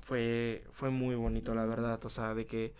fue, 0.00 0.64
fue 0.70 0.90
muy 0.90 1.14
bonito, 1.14 1.54
la 1.54 1.66
verdad, 1.66 2.02
o 2.04 2.10
sea, 2.10 2.34
de 2.34 2.46
que, 2.46 2.72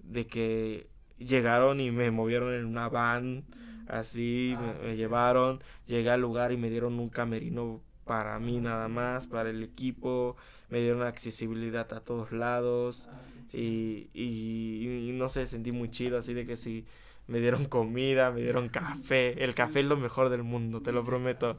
de 0.00 0.26
que 0.26 0.88
llegaron 1.18 1.80
y 1.80 1.90
me 1.90 2.10
movieron 2.10 2.54
en 2.54 2.64
una 2.64 2.88
van, 2.88 3.44
así, 3.88 4.54
Ah, 4.58 4.74
me, 4.82 4.96
llevaron, 4.96 5.62
llegué 5.86 6.10
al 6.10 6.20
lugar 6.20 6.52
y 6.52 6.56
me 6.56 6.70
dieron 6.70 6.98
un 6.98 7.08
camerino 7.08 7.80
para 8.04 8.38
mí 8.38 8.60
nada 8.60 8.88
más, 8.88 9.26
para 9.26 9.50
el 9.50 9.62
equipo, 9.62 10.36
me 10.68 10.80
dieron 10.80 11.02
accesibilidad 11.02 11.92
a 11.92 12.00
todos 12.00 12.32
lados 12.32 13.08
Ah, 13.10 13.20
y, 13.52 14.08
y, 14.12 15.08
y 15.08 15.12
no 15.12 15.28
sé, 15.28 15.46
sentí 15.46 15.72
muy 15.72 15.90
chido, 15.90 16.18
así 16.18 16.34
de 16.34 16.46
que 16.46 16.56
sí, 16.56 16.84
me 17.26 17.40
dieron 17.40 17.64
comida, 17.66 18.30
me 18.30 18.42
dieron 18.42 18.68
café, 18.68 19.42
el 19.42 19.54
café 19.54 19.80
es 19.80 19.86
lo 19.86 19.96
mejor 19.96 20.28
del 20.28 20.42
mundo, 20.42 20.82
te 20.82 20.92
lo 20.92 21.04
prometo, 21.04 21.56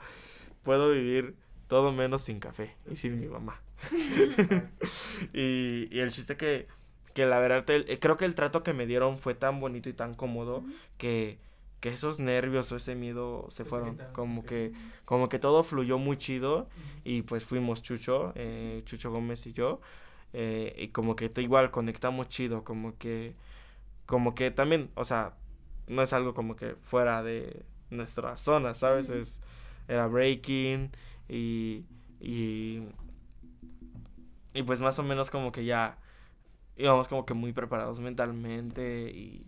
puedo 0.63 0.91
vivir 0.91 1.35
todo 1.67 1.91
menos 1.91 2.21
sin 2.23 2.39
café 2.39 2.75
y 2.91 2.95
sin 2.95 3.19
mi 3.19 3.27
mamá. 3.27 3.61
y, 5.33 5.87
y 5.91 5.99
el 5.99 6.11
chiste 6.11 6.37
que, 6.37 6.67
que 7.15 7.25
la 7.25 7.39
verdad, 7.39 7.67
el- 7.71 7.89
eh, 7.89 7.99
creo 7.99 8.17
que 8.17 8.25
el 8.25 8.35
trato 8.35 8.63
que 8.63 8.73
me 8.73 8.85
dieron 8.85 9.17
fue 9.17 9.33
tan 9.35 9.59
bonito 9.59 9.89
y 9.89 9.93
tan 9.93 10.13
cómodo 10.15 10.63
que, 10.99 11.39
que 11.79 11.89
esos 11.89 12.19
nervios 12.19 12.71
o 12.71 12.75
ese 12.77 12.95
miedo 12.95 13.47
se 13.49 13.65
fueron, 13.65 13.93
quitaron, 13.93 14.13
como 14.13 14.45
que, 14.45 14.73
como 15.05 15.29
que 15.29 15.39
todo 15.39 15.63
fluyó 15.63 15.97
muy 15.97 16.17
chido 16.17 16.69
y 17.05 17.23
pues 17.23 17.45
fuimos 17.45 17.81
Chucho, 17.81 18.33
eh, 18.35 18.83
Chucho 18.85 19.11
Gómez 19.11 19.47
y 19.47 19.53
yo, 19.53 19.81
eh, 20.33 20.75
y 20.77 20.89
como 20.89 21.15
que 21.15 21.31
igual 21.37 21.71
conectamos 21.71 22.27
chido, 22.29 22.63
como 22.65 22.97
que, 22.97 23.35
como 24.05 24.35
que 24.35 24.51
también, 24.51 24.91
o 24.95 25.05
sea, 25.05 25.35
no 25.87 26.01
es 26.03 26.13
algo 26.13 26.33
como 26.35 26.55
que 26.57 26.75
fuera 26.81 27.23
de 27.23 27.63
nuestra 27.91 28.37
zona, 28.37 28.75
¿sabes? 28.75 29.09
Es, 29.09 29.39
era 29.87 30.07
breaking 30.07 30.91
y, 31.29 31.85
y, 32.19 32.81
y 34.53 34.63
pues 34.63 34.79
más 34.81 34.97
o 34.99 35.03
menos 35.03 35.29
como 35.29 35.51
que 35.51 35.65
ya 35.65 35.97
íbamos 36.77 37.07
como 37.07 37.25
que 37.25 37.33
muy 37.33 37.53
preparados 37.53 37.99
mentalmente 37.99 39.11
y, 39.11 39.45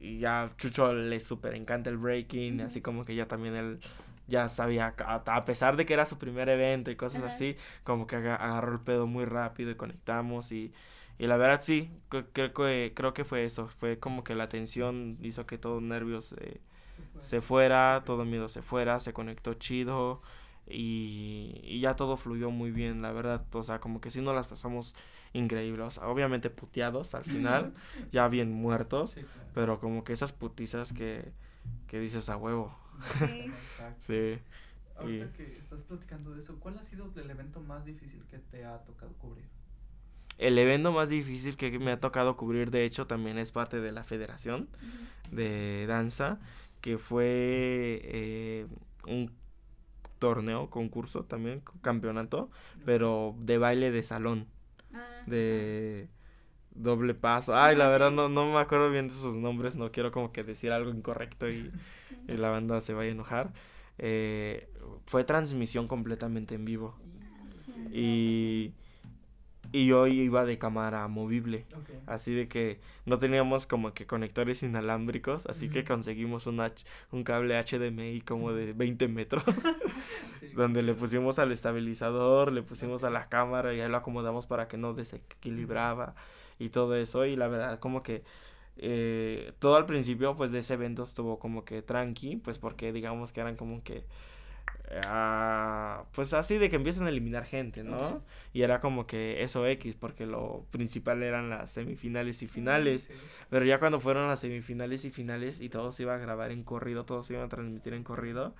y 0.00 0.18
ya 0.18 0.50
Chucho 0.58 0.92
le 0.92 1.20
súper 1.20 1.54
encanta 1.54 1.90
el 1.90 1.98
breaking, 1.98 2.60
así 2.60 2.80
como 2.82 3.04
que 3.04 3.14
ya 3.14 3.26
también 3.28 3.54
él 3.56 3.80
ya 4.28 4.48
sabía, 4.48 4.94
a, 4.98 5.44
pesar 5.44 5.76
de 5.76 5.86
que 5.86 5.94
era 5.94 6.04
su 6.04 6.18
primer 6.18 6.48
evento 6.48 6.90
y 6.90 6.96
cosas 6.96 7.22
Ajá. 7.22 7.28
así, 7.28 7.56
como 7.84 8.06
que 8.06 8.16
aga- 8.16 8.36
agarró 8.36 8.72
el 8.74 8.80
pedo 8.80 9.06
muy 9.06 9.24
rápido 9.24 9.70
y 9.70 9.76
conectamos 9.76 10.52
y, 10.52 10.72
y 11.18 11.26
la 11.28 11.36
verdad 11.36 11.60
sí, 11.62 11.90
cre- 12.10 12.26
creo 12.32 12.52
que, 12.52 12.92
creo 12.94 13.14
que 13.14 13.24
fue 13.24 13.44
eso, 13.44 13.68
fue 13.68 13.98
como 14.00 14.24
que 14.24 14.34
la 14.34 14.48
tensión 14.48 15.18
hizo 15.22 15.46
que 15.46 15.58
todo 15.58 15.80
nervios 15.80 16.34
eh, 16.40 16.60
Se 16.90 17.02
se 17.20 17.40
fuera, 17.40 18.02
todo 18.06 18.24
miedo 18.24 18.48
se 18.48 18.62
fuera, 18.62 19.00
se 19.00 19.12
conectó 19.12 19.54
chido 19.54 20.22
y, 20.68 21.60
y 21.62 21.80
ya 21.80 21.94
todo 21.94 22.16
fluyó 22.16 22.50
muy 22.50 22.70
bien, 22.70 23.02
la 23.02 23.12
verdad, 23.12 23.44
o 23.52 23.62
sea, 23.62 23.80
como 23.80 24.00
que 24.00 24.10
sí 24.10 24.20
nos 24.20 24.34
las 24.34 24.46
pasamos 24.46 24.94
increíbles, 25.32 25.86
o 25.86 25.90
sea, 25.90 26.08
obviamente 26.08 26.50
puteados 26.50 27.14
al 27.14 27.24
final, 27.24 27.72
ya 28.10 28.28
bien 28.28 28.50
muertos, 28.52 29.10
Sí, 29.10 29.20
claro. 29.22 29.48
pero 29.54 29.80
como 29.80 30.02
que 30.04 30.12
esas 30.12 30.32
putizas 30.32 30.92
que, 30.92 31.32
que 31.88 32.00
dices 32.00 32.28
a 32.28 32.36
huevo, 32.36 32.74
Sí. 33.18 33.24
Exacto. 33.24 33.96
sí. 34.00 34.38
Ahorita 34.98 35.26
Y- 35.26 35.28
que 35.36 35.56
estás 35.58 35.82
platicando 35.82 36.32
de 36.32 36.40
eso, 36.40 36.58
¿cuál 36.58 36.78
ha 36.78 36.82
sido 36.82 37.12
el 37.16 37.30
evento 37.30 37.60
más 37.60 37.84
difícil 37.84 38.22
que 38.30 38.38
te 38.38 38.64
ha 38.64 38.78
tocado 38.78 39.12
cubrir? 39.14 39.44
El 40.38 40.58
evento 40.58 40.90
más 40.92 41.08
difícil 41.10 41.56
que 41.56 41.78
me 41.78 41.92
ha 41.92 42.00
tocado 42.00 42.36
cubrir, 42.36 42.70
de 42.70 42.84
hecho, 42.84 43.06
también 43.06 43.38
es 43.38 43.50
parte 43.52 43.80
de 43.80 43.92
la 43.92 44.04
federación 44.04 44.68
de 45.30 45.86
danza, 45.86 46.38
que 46.82 46.98
fue 46.98 48.00
eh, 48.04 48.66
un 49.06 49.30
torneo, 50.26 50.70
concurso 50.70 51.24
también, 51.24 51.62
campeonato, 51.82 52.50
pero 52.84 53.34
de 53.40 53.58
baile 53.58 53.90
de 53.90 54.02
salón, 54.02 54.48
Ah, 54.94 55.22
de 55.26 56.08
doble 56.74 57.14
paso. 57.14 57.56
Ay, 57.56 57.76
la 57.76 57.86
Ah, 57.86 57.90
verdad 57.90 58.10
no, 58.10 58.28
no 58.28 58.52
me 58.52 58.58
acuerdo 58.58 58.90
bien 58.90 59.08
de 59.08 59.14
sus 59.14 59.36
nombres, 59.36 59.74
no 59.76 59.90
quiero 59.92 60.12
como 60.12 60.32
que 60.32 60.44
decir 60.44 60.72
algo 60.72 60.90
incorrecto 60.90 61.48
y, 61.50 61.72
y 62.28 62.36
la 62.36 62.50
banda 62.50 62.80
se 62.80 62.94
vaya 62.94 63.10
a 63.10 63.12
enojar. 63.12 63.52
Eh, 63.98 64.68
fue 65.06 65.24
transmisión 65.24 65.88
completamente 65.88 66.54
en 66.54 66.64
vivo 66.64 66.94
sí. 67.64 67.72
y, 67.92 68.74
y 69.72 69.86
yo 69.86 70.06
iba 70.06 70.44
de 70.44 70.58
cámara 70.58 71.06
movible. 71.08 71.66
Así 72.06 72.32
de 72.34 72.46
que 72.48 72.78
no 73.04 73.18
teníamos 73.18 73.66
como 73.66 73.92
que 73.92 74.06
conectores 74.06 74.62
inalámbricos, 74.62 75.46
así 75.46 75.68
que 75.68 75.84
conseguimos 75.84 76.46
un, 76.46 76.60
H- 76.60 76.84
un 77.10 77.24
cable 77.24 77.56
HDMI 77.56 78.20
como 78.20 78.52
de 78.52 78.72
20 78.74 79.08
metros, 79.08 79.44
Sí, 80.40 80.48
donde 80.54 80.82
le 80.82 80.94
pusimos 80.94 81.38
al 81.38 81.52
estabilizador, 81.52 82.52
le 82.52 82.62
pusimos 82.62 83.04
a 83.04 83.10
la 83.10 83.28
cámara 83.28 83.74
y 83.74 83.80
ahí 83.80 83.88
lo 83.88 83.96
acomodamos 83.96 84.46
para 84.46 84.68
que 84.68 84.76
no 84.76 84.94
desequilibraba 84.94 86.14
y 86.58 86.68
todo 86.70 86.94
eso. 86.96 87.24
Y 87.26 87.36
la 87.36 87.48
verdad, 87.48 87.78
como 87.80 88.02
que 88.02 88.22
eh, 88.76 89.52
todo 89.58 89.76
al 89.76 89.86
principio 89.86 90.36
pues 90.36 90.52
de 90.52 90.60
ese 90.60 90.74
evento 90.74 91.02
estuvo 91.02 91.38
como 91.38 91.64
que 91.64 91.82
tranqui, 91.82 92.36
pues 92.36 92.58
porque 92.58 92.92
digamos 92.92 93.32
que 93.32 93.40
eran 93.40 93.56
como 93.56 93.82
que... 93.82 94.04
ah, 95.04 96.04
pues 96.12 96.32
así 96.32 96.58
de 96.58 96.70
que 96.70 96.76
empiezan 96.76 97.06
a 97.06 97.10
eliminar 97.10 97.44
gente, 97.44 97.82
¿no? 97.84 98.22
Y 98.52 98.62
era 98.62 98.80
como 98.80 99.06
que 99.06 99.42
eso 99.42 99.66
X, 99.66 99.96
porque 99.98 100.26
lo 100.26 100.64
principal 100.70 101.22
eran 101.22 101.50
las 101.50 101.70
semifinales 101.70 102.42
y 102.42 102.48
finales. 102.48 103.04
Sí. 103.04 103.14
Pero 103.50 103.64
ya 103.64 103.78
cuando 103.78 104.00
fueron 104.00 104.28
las 104.28 104.40
semifinales 104.40 105.04
y 105.04 105.10
finales 105.10 105.60
y 105.60 105.68
todo 105.68 105.92
se 105.92 106.02
iba 106.04 106.14
a 106.14 106.18
grabar 106.18 106.50
en 106.50 106.62
corrido, 106.62 107.04
todo 107.04 107.22
se 107.22 107.34
iba 107.34 107.44
a 107.44 107.48
transmitir 107.48 107.94
en 107.94 108.04
corrido, 108.04 108.54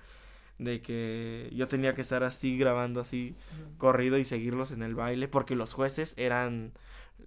de 0.59 0.81
que 0.81 1.49
yo 1.53 1.67
tenía 1.67 1.93
que 1.93 2.01
estar 2.01 2.23
así 2.23 2.57
grabando 2.57 2.99
así 2.99 3.35
corrido 3.77 4.17
y 4.17 4.25
seguirlos 4.25 4.71
en 4.71 4.83
el 4.83 4.95
baile, 4.95 5.27
porque 5.27 5.55
los 5.55 5.73
jueces 5.73 6.13
eran 6.17 6.73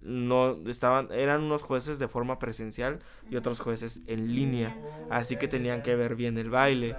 no 0.01 0.57
estaban 0.67 1.09
eran 1.11 1.43
unos 1.43 1.61
jueces 1.61 1.99
de 1.99 2.07
forma 2.07 2.39
presencial 2.39 2.99
y 3.29 3.35
otros 3.35 3.59
jueces 3.59 4.01
en 4.07 4.33
línea, 4.33 4.75
así 5.09 5.37
que 5.37 5.47
tenían 5.47 5.81
que 5.81 5.95
ver 5.95 6.15
bien 6.15 6.37
el 6.37 6.49
baile. 6.49 6.95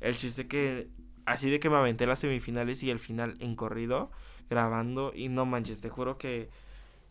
El 0.00 0.16
chiste 0.16 0.46
que 0.46 0.88
así 1.26 1.50
de 1.50 1.60
que 1.60 1.70
me 1.70 1.76
aventé 1.76 2.06
las 2.06 2.20
semifinales 2.20 2.82
y 2.82 2.90
el 2.90 2.98
final 2.98 3.36
en 3.40 3.56
corrido 3.56 4.10
grabando 4.50 5.12
y 5.14 5.28
no 5.28 5.46
manches, 5.46 5.80
te 5.80 5.88
juro 5.90 6.18
que 6.18 6.50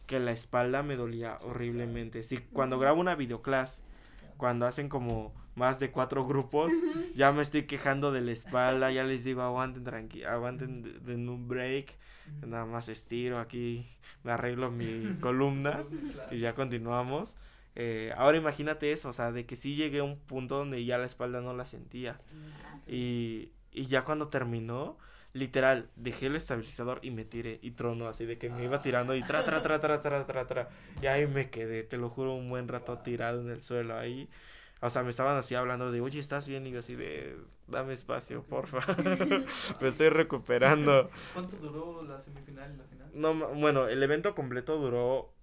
que 0.05 0.19
la 0.19 0.31
espalda 0.31 0.83
me 0.83 0.95
dolía 0.97 1.37
horriblemente. 1.41 2.23
Sí, 2.23 2.39
cuando 2.53 2.77
grabo 2.79 2.99
una 2.99 3.15
videoclass, 3.15 3.83
cuando 4.37 4.65
hacen 4.65 4.89
como 4.89 5.33
más 5.55 5.79
de 5.79 5.91
cuatro 5.91 6.25
grupos, 6.25 6.73
ya 7.15 7.31
me 7.31 7.41
estoy 7.41 7.63
quejando 7.63 8.11
de 8.11 8.21
la 8.21 8.31
espalda, 8.31 8.91
ya 8.91 9.03
les 9.03 9.23
digo 9.23 9.41
aguanten 9.41 9.83
tranqui, 9.83 10.23
aguanten 10.23 10.81
de- 10.83 10.99
den 10.99 11.29
un 11.29 11.47
break, 11.47 11.95
nada 12.45 12.65
más 12.65 12.89
estiro 12.89 13.39
aquí, 13.39 13.85
me 14.23 14.31
arreglo 14.33 14.71
mi 14.71 15.15
columna 15.21 15.83
y 16.31 16.39
ya 16.39 16.53
continuamos. 16.53 17.35
Eh, 17.75 18.13
ahora 18.17 18.37
imagínate 18.37 18.91
eso, 18.91 19.09
o 19.09 19.13
sea, 19.13 19.31
de 19.31 19.45
que 19.45 19.55
sí 19.55 19.75
llegué 19.75 19.99
a 19.99 20.03
un 20.03 20.17
punto 20.19 20.57
donde 20.57 20.83
ya 20.85 20.97
la 20.97 21.05
espalda 21.05 21.41
no 21.41 21.53
la 21.53 21.65
sentía. 21.65 22.19
Y, 22.87 23.51
y 23.73 23.87
ya 23.87 24.03
cuando 24.03 24.29
terminó, 24.29 24.97
literal, 25.33 25.89
dejé 25.95 26.27
el 26.27 26.35
estabilizador 26.35 26.99
y 27.01 27.11
me 27.11 27.25
tiré 27.25 27.59
y 27.61 27.71
tronó 27.71 28.07
así 28.07 28.25
de 28.25 28.37
que 28.37 28.49
me 28.49 28.63
iba 28.63 28.81
tirando 28.81 29.15
y 29.15 29.23
tra, 29.23 29.43
tra, 29.43 29.61
tra, 29.61 29.81
tra, 29.81 30.01
tra, 30.01 30.25
tra, 30.25 30.47
tra. 30.47 30.69
Y 31.01 31.07
ahí 31.07 31.27
me 31.27 31.49
quedé, 31.49 31.83
te 31.83 31.97
lo 31.97 32.09
juro, 32.09 32.35
un 32.35 32.49
buen 32.49 32.67
rato 32.67 32.99
tirado 32.99 33.41
en 33.41 33.49
el 33.49 33.61
suelo 33.61 33.97
ahí. 33.97 34.29
O 34.81 34.89
sea, 34.89 35.01
me 35.03 35.09
estaban 35.09 35.37
así 35.37 35.55
hablando 35.55 35.91
de, 35.91 36.01
oye, 36.01 36.19
¿estás 36.19 36.45
bien? 36.45 36.67
Y 36.67 36.71
yo 36.71 36.79
así 36.79 36.95
de, 36.95 37.37
dame 37.67 37.93
espacio, 37.93 38.43
porfa. 38.43 38.79
me 39.81 39.87
estoy 39.87 40.09
recuperando. 40.09 41.09
¿Cuánto 41.33 41.55
duró 41.57 42.03
la 42.03 42.19
semifinal 42.19 42.73
y 42.73 42.77
la 42.77 42.83
final? 42.83 43.09
No, 43.13 43.33
bueno, 43.55 43.87
el 43.87 44.03
evento 44.03 44.35
completo 44.35 44.77
duró, 44.77 45.33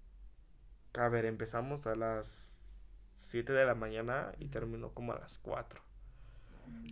a 0.93 1.09
ver, 1.09 1.25
empezamos 1.25 1.85
a 1.87 1.95
las 1.95 2.59
7 3.17 3.51
de 3.51 3.65
la 3.65 3.75
mañana 3.75 4.31
y 4.39 4.47
terminó 4.47 4.93
como 4.93 5.13
a 5.13 5.19
las 5.19 5.39
4. 5.39 5.81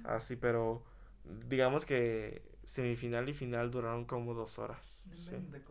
Así, 0.03 0.35
pero 0.35 0.83
digamos 1.23 1.85
que 1.85 2.43
semifinal 2.65 3.29
y 3.29 3.33
final 3.33 3.71
duraron 3.71 4.05
como 4.05 4.33
dos 4.33 4.59
horas. 4.59 5.01
Sí. 5.13 5.31
De. 5.31 5.61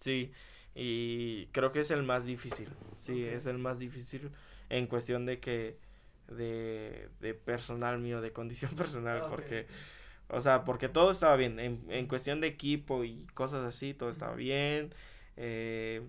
Sí, 0.00 0.32
y 0.74 1.46
creo 1.48 1.72
que 1.72 1.80
es 1.80 1.90
el 1.90 2.02
más 2.02 2.24
difícil. 2.24 2.68
Sí, 2.96 3.24
es 3.24 3.46
el 3.46 3.58
más 3.58 3.78
difícil 3.78 4.30
en 4.68 4.86
cuestión 4.86 5.26
de 5.26 5.40
que, 5.40 5.78
de, 6.28 7.08
de 7.20 7.34
personal 7.34 7.98
mío, 7.98 8.20
de 8.20 8.32
condición 8.32 8.72
personal, 8.76 9.24
porque, 9.28 9.66
o 10.28 10.40
sea, 10.40 10.64
porque 10.64 10.88
todo 10.88 11.10
estaba 11.12 11.36
bien. 11.36 11.58
En, 11.60 11.84
en 11.90 12.06
cuestión 12.06 12.40
de 12.40 12.48
equipo 12.48 13.04
y 13.04 13.26
cosas 13.34 13.64
así, 13.64 13.94
todo 13.94 14.10
estaba 14.10 14.34
bien. 14.36 14.94
eh, 15.36 16.02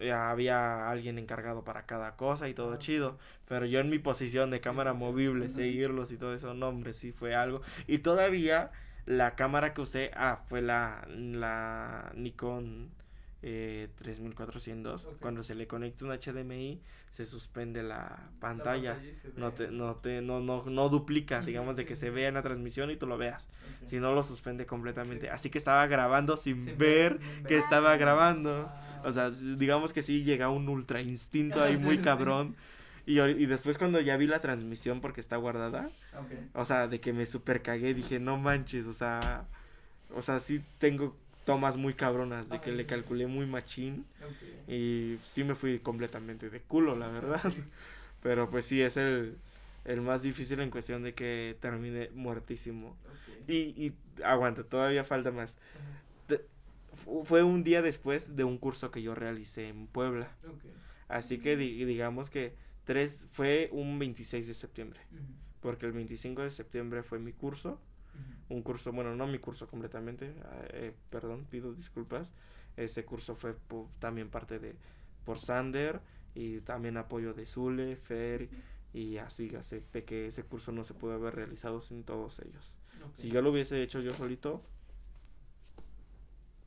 ya 0.00 0.30
había 0.30 0.90
alguien 0.90 1.18
encargado 1.18 1.62
para 1.64 1.86
cada 1.86 2.16
cosa 2.16 2.48
y 2.48 2.54
todo 2.54 2.74
Ah. 2.74 2.78
chido. 2.78 3.18
Pero 3.46 3.66
yo 3.66 3.80
en 3.80 3.90
mi 3.90 3.98
posición 3.98 4.50
de 4.50 4.60
cámara 4.60 4.92
sí. 4.92 4.98
movible, 4.98 5.48
seguirlos 5.48 6.10
y 6.12 6.16
todo 6.16 6.34
eso, 6.34 6.54
no, 6.54 6.68
hombre, 6.68 6.92
sí 6.92 7.12
fue 7.12 7.34
algo. 7.34 7.62
Y 7.86 7.98
todavía 7.98 8.70
la 9.06 9.34
cámara 9.34 9.74
que 9.74 9.80
usé, 9.80 10.10
ah, 10.14 10.40
fue 10.46 10.62
la, 10.62 11.06
la 11.08 12.12
Nikon 12.14 12.90
eh, 13.42 13.88
3400. 13.96 15.04
Ok. 15.04 15.16
Cuando 15.20 15.42
se 15.42 15.54
le 15.54 15.66
conecta 15.66 16.04
un 16.04 16.10
HDMI, 16.12 16.80
se 17.10 17.26
suspende 17.26 17.82
la 17.82 17.96
La 17.98 18.18
pantalla. 18.40 18.98
No 19.36 19.52
te, 19.52 19.70
no 19.70 19.96
te, 19.96 20.20
no, 20.22 20.40
no, 20.40 20.64
no 20.64 20.88
duplica, 20.88 21.40
digamos, 21.40 21.76
de 21.76 21.84
que 21.84 21.94
sí, 21.94 22.00
se 22.02 22.06
sí. 22.08 22.12
vea 22.14 22.28
en 22.28 22.34
la 22.34 22.42
transmisión 22.42 22.90
y 22.90 22.96
tú 22.96 23.06
lo 23.06 23.18
veas. 23.18 23.48
Ok. 23.82 23.88
Si 23.88 23.98
no, 23.98 24.14
lo 24.14 24.22
suspende 24.22 24.66
completamente. 24.66 25.26
Sí. 25.26 25.32
Así 25.32 25.50
que 25.50 25.58
estaba 25.58 25.86
grabando 25.86 26.36
sin, 26.36 26.60
Sin 26.60 26.78
ver 26.78 27.18
que 27.48 27.56
estaba 27.56 27.92
Ah, 27.92 27.96
grabando. 27.96 28.68
Ah, 28.70 29.02
O 29.04 29.12
sea, 29.12 29.30
digamos 29.30 29.92
que 29.92 30.02
sí 30.02 30.22
llega 30.24 30.50
un 30.50 30.68
ultra 30.68 31.00
instinto 31.00 31.62
Ah, 31.62 31.64
ahí 31.66 31.76
muy 31.78 31.98
cabrón. 32.02 32.56
Y, 33.06 33.18
y 33.20 33.46
después 33.46 33.78
cuando 33.78 34.00
ya 34.00 34.16
vi 34.16 34.26
la 34.26 34.40
transmisión 34.40 35.00
porque 35.00 35.20
está 35.20 35.36
guardada, 35.36 35.90
o 36.54 36.64
sea, 36.64 36.86
de 36.86 37.00
que 37.00 37.12
me 37.12 37.26
super 37.26 37.62
cagué, 37.62 37.94
dije, 37.94 38.20
no 38.20 38.36
manches, 38.38 38.86
o 38.86 38.92
sea, 38.92 39.46
o 40.14 40.22
sea, 40.22 40.38
sí 40.38 40.62
tengo 40.78 41.16
tomas 41.52 41.76
muy 41.76 41.94
cabronas 41.94 42.48
de 42.48 42.60
que 42.60 42.72
le 42.72 42.86
calculé 42.86 43.26
muy 43.26 43.46
machín 43.46 44.04
Ok. 44.22 44.68
y 44.70 45.18
sí 45.24 45.44
me 45.44 45.54
fui 45.54 45.78
completamente 45.78 46.50
de 46.50 46.60
culo, 46.60 46.96
la 46.96 47.08
verdad. 47.08 47.42
Pero 48.22 48.50
pues 48.50 48.66
sí, 48.66 48.80
es 48.82 48.96
el, 48.96 49.36
el 49.84 50.00
más 50.02 50.22
difícil 50.22 50.60
en 50.60 50.70
cuestión 50.70 51.02
de 51.02 51.14
que 51.14 51.56
termine 51.60 52.10
muertísimo. 52.14 52.90
Ok. 52.90 53.48
Y, 53.50 53.54
y 53.86 53.92
aguanta, 54.22 54.62
todavía 54.64 55.04
falta 55.04 55.30
más. 55.30 55.56
Fue 57.24 57.42
un 57.42 57.64
día 57.64 57.80
después 57.82 58.36
de 58.36 58.44
un 58.44 58.58
curso 58.58 58.90
que 58.90 59.00
yo 59.02 59.14
realicé 59.14 59.68
en 59.68 59.86
Puebla. 59.86 60.28
Ok. 60.46 60.64
Así 61.08 61.38
que 61.38 61.56
di- 61.56 61.84
digamos 61.84 62.28
que 62.30 62.54
tres, 62.84 63.26
fue 63.32 63.68
un 63.72 63.98
26 63.98 64.46
de 64.46 64.54
septiembre. 64.54 65.00
Ujú. 65.12 65.22
Porque 65.62 65.86
el 65.86 65.92
25 65.92 66.42
de 66.42 66.50
septiembre 66.50 67.02
fue 67.02 67.18
mi 67.18 67.32
curso. 67.32 67.80
Un 68.48 68.62
curso, 68.62 68.92
bueno, 68.92 69.14
no 69.14 69.26
mi 69.26 69.38
curso 69.38 69.66
completamente. 69.68 70.34
ah, 70.44 70.62
eh, 70.70 70.94
perdón, 71.10 71.46
pido 71.50 71.72
disculpas. 71.72 72.32
Ese 72.76 73.04
curso 73.04 73.34
fue 73.36 73.54
también 73.98 74.28
parte 74.30 74.58
de 74.58 74.74
por 75.24 75.38
Sander 75.38 76.00
y 76.34 76.60
también 76.60 76.96
apoyo 76.96 77.34
de 77.34 77.46
Zule, 77.46 77.96
Fer 77.96 78.48
y 78.92 79.18
así, 79.18 79.54
así 79.54 79.82
de 79.92 80.04
que 80.04 80.26
ese 80.26 80.42
curso 80.44 80.72
no 80.72 80.82
se 80.84 80.94
pudo 80.94 81.12
haber 81.14 81.34
realizado 81.34 81.80
sin 81.80 82.02
todos 82.04 82.40
ellos. 82.40 82.76
Si 83.14 83.28
yo 83.30 83.40
lo 83.42 83.50
hubiese 83.50 83.82
hecho 83.82 84.00
yo 84.00 84.12
solito, 84.14 84.62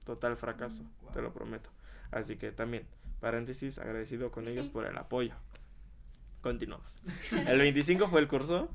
total 0.06 0.38
fracaso, 0.38 0.84
Mm, 0.84 1.14
te 1.14 1.22
lo 1.22 1.34
prometo. 1.34 1.70
Así 2.12 2.38
que 2.38 2.52
también, 2.52 2.86
paréntesis, 3.20 3.80
agradecido 3.80 4.32
con 4.32 4.48
ellos 4.48 4.68
por 4.70 4.86
el 4.86 4.98
apoyo. 4.98 5.36
Continuamos. 6.42 7.02
El 7.48 7.60
25 7.60 8.10
fue 8.10 8.20
el 8.20 8.28
curso, 8.28 8.70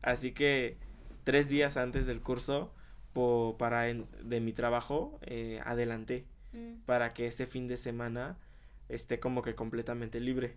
así 0.00 0.32
que 0.32 0.78
tres 1.24 1.48
días 1.48 1.76
antes 1.76 2.06
del 2.06 2.20
curso, 2.20 2.72
po- 3.12 3.56
para 3.58 3.82
de 3.82 4.40
mi 4.40 4.52
trabajo, 4.52 5.18
eh, 5.22 5.60
adelanté 5.64 6.26
Mm, 6.52 6.82
para 6.86 7.12
que 7.14 7.26
ese 7.26 7.46
fin 7.46 7.66
de 7.66 7.76
semana 7.76 8.36
esté 8.88 9.18
como 9.18 9.42
que 9.42 9.56
completamente 9.56 10.20
libre. 10.20 10.56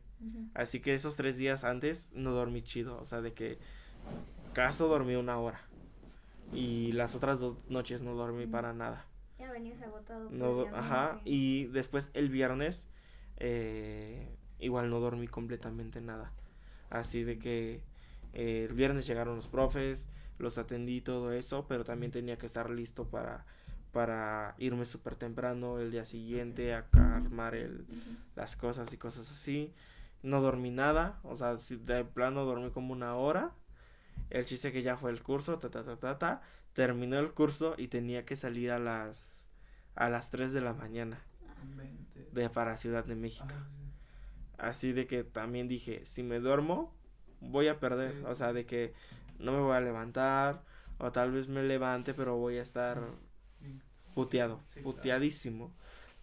Así 0.54 0.80
que 0.80 0.94
esos 0.94 1.16
tres 1.16 1.38
días 1.38 1.64
antes 1.64 2.12
no 2.14 2.32
dormí 2.34 2.62
chido. 2.62 3.00
O 3.02 3.06
sea, 3.06 3.22
de 3.22 3.34
que 3.34 3.58
caso 4.54 4.88
dormí 4.88 5.16
una 5.16 5.40
hora. 5.40 5.60
Y 6.54 6.92
las 6.92 7.16
otras 7.16 7.40
dos 7.40 7.58
noches 7.70 8.04
no 8.04 8.14
dormí 8.14 8.46
para 8.46 8.74
nada. 8.74 9.06
Ya 9.40 9.52
venías 9.52 9.82
agotado. 9.82 10.30
No, 10.30 10.68
ajá. 10.76 11.20
Y 11.26 11.66
después 11.66 12.12
el 12.14 12.30
viernes 12.30 12.88
eh, 13.38 14.30
igual 14.60 14.90
no 14.92 15.00
dormí 15.00 15.28
completamente 15.28 16.00
nada. 16.02 16.32
Así 16.92 17.24
de 17.24 17.40
que 17.40 17.82
eh, 18.34 18.66
el 18.70 18.74
viernes 18.76 19.08
llegaron 19.08 19.36
los 19.36 19.48
profes, 19.48 20.08
los 20.40 20.58
atendí 20.58 21.02
todo 21.02 21.32
eso, 21.32 21.66
pero 21.68 21.84
también 21.84 22.12
tenía 22.12 22.38
que 22.38 22.46
estar 22.46 22.70
listo 22.70 23.08
para 23.10 23.46
para 23.92 24.54
irme 24.60 24.86
súper 24.86 25.16
temprano 25.16 25.80
el 25.80 25.90
día 25.92 26.06
siguiente 26.06 26.74
a 26.74 26.86
armar 26.94 27.56
el, 27.56 27.88
las 28.36 28.56
cosas 28.56 28.94
y 28.94 28.98
cosas 28.98 29.32
así. 29.32 29.74
No 30.22 30.42
dormí 30.42 30.70
nada, 30.70 31.20
o 31.24 31.36
sea, 31.36 31.56
de 31.56 32.06
plano 32.06 32.46
dormí 32.46 32.70
como 32.70 32.94
una 32.94 33.16
hora. 33.16 33.54
El 34.30 34.46
chiste 34.46 34.72
que 34.72 34.82
ya 34.84 34.98
fue 34.98 35.10
el 35.10 35.24
curso, 35.24 35.58
ta 35.58 35.70
ta 35.72 35.84
ta 35.84 35.96
ta 35.98 36.18
ta. 36.20 36.42
Terminó 36.74 37.18
el 37.18 37.32
curso 37.34 37.74
y 37.78 37.88
tenía 37.88 38.26
que 38.26 38.36
salir 38.36 38.72
a 38.72 38.78
las 38.78 39.46
a 39.96 40.10
las 40.10 40.30
3 40.30 40.54
de 40.54 40.62
la 40.62 40.74
mañana 40.74 41.20
Ah, 41.48 41.82
de 42.34 42.50
para 42.50 42.78
Ciudad 42.78 43.04
de 43.04 43.16
México. 43.16 43.48
Sí. 43.50 43.92
Así 44.60 44.92
de 44.92 45.08
que 45.08 45.24
también 45.24 45.68
dije, 45.68 46.06
si 46.06 46.22
me 46.24 46.40
duermo, 46.40 46.94
voy 47.42 47.68
a 47.68 47.80
perder, 47.80 48.14
Sí, 48.14 48.24
o 48.26 48.36
sea, 48.36 48.54
de 48.54 48.66
que 48.66 48.94
no 49.40 49.52
me 49.52 49.60
voy 49.60 49.76
a 49.76 49.82
levantar 49.82 50.64
o 51.00 51.12
tal 51.12 51.32
vez 51.32 51.48
me 51.48 51.64
levante, 51.64 52.14
pero 52.14 52.38
voy 52.38 52.58
a 52.58 52.62
estar 52.62 53.00
puteado, 54.16 54.60
Sí, 54.66 54.74
claro. 54.82 54.84
puteadísimo. 54.96 55.72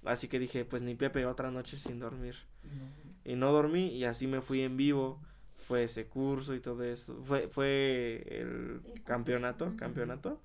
Así 0.04 0.28
que 0.28 0.38
dije, 0.38 0.64
pues 0.64 0.82
ni 0.82 0.94
Pepe, 0.94 1.24
otra 1.26 1.50
noche 1.50 1.78
sin 1.78 1.98
dormir. 1.98 2.34
No. 2.64 3.30
y 3.30 3.36
no 3.36 3.52
dormí 3.52 3.88
y 3.88 4.04
así 4.04 4.26
me 4.26 4.40
fui 4.40 4.62
en 4.62 4.76
vivo. 4.76 5.20
Fue 5.66 5.84
ese 5.84 6.06
curso 6.06 6.54
y 6.54 6.60
todo 6.60 6.82
eso. 6.82 7.22
Fue 7.22 7.48
fue 7.48 8.22
el 8.28 8.82
campeonato 9.04 9.72
campeonato. 9.78 10.40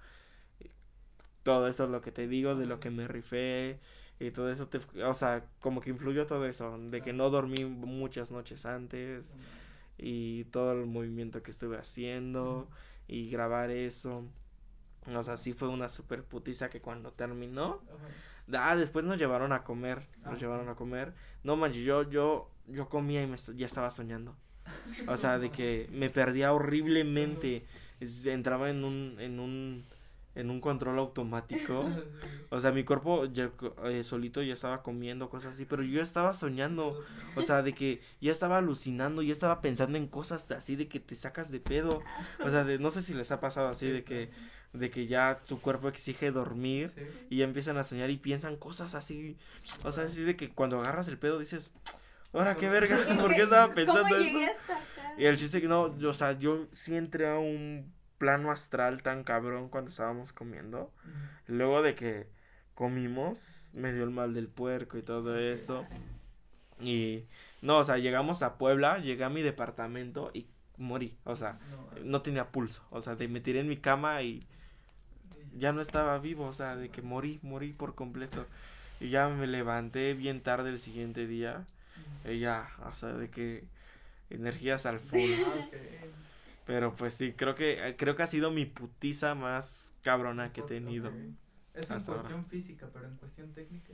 Todo 1.43 1.67
eso 1.67 1.85
es 1.85 1.89
lo 1.89 2.01
que 2.01 2.11
te 2.11 2.27
digo 2.27 2.55
de 2.55 2.65
lo 2.65 2.79
que 2.79 2.89
me 2.89 3.07
rifé 3.07 3.79
y 4.19 4.31
todo 4.31 4.51
eso 4.51 4.67
te 4.67 4.79
o 5.03 5.13
sea 5.13 5.45
como 5.61 5.79
que 5.81 5.89
influyó 5.89 6.25
todo 6.25 6.45
eso 6.45 6.77
de 6.77 7.01
que 7.01 7.13
no 7.13 7.29
dormí 7.29 7.63
muchas 7.65 8.31
noches 8.31 8.65
antes 8.65 9.33
y 9.99 10.45
todo 10.45 10.71
el 10.73 10.85
movimiento 10.85 11.43
que 11.43 11.51
estuve 11.51 11.77
haciendo 11.77 12.69
y 13.07 13.29
grabar 13.29 13.69
eso 13.71 14.23
o 15.15 15.23
sea 15.23 15.37
sí 15.37 15.53
fue 15.53 15.67
una 15.69 15.89
super 15.89 16.23
putiza 16.23 16.69
que 16.69 16.81
cuando 16.81 17.11
terminó. 17.11 17.81
Ah, 18.53 18.75
después 18.75 19.05
nos 19.05 19.17
llevaron 19.17 19.53
a 19.53 19.63
comer, 19.63 20.07
nos 20.23 20.33
Ah. 20.35 20.37
llevaron 20.37 20.69
a 20.69 20.75
comer. 20.75 21.13
No 21.43 21.55
manches, 21.55 21.83
yo, 21.83 22.09
yo, 22.09 22.49
yo 22.67 22.89
comía 22.89 23.21
y 23.23 23.27
me 23.27 23.37
ya 23.55 23.65
estaba 23.65 23.91
soñando. 23.91 24.35
O 25.07 25.17
sea, 25.17 25.39
de 25.39 25.49
que 25.51 25.87
me 25.91 26.09
perdía 26.09 26.53
horriblemente. 26.53 27.65
Entraba 28.25 28.69
en 28.69 28.83
un, 28.83 29.15
en 29.19 29.39
un, 29.39 29.85
en 30.39 30.49
un 30.49 30.61
control 30.61 30.99
automático. 30.99 31.89
Sí. 31.99 32.27
O 32.51 32.59
sea, 32.59 32.71
mi 32.71 32.83
cuerpo 32.83 33.25
ya 33.25 33.51
eh, 33.85 34.03
solito 34.03 34.41
ya 34.41 34.53
estaba 34.55 34.81
comiendo 34.81 35.29
cosas 35.29 35.53
así, 35.53 35.65
pero 35.65 35.83
yo 35.83 36.01
estaba 36.01 36.33
soñando. 36.33 36.99
O 37.35 37.43
sea, 37.43 37.61
de 37.61 37.73
que 37.73 38.01
ya 38.21 38.31
estaba 38.31 38.57
alucinando, 38.57 39.21
ya 39.21 39.31
estaba 39.33 39.61
pensando 39.61 39.97
en 39.97 40.07
cosas 40.07 40.49
así 40.51 40.75
de 40.75 40.87
que 40.87 40.99
te 40.99 41.15
sacas 41.15 41.51
de 41.51 41.59
pedo. 41.59 42.01
O 42.43 42.49
sea, 42.49 42.63
de, 42.63 42.79
no 42.79 42.89
sé 42.89 43.01
si 43.03 43.13
les 43.13 43.31
ha 43.31 43.39
pasado 43.39 43.69
así 43.69 43.85
Sí, 43.85 43.91
de 43.91 44.03
que, 44.03 44.29
de 44.73 44.89
que 44.89 45.05
ya 45.07 45.39
tu 45.47 45.61
cuerpo 45.61 45.87
exige 45.89 46.31
dormir 46.31 46.89
Sí. 46.89 47.01
y 47.29 47.37
ya 47.37 47.45
empiezan 47.45 47.77
a 47.77 47.83
soñar 47.83 48.09
y 48.09 48.17
piensan 48.17 48.55
cosas 48.55 48.95
así. 48.95 49.37
O 49.83 49.91
sea, 49.91 50.05
así 50.05 50.23
de 50.23 50.35
que 50.35 50.49
cuando 50.49 50.79
agarras 50.79 51.07
el 51.07 51.17
pedo 51.19 51.37
dices, 51.37 51.71
ahora 52.33 52.55
qué 52.55 52.67
verga, 52.69 52.97
¿por 53.21 53.35
qué 53.35 53.43
estaba 53.43 53.73
pensando 53.73 54.01
¿Cómo 54.03 54.15
eso? 54.15 54.23
llegué 54.23 54.47
hasta 54.47 54.73
acá? 54.77 55.13
Y 55.17 55.25
el 55.25 55.37
chiste 55.37 55.61
que 55.61 55.67
no, 55.67 55.97
yo, 55.99 56.09
o 56.09 56.13
sea, 56.13 56.31
yo 56.37 56.65
sí 56.73 56.95
entré 56.95 57.29
a 57.29 57.37
un 57.37 57.93
plano 58.19 58.51
astral 58.51 59.01
tan 59.01 59.23
cabrón 59.23 59.69
cuando 59.69 59.89
estábamos 59.89 60.31
comiendo. 60.33 60.91
Luego 61.47 61.81
de 61.81 61.95
que 61.95 62.27
comimos, 62.75 63.71
me 63.73 63.91
dio 63.91 64.03
el 64.03 64.11
mal 64.11 64.35
del 64.35 64.47
puerco 64.47 64.99
y 64.99 65.01
todo 65.01 65.39
eso. 65.39 65.87
Y 66.79 67.23
no, 67.61 67.79
o 67.79 67.83
sea, 67.83 67.97
llegamos 67.97 68.43
a 68.43 68.57
Puebla, 68.57 68.99
llegué 68.99 69.23
a 69.23 69.29
mi 69.29 69.41
departamento 69.41 70.29
y 70.33 70.47
morí. 70.77 71.17
O 71.23 71.35
sea, 71.35 71.59
No, 71.71 72.03
no 72.03 72.21
tenía 72.21 72.51
pulso. 72.51 72.83
O 72.91 73.01
sea, 73.01 73.15
de, 73.15 73.27
me 73.27 73.41
tiré 73.41 73.61
en 73.61 73.67
mi 73.67 73.77
cama 73.77 74.21
y 74.21 74.39
ya 75.57 75.71
no 75.71 75.81
estaba 75.81 76.17
vivo, 76.19 76.45
o 76.45 76.53
sea, 76.53 76.75
de 76.75 76.89
que 76.89 77.01
morí, 77.01 77.39
morí 77.41 77.73
por 77.73 77.95
completo. 77.95 78.45
Y 78.99 79.09
ya 79.09 79.27
me 79.29 79.47
levanté 79.47 80.13
bien 80.13 80.41
tarde 80.41 80.69
el 80.69 80.79
siguiente 80.79 81.25
día. 81.25 81.65
Y 82.25 82.39
ya, 82.39 82.69
o 82.85 82.95
sea, 82.95 83.09
de 83.09 83.29
que 83.29 83.63
energías 84.29 84.85
al 84.85 84.99
full. 84.99 85.19
Pero 86.69 86.93
pues 86.93 87.15
sí, 87.15 87.33
creo 87.33 87.55
que 87.55 87.95
creo 87.97 88.15
que 88.15 88.21
ha 88.21 88.27
sido 88.27 88.51
mi 88.51 88.67
putiza 88.67 89.33
más 89.33 89.95
cabrona 90.03 90.53
que 90.53 90.61
he 90.61 90.63
tenido. 90.63 91.09
Eso 91.73 91.95
en 91.95 91.99
ahora. 91.99 92.05
cuestión 92.05 92.45
física, 92.45 92.87
pero 92.93 93.07
en 93.07 93.15
cuestión 93.17 93.51
técnica. 93.53 93.93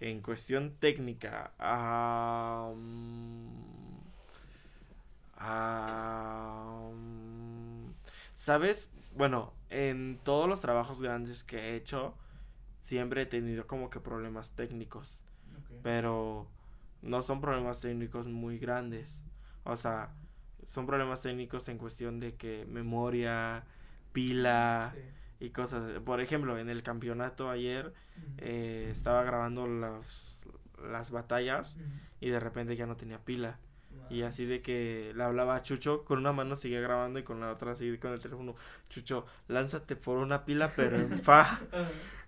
En 0.00 0.20
cuestión 0.20 0.74
técnica, 0.80 1.52
mm, 6.84 7.92
¿sabes? 8.34 8.90
Bueno, 9.16 9.52
en 9.70 10.18
todos 10.24 10.48
los 10.48 10.60
trabajos 10.60 11.00
grandes 11.00 11.44
que 11.44 11.56
he 11.56 11.76
hecho, 11.76 12.16
siempre 12.80 13.22
he 13.22 13.26
tenido 13.26 13.68
como 13.68 13.90
que 13.90 14.00
problemas 14.00 14.50
técnicos. 14.56 15.22
Pero 15.84 16.48
no 17.00 17.22
son 17.22 17.40
problemas 17.40 17.80
técnicos 17.80 18.26
muy 18.26 18.58
grandes. 18.58 19.22
O 19.62 19.76
sea, 19.76 20.10
son 20.68 20.86
problemas 20.86 21.22
técnicos 21.22 21.68
en 21.70 21.78
cuestión 21.78 22.20
de 22.20 22.34
que 22.34 22.66
memoria, 22.66 23.64
pila 24.12 24.92
Sí. 24.94 25.46
y 25.46 25.50
cosas. 25.50 25.98
Por 26.00 26.20
ejemplo, 26.20 26.58
en 26.58 26.68
el 26.68 26.82
campeonato 26.82 27.48
ayer 27.50 27.94
eh, 28.36 28.88
estaba 28.90 29.22
grabando 29.22 29.66
las, 29.66 30.42
las 30.90 31.10
batallas 31.10 31.76
y 32.20 32.28
de 32.28 32.38
repente 32.38 32.76
ya 32.76 32.86
no 32.86 32.96
tenía 32.96 33.18
pila. 33.18 33.56
Y 34.10 34.22
así 34.22 34.46
de 34.46 34.62
que 34.62 35.12
le 35.14 35.22
hablaba 35.22 35.56
a 35.56 35.62
Chucho, 35.62 36.04
con 36.04 36.18
una 36.18 36.32
mano 36.32 36.56
seguía 36.56 36.80
grabando 36.80 37.18
y 37.18 37.24
con 37.24 37.40
la 37.40 37.52
otra 37.52 37.72
así 37.72 37.98
con 37.98 38.12
el 38.12 38.20
teléfono. 38.20 38.54
Chucho, 38.88 39.26
lánzate 39.48 39.96
por 39.96 40.16
una 40.16 40.46
pila, 40.46 40.72
pero 40.74 40.96
en 40.96 41.18
fa. 41.22 41.60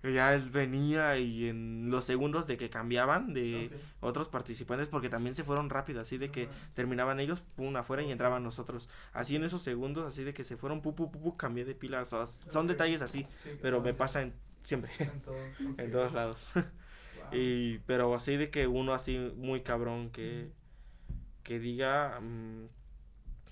Ya 0.03 0.35
él 0.35 0.49
venía 0.51 1.17
y 1.19 1.49
en 1.49 1.91
los 1.91 2.05
segundos 2.07 2.47
de 2.47 2.57
que 2.57 2.71
cambiaban 2.71 3.33
de 3.35 3.71
Ok. 3.75 3.81
otros 4.01 4.29
participantes, 4.29 4.89
porque 4.89 5.09
también 5.11 5.35
se 5.35 5.45
fueron 5.45 5.69
rápido, 5.71 6.01
así 6.01 6.17
de 6.19 6.31
que 6.31 6.49
terminaban 6.75 7.21
ellos, 7.21 7.43
pum, 7.57 7.77
afuera 7.77 8.03
y 8.03 8.11
entraban 8.11 8.43
nosotros. 8.43 8.89
Así 9.13 9.37
en 9.37 9.45
esos 9.45 9.63
segundos, 9.63 10.07
así 10.07 10.25
de 10.25 10.33
que 10.35 10.45
se 10.45 10.57
fueron, 10.57 10.81
pu, 10.83 10.95
pu, 10.95 11.11
pu, 11.11 11.21
pu, 11.23 11.37
cambié 11.37 11.65
de 11.65 11.75
pilas. 11.75 12.13
o 12.13 12.27
sea, 12.27 12.51
son 12.51 12.65
Ok. 12.65 12.71
detalles 12.73 13.03
así, 13.03 13.27
Sí, 13.43 13.51
pero 13.61 13.81
me 13.83 13.93
pasa 13.95 14.23
en, 14.23 14.35
siempre, 14.63 14.91
En 14.99 15.21
todos. 15.21 15.61
en 15.79 15.87
ok. 15.87 15.91
todos 15.93 16.13
lados. 16.13 16.51
Wow. 16.55 17.25
y 17.33 17.79
Pero 17.81 18.15
así 18.15 18.37
de 18.37 18.51
que 18.51 18.67
uno 18.67 18.95
así 18.95 19.19
muy 19.37 19.63
cabrón 19.63 20.11
que, 20.11 20.51
que 21.51 21.59
diga, 21.59 22.21
mm, 22.21 22.69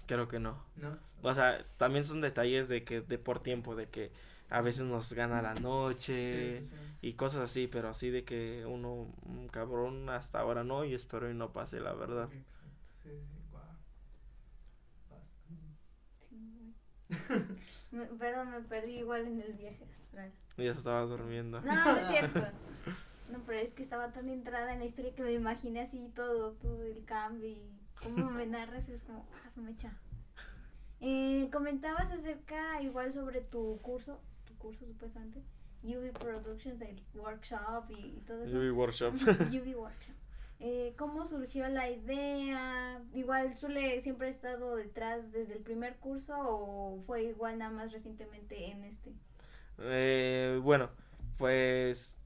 creo 0.07 0.29
que 0.29 0.39
no. 0.39 0.63
¿No? 0.77 0.97
O 1.21 1.35
sea, 1.35 1.67
también 1.79 2.05
son 2.05 2.21
detalles 2.21 2.69
de 2.69 2.85
que, 2.85 3.01
de 3.01 3.19
por 3.19 3.43
tiempo, 3.43 3.75
de 3.75 3.89
que 3.89 4.13
a 4.51 4.61
veces 4.61 4.83
nos 4.85 5.13
gana 5.15 5.43
la 5.43 5.55
noche 5.57 6.61
Sí, 6.61 6.69
sí, 6.71 6.77
sí. 7.01 7.09
y 7.09 7.13
cosas 7.15 7.41
así, 7.41 7.67
pero 7.67 7.89
así 7.89 8.11
de 8.11 8.23
que 8.23 8.65
uno, 8.67 9.13
un 9.25 9.49
cabrón, 9.49 10.09
hasta 10.11 10.39
ahora 10.39 10.63
no, 10.63 10.85
y 10.85 10.95
espero 10.95 11.29
y 11.29 11.35
no 11.35 11.53
pase, 11.53 11.81
la 11.81 11.93
verdad. 11.93 12.29
Exacto, 12.33 12.79
sí, 13.03 13.11
sí. 16.31 16.75
Me- 17.91 18.07
Perdón, 18.07 18.51
me 18.53 18.61
perdí 18.61 18.99
igual 18.99 19.27
en 19.27 19.41
el 19.41 19.55
viaje 19.55 19.85
astral. 19.85 20.31
Y 20.57 20.65
ya 20.67 20.73
se 20.73 20.79
estaba 20.79 21.01
durmiendo. 21.03 21.61
No, 21.63 21.75
no 21.75 21.97
es 21.99 22.07
cierto. 22.13 22.41
No, 23.33 23.41
pero 23.45 23.59
es 23.59 23.73
que 23.73 23.83
estaba 23.83 24.13
tan 24.13 24.29
entrada 24.29 24.73
en 24.73 24.79
la 24.79 24.85
historia 24.85 25.15
que 25.17 25.23
me 25.23 25.33
imaginé 25.33 25.81
así 25.81 26.13
todo, 26.15 26.53
todo 26.53 26.85
el 26.85 27.05
cambio 27.05 27.49
y 27.49 27.78
cómo 28.03 28.31
me 28.31 28.47
narras 28.47 28.89
es 28.89 29.03
como, 29.03 29.27
ah, 29.45 29.51
se 29.51 29.61
me 29.61 29.71
echa. 29.73 29.93
Eh, 31.01 31.49
comentabas 31.53 32.11
acerca 32.11 32.83
igual 32.83 33.13
sobre 33.13 33.41
tu 33.41 33.79
curso, 33.83 34.21
tu 34.45 34.57
curso 34.57 34.87
supuestamente, 34.87 35.43
UV 35.83 36.13
Productions, 36.13 36.81
el 36.83 37.03
workshop 37.15 37.91
y, 37.91 38.19
y 38.19 38.25
todo 38.27 38.45
eso. 38.45 38.57
UV 38.57 38.77
Workshop. 38.77 39.15
UV 39.15 39.77
Workshop. 39.77 40.15
Eh, 40.61 40.95
¿Cómo 40.99 41.25
surgió 41.25 41.69
la 41.69 41.89
idea? 41.89 43.01
Igual 43.15 43.57
Zule 43.57 44.01
siempre 44.03 44.27
ha 44.27 44.31
estado 44.31 44.75
detrás 44.75 45.31
desde 45.31 45.55
el 45.55 45.63
primer 45.63 45.97
curso 45.99 46.35
o 46.37 47.01
fue 47.07 47.25
igual 47.25 47.59
nada 47.59 47.71
más 47.71 47.93
recientemente 47.93 48.73
en 48.73 48.83
este. 48.83 49.13
Eh, 49.79 50.59
bueno, 50.63 50.91
pues. 51.37 52.18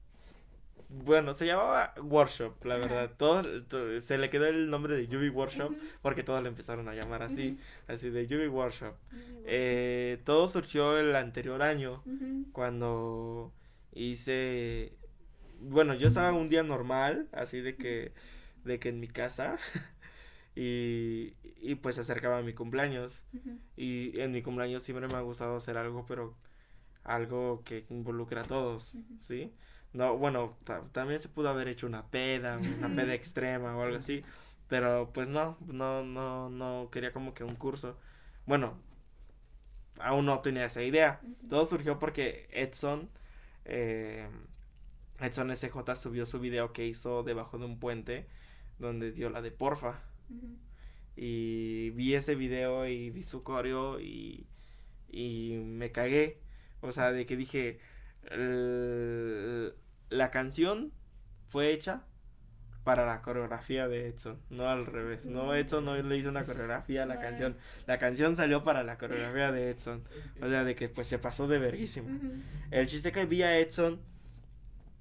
Bueno, 0.95 1.33
se 1.33 1.45
llamaba 1.47 1.93
Workshop, 2.01 2.63
la 2.65 2.77
verdad. 2.77 3.11
Todo, 3.17 3.63
to- 3.63 3.99
se 4.01 4.17
le 4.17 4.29
quedó 4.29 4.45
el 4.47 4.69
nombre 4.69 4.95
de 4.95 5.15
UV 5.17 5.35
Workshop 5.35 5.73
porque 6.01 6.23
todos 6.23 6.41
le 6.43 6.49
empezaron 6.49 6.87
a 6.87 6.93
llamar 6.93 7.23
así, 7.23 7.57
así 7.87 8.09
de 8.11 8.23
UV 8.25 8.49
Workshop. 8.53 8.93
Eh, 9.45 10.21
todo 10.23 10.47
surgió 10.47 10.97
el 10.99 11.15
anterior 11.15 11.61
año 11.63 12.05
cuando 12.51 13.53
hice. 13.93 14.93
Bueno, 15.61 15.95
yo 15.95 16.07
estaba 16.07 16.33
un 16.33 16.49
día 16.49 16.63
normal, 16.63 17.27
así 17.33 17.61
de 17.61 17.77
que, 17.77 18.13
de 18.65 18.79
que 18.79 18.89
en 18.89 18.99
mi 18.99 19.07
casa 19.07 19.57
y, 20.55 21.33
y 21.61 21.75
pues 21.75 21.95
se 21.95 22.01
acercaba 22.01 22.41
mi 22.41 22.53
cumpleaños. 22.53 23.23
Y 23.77 24.19
en 24.19 24.31
mi 24.31 24.41
cumpleaños 24.43 24.83
siempre 24.83 25.07
me 25.07 25.15
ha 25.15 25.21
gustado 25.21 25.55
hacer 25.57 25.77
algo, 25.77 26.05
pero 26.07 26.35
algo 27.03 27.63
que 27.65 27.85
involucre 27.89 28.39
a 28.39 28.43
todos. 28.43 28.97
¿sí? 29.19 29.53
No, 29.93 30.17
bueno, 30.17 30.57
ta- 30.63 30.83
también 30.91 31.19
se 31.19 31.29
pudo 31.29 31.49
haber 31.49 31.67
hecho 31.67 31.87
una 31.87 32.07
peda, 32.09 32.57
una 32.77 32.89
peda 32.95 33.13
extrema 33.13 33.75
o 33.77 33.81
algo 33.83 33.97
así, 33.97 34.23
pero 34.67 35.11
pues 35.13 35.27
no, 35.27 35.57
no, 35.67 36.03
no, 36.03 36.49
no 36.49 36.89
quería 36.91 37.13
como 37.13 37.33
que 37.33 37.43
un 37.43 37.55
curso. 37.55 37.97
Bueno, 38.45 38.77
aún 39.99 40.25
no 40.25 40.39
tenía 40.41 40.65
esa 40.65 40.83
idea. 40.83 41.21
Todo 41.49 41.65
surgió 41.65 41.99
porque 41.99 42.47
Edson, 42.51 43.09
eh, 43.65 44.27
Edson 45.19 45.51
SJ 45.51 45.95
subió 45.95 46.25
su 46.25 46.39
video 46.39 46.73
que 46.73 46.87
hizo 46.87 47.23
debajo 47.23 47.57
de 47.57 47.65
un 47.65 47.79
puente 47.79 48.27
donde 48.79 49.11
dio 49.11 49.29
la 49.29 49.41
de 49.41 49.51
porfa. 49.51 50.01
Y 51.15 51.91
vi 51.91 52.15
ese 52.15 52.35
video 52.35 52.87
y 52.87 53.09
vi 53.11 53.23
su 53.23 53.43
coreo 53.43 53.99
y, 53.99 54.47
y 55.09 55.55
me 55.65 55.91
cagué. 55.91 56.39
O 56.81 56.91
sea, 56.91 57.11
de 57.11 57.25
que 57.25 57.37
dije, 57.37 57.79
"El- 58.31 59.75
la 60.13 60.31
canción 60.31 60.91
fue 61.47 61.71
hecha 61.71 62.03
para 62.83 63.05
la 63.05 63.21
coreografía 63.21 63.87
de 63.87 64.07
Edson, 64.07 64.39
no 64.49 64.67
al 64.67 64.85
revés. 64.85 65.25
No. 65.25 65.55
Edson 65.55 65.85
no 65.85 65.95
le 65.95 66.17
hizo 66.17 66.29
una 66.29 66.45
coreografía 66.45 67.03
a 67.03 67.05
la 67.05 67.19
canción. 67.19 67.55
La 67.87 67.97
canción 67.97 68.35
salió 68.35 68.63
para 68.63 68.83
la 68.83 68.97
coreografía 68.97 69.51
de 69.51 69.69
Edson. 69.69 70.03
O 70.41 70.49
sea, 70.49 70.63
de 70.63 70.75
que 70.75 70.89
pues 70.89 71.07
se 71.07 71.17
pasó 71.17 71.47
de 71.47 71.59
verguísimo. 71.59 72.09
El 72.71 72.87
chiste 72.87 73.11
que 73.11 73.25
vi 73.25 73.41
a 73.43 73.57
Edson 73.57 74.01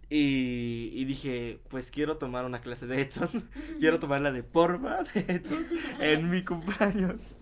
y, 0.08 0.90
y 0.94 1.04
dije, 1.04 1.60
pues 1.68 1.90
quiero 1.90 2.18
tomar 2.18 2.44
una 2.44 2.60
clase 2.60 2.86
de 2.86 3.02
Edson. 3.02 3.28
quiero 3.80 3.98
tomar 3.98 4.20
la 4.20 4.30
de 4.30 4.42
porfa 4.44 5.02
de 5.02 5.20
Edson 5.28 5.66
en 5.98 6.30
mi 6.30 6.44
cumpleaños. 6.44 7.34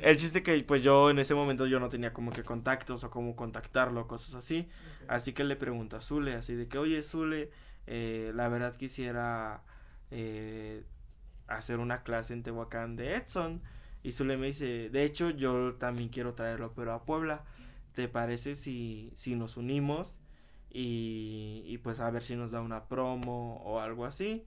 El 0.00 0.16
chiste 0.16 0.42
que 0.42 0.62
pues 0.64 0.82
yo 0.82 1.10
en 1.10 1.18
ese 1.18 1.34
momento 1.34 1.66
yo 1.66 1.80
no 1.80 1.88
tenía 1.88 2.12
como 2.12 2.30
que 2.30 2.42
contactos 2.44 3.02
o 3.04 3.10
cómo 3.10 3.34
contactarlo, 3.34 4.06
cosas 4.06 4.34
así. 4.34 4.68
Así 5.08 5.32
que 5.32 5.44
le 5.44 5.56
pregunto 5.56 5.96
a 5.96 6.00
Zule, 6.00 6.34
así 6.34 6.54
de 6.54 6.68
que, 6.68 6.78
oye 6.78 7.02
Zule, 7.02 7.50
eh, 7.86 8.32
la 8.34 8.48
verdad 8.48 8.74
quisiera 8.76 9.62
eh, 10.10 10.84
hacer 11.46 11.78
una 11.78 12.02
clase 12.02 12.34
en 12.34 12.42
Tehuacán 12.42 12.96
de 12.96 13.16
Edson. 13.16 13.62
Y 14.02 14.12
Zule 14.12 14.36
me 14.36 14.46
dice, 14.46 14.90
de 14.90 15.04
hecho 15.04 15.30
yo 15.30 15.74
también 15.74 16.08
quiero 16.10 16.34
traerlo, 16.34 16.72
pero 16.74 16.92
a 16.92 17.04
Puebla. 17.04 17.44
¿Te 17.94 18.08
parece 18.08 18.56
si, 18.56 19.10
si 19.14 19.34
nos 19.36 19.56
unimos? 19.56 20.20
Y, 20.70 21.62
y 21.66 21.78
pues 21.78 22.00
a 22.00 22.10
ver 22.10 22.22
si 22.22 22.36
nos 22.36 22.50
da 22.50 22.60
una 22.60 22.84
promo 22.88 23.62
o 23.64 23.80
algo 23.80 24.04
así. 24.04 24.46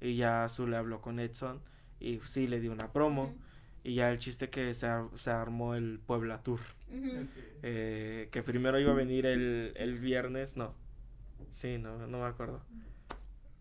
Y 0.00 0.16
ya 0.16 0.46
Zule 0.48 0.76
habló 0.76 1.00
con 1.00 1.18
Edson 1.18 1.62
y 2.00 2.20
sí 2.24 2.46
le 2.46 2.60
dio 2.60 2.72
una 2.72 2.92
promo. 2.92 3.34
Y 3.84 3.94
ya 3.94 4.10
el 4.10 4.18
chiste 4.18 4.50
que 4.50 4.74
se, 4.74 4.86
ar- 4.86 5.08
se 5.16 5.30
armó 5.30 5.74
el 5.74 6.00
Puebla 6.06 6.42
Tour. 6.42 6.60
Eh, 7.62 8.28
que 8.32 8.42
primero 8.42 8.78
iba 8.78 8.92
a 8.92 8.94
venir 8.94 9.26
el, 9.26 9.72
el 9.76 9.98
viernes, 9.98 10.56
no. 10.56 10.74
Sí, 11.50 11.78
no, 11.78 11.98
no 12.06 12.18
me 12.20 12.26
acuerdo. 12.26 12.62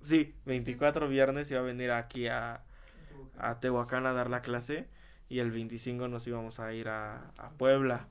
Sí, 0.02 0.36
24 0.46 1.08
viernes 1.08 1.52
iba 1.52 1.60
a 1.60 1.64
venir 1.64 1.92
aquí 1.92 2.28
a, 2.28 2.64
a 3.38 3.60
Tehuacán 3.60 4.06
a 4.06 4.14
dar 4.14 4.30
la 4.30 4.42
clase 4.42 4.88
y 5.30 5.40
el 5.40 5.52
25 5.52 6.08
nos 6.08 6.28
íbamos 6.28 6.60
a 6.60 6.74
ir 6.74 6.90
a, 6.90 7.32
a 7.38 7.52
Puebla. 7.58 8.08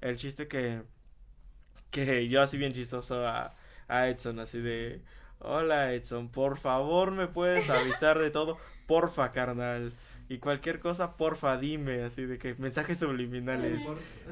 El 0.00 0.16
chiste 0.16 0.48
que, 0.48 0.82
que 1.90 2.28
yo 2.28 2.42
así 2.42 2.56
bien 2.58 2.72
chistoso 2.72 3.26
a, 3.26 3.54
a 3.88 4.08
Edson, 4.08 4.38
así 4.40 4.60
de, 4.60 5.02
hola 5.38 5.92
Edson, 5.92 6.28
por 6.30 6.58
favor 6.58 7.10
me 7.12 7.26
puedes 7.28 7.70
avisar 7.70 8.18
de 8.18 8.30
todo, 8.30 8.58
porfa 8.86 9.32
carnal. 9.32 9.92
Y 10.28 10.38
cualquier 10.38 10.80
cosa, 10.80 11.16
porfa, 11.18 11.58
dime, 11.58 12.02
así 12.02 12.24
de 12.24 12.38
que 12.38 12.54
mensajes 12.54 12.98
subliminales. 12.98 13.82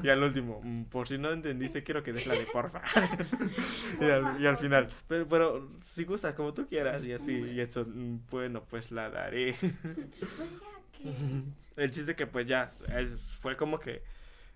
Y 0.01 0.09
al 0.09 0.23
último, 0.23 0.59
"Mm, 0.63 0.85
por 0.85 1.07
si 1.07 1.17
no 1.19 1.31
entendiste, 1.31 1.83
quiero 1.83 2.01
que 2.01 2.11
des 2.13 2.25
la 2.25 2.33
de 2.35 2.45
porfa. 2.45 2.81
y, 4.01 4.05
al, 4.05 4.41
y 4.41 4.47
al 4.47 4.57
final, 4.57 4.89
pero, 5.07 5.27
pero 5.27 5.69
si 5.83 6.03
gustas, 6.05 6.33
como 6.33 6.53
tú 6.53 6.67
quieras, 6.67 7.03
y 7.05 7.13
así, 7.13 7.31
y 7.31 7.59
Edson, 7.59 8.13
"Mm, 8.15 8.21
bueno, 8.31 8.63
pues 8.69 8.91
la 8.91 9.09
daré. 9.11 9.55
Pues 11.03 11.15
el 11.77 11.91
chiste 11.91 12.15
que 12.15 12.25
pues 12.27 12.47
ya, 12.47 12.69
es- 12.97 13.31
fue 13.39 13.55
como 13.55 13.79
que 13.79 14.01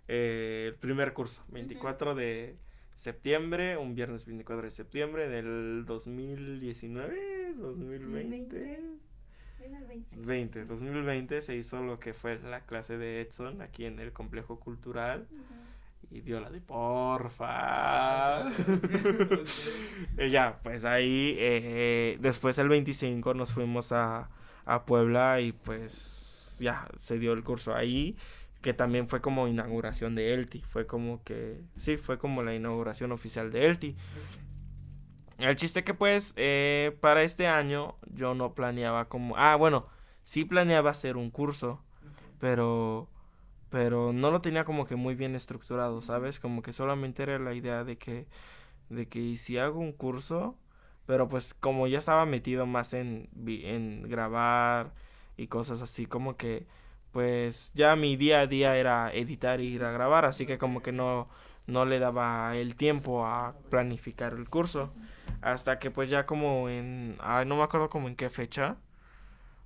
eh, 0.07 0.67
el 0.69 0.75
primer 0.75 1.13
curso, 1.13 1.43
24 1.49 2.15
de 2.15 2.55
septiembre, 2.95 3.77
un 3.77 3.93
viernes 3.93 4.25
24 4.25 4.63
de 4.63 4.71
septiembre 4.71 5.27
del 5.29 5.83
2019, 5.85 7.53
2020. 7.57 8.73
Era 8.73 8.86
el 9.75 9.85
20. 9.85 10.15
20, 10.17 10.65
2020 10.65 11.41
se 11.41 11.55
hizo 11.55 11.81
lo 11.81 11.99
que 11.99 12.13
fue 12.13 12.39
la 12.39 12.61
clase 12.61 12.97
de 12.97 13.21
Edson 13.21 13.61
aquí 13.61 13.85
en 13.85 13.99
el 13.99 14.11
complejo 14.13 14.59
cultural 14.59 15.27
Ujú. 15.31 16.15
y 16.15 16.21
dio 16.21 16.39
la 16.39 16.49
de 16.49 16.61
porfa. 16.61 18.49
Y 20.17 20.29
ya, 20.29 20.59
pues 20.63 20.85
ahí, 20.85 21.35
eh, 21.37 22.17
después 22.19 22.57
el 22.57 22.69
25 22.69 23.33
nos 23.33 23.53
fuimos 23.53 23.91
a, 23.91 24.29
a 24.65 24.85
Puebla 24.85 25.41
y 25.41 25.51
pues 25.51 26.57
ya 26.59 26.87
se 26.97 27.19
dio 27.19 27.33
el 27.33 27.43
curso 27.43 27.75
ahí, 27.75 28.15
que 28.61 28.73
también 28.73 29.07
fue 29.07 29.21
como 29.21 29.47
inauguración 29.47 30.15
de 30.15 30.33
Elti, 30.33 30.59
fue 30.61 30.87
como 30.87 31.23
que, 31.23 31.61
sí, 31.77 31.97
fue 31.97 32.17
como 32.17 32.43
la 32.43 32.55
inauguración 32.55 33.11
oficial 33.11 33.51
de 33.51 33.65
Elti. 33.67 33.95
El 35.37 35.55
chiste 35.55 35.83
que 35.83 35.93
pues 35.93 36.33
eh, 36.35 36.97
para 36.99 37.21
este 37.23 37.47
año 37.47 37.95
yo 38.13 38.33
no 38.33 38.53
planeaba 38.55 39.05
como, 39.07 39.37
ah, 39.37 39.55
bueno, 39.55 39.87
sí 40.23 40.45
planeaba 40.45 40.91
hacer 40.91 41.15
un 41.17 41.29
curso, 41.31 41.81
pero 42.39 43.09
pero 43.69 44.13
no 44.13 44.31
lo 44.31 44.41
tenía 44.41 44.63
como 44.63 44.85
que 44.85 44.95
muy 44.95 45.15
bien 45.15 45.35
estructurado, 45.35 46.01
¿sabes? 46.01 46.39
Como 46.39 46.61
que 46.61 46.73
solamente 46.73 47.23
era 47.23 47.37
la 47.39 47.53
idea 47.53 47.83
de 47.83 47.97
que 47.97 48.27
de 48.89 49.07
que 49.07 49.35
si 49.37 49.57
hago 49.57 49.79
un 49.79 49.93
curso, 49.93 50.57
pero 51.05 51.29
pues 51.29 51.53
como 51.53 51.87
ya 51.87 51.99
estaba 51.99 52.25
metido 52.25 52.65
más 52.65 52.93
en 52.93 53.29
en 53.47 54.03
grabar 54.09 54.93
y 55.37 55.47
cosas 55.47 55.81
así, 55.81 56.05
como 56.07 56.37
que 56.37 56.65
pues 57.11 57.71
ya 57.75 57.95
mi 57.95 58.15
día 58.17 58.41
a 58.41 58.47
día 58.47 58.77
era 58.77 59.11
editar 59.13 59.61
y 59.61 59.67
ir 59.67 59.83
a 59.83 59.91
grabar, 59.91 60.25
así 60.25 60.45
que 60.45 60.57
como 60.57 60.81
que 60.81 60.91
no 60.91 61.29
no 61.67 61.85
le 61.85 61.99
daba 61.99 62.55
el 62.55 62.75
tiempo 62.75 63.25
a 63.25 63.55
planificar 63.69 64.33
el 64.33 64.49
curso. 64.49 64.93
Hasta 65.41 65.79
que 65.79 65.91
pues 65.91 66.09
ya 66.09 66.25
como 66.25 66.69
en... 66.69 67.15
Ay, 67.19 67.45
no 67.45 67.57
me 67.57 67.63
acuerdo 67.63 67.89
como 67.89 68.07
en 68.07 68.15
qué 68.15 68.29
fecha. 68.29 68.77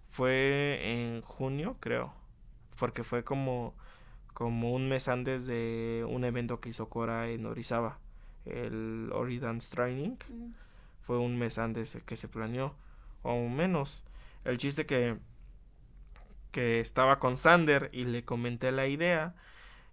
Fue 0.09 0.79
en 0.83 1.21
junio, 1.21 1.77
creo. 1.79 2.13
Porque 2.77 3.03
fue 3.03 3.23
como, 3.23 3.75
como 4.33 4.73
un 4.73 4.89
mes 4.89 5.07
antes 5.07 5.45
de 5.45 6.05
un 6.09 6.23
evento 6.25 6.59
que 6.59 6.69
hizo 6.69 6.89
Cora 6.89 7.29
en 7.29 7.45
Orizaba. 7.45 7.99
El 8.45 9.09
Ori 9.13 9.39
Dance 9.39 9.73
Training. 9.73 10.17
Ujú. 10.29 10.51
Fue 11.01 11.17
un 11.17 11.37
mes 11.37 11.57
antes 11.57 11.97
que 12.05 12.15
se 12.15 12.27
planeó. 12.27 12.75
O 13.21 13.47
menos. 13.47 14.03
El 14.43 14.57
chiste 14.57 14.85
que... 14.85 15.17
Que 16.51 16.81
estaba 16.81 17.19
con 17.19 17.37
Sander 17.37 17.89
y 17.93 18.03
le 18.03 18.25
comenté 18.25 18.73
la 18.73 18.87
idea. 18.87 19.35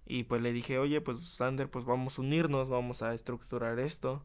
Y 0.06 0.24
pues 0.24 0.42
le 0.42 0.52
dije, 0.52 0.78
oye, 0.78 1.00
pues 1.00 1.20
Sander, 1.20 1.70
pues 1.70 1.84
vamos 1.84 2.18
a 2.18 2.22
unirnos, 2.22 2.68
vamos 2.68 3.02
a 3.02 3.14
estructurar 3.14 3.78
esto. 3.78 4.24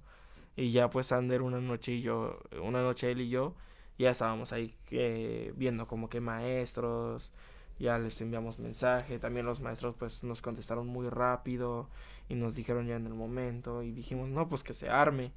Y 0.56 0.72
ya 0.72 0.90
pues 0.90 1.08
Sander 1.08 1.42
una 1.42 1.60
noche 1.60 1.94
y 1.94 2.02
yo, 2.02 2.40
una 2.62 2.82
noche 2.82 3.12
él 3.12 3.22
y 3.22 3.30
yo, 3.30 3.56
ya 3.98 4.12
estábamos 4.12 4.54
ahí 4.54 4.76
eh, 4.92 5.54
viendo 5.56 5.88
como 5.88 6.10
que 6.10 6.22
maestros, 6.22 7.32
ya 7.80 7.98
les 7.98 8.20
enviamos 8.22 8.60
mensaje, 8.60 9.20
también 9.20 9.46
los 9.46 9.60
maestros 9.60 9.96
pues 9.98 10.24
nos 10.24 10.42
contestaron 10.42 10.88
muy 10.88 11.10
rápido 11.10 11.90
y 12.30 12.36
nos 12.36 12.56
dijeron 12.56 12.88
ya 12.88 12.96
en 12.96 13.08
el 13.08 13.14
momento 13.14 13.84
y 13.84 13.92
dijimos, 13.92 14.30
no, 14.30 14.48
pues 14.48 14.64
que 14.64 14.74
se 14.74 14.90
arme. 14.90 15.32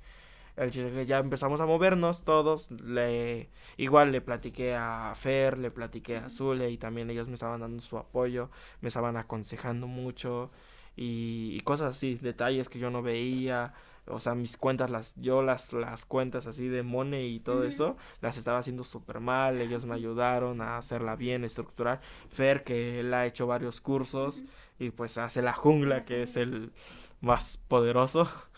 El 0.57 0.71
chiste 0.71 0.91
que 0.91 1.05
ya 1.05 1.19
empezamos 1.19 1.61
a 1.61 1.67
movernos 1.67 2.25
todos, 2.25 2.71
le, 2.71 3.51
igual 3.77 4.11
le 4.11 4.23
platiqué 4.23 4.75
a 4.75 5.13
Fer, 5.15 5.59
le 5.59 5.71
platiqué 5.71 6.17
a 6.17 6.31
Zule 6.31 6.71
y 6.71 6.79
también 6.79 7.11
ellos 7.11 7.29
me 7.29 7.35
estaban 7.35 7.61
dando 7.61 7.83
su 7.83 7.99
apoyo, 7.99 8.51
me 8.81 8.89
estaban 8.89 9.19
aconsejando 9.19 9.87
mucho 9.87 10.51
y, 10.97 11.55
y 11.55 11.61
cosas 11.61 11.95
así, 11.97 12.15
detalles 12.15 12.71
que 12.71 12.79
yo 12.79 12.91
no 12.91 13.03
veía, 13.03 13.75
o 14.09 14.19
sea, 14.19 14.35
mis 14.35 14.57
cuentas, 14.57 14.91
las, 14.91 15.15
yo 15.17 15.43
las, 15.43 15.73
las 15.73 16.05
cuentas 16.05 16.47
así 16.47 16.69
de 16.69 16.83
Money 16.83 17.37
y 17.37 17.41
todo 17.41 17.65
eso, 17.65 17.97
las 18.21 18.37
estaba 18.37 18.59
haciendo 18.59 18.85
súper 18.85 19.21
mal, 19.21 19.61
ellos 19.61 19.85
me 19.85 19.95
ayudaron 19.95 20.61
a 20.61 20.79
hacerla 20.79 21.17
bien, 21.17 21.45
estructurar. 21.45 22.01
Fer, 22.31 22.63
que 22.65 23.01
él 23.01 23.13
ha 23.15 23.27
hecho 23.27 23.47
varios 23.47 23.81
cursos 23.81 24.45
y 24.79 24.91
pues 24.91 25.19
hace 25.19 25.43
la 25.43 25.55
jungla, 25.55 26.05
que 26.05 26.23
es 26.23 26.37
el 26.37 26.73
más 27.21 27.59
poderoso. 27.69 28.29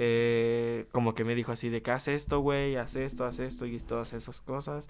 Eh, 0.00 0.86
como 0.92 1.14
que 1.14 1.24
me 1.24 1.34
dijo 1.34 1.50
así 1.50 1.70
de 1.70 1.82
que 1.82 1.90
haz 1.90 2.06
esto, 2.06 2.38
güey, 2.38 2.76
haz 2.76 2.94
esto, 2.94 3.24
haz 3.24 3.40
esto 3.40 3.66
y 3.66 3.80
todas 3.80 4.12
esas 4.12 4.40
cosas. 4.40 4.88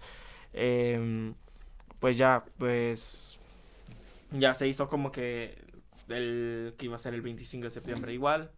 Em, 0.52 1.34
pues 1.98 2.18
ya, 2.18 2.44
pues 2.58 3.38
ya 4.32 4.52
se 4.52 4.68
hizo 4.68 4.88
como 4.88 5.10
que 5.10 5.56
el 6.08 6.74
que 6.76 6.86
iba 6.86 6.96
a 6.96 6.98
ser 6.98 7.14
el 7.14 7.22
25 7.22 7.64
de 7.64 7.70
septiembre 7.70 8.12
igual. 8.12 8.50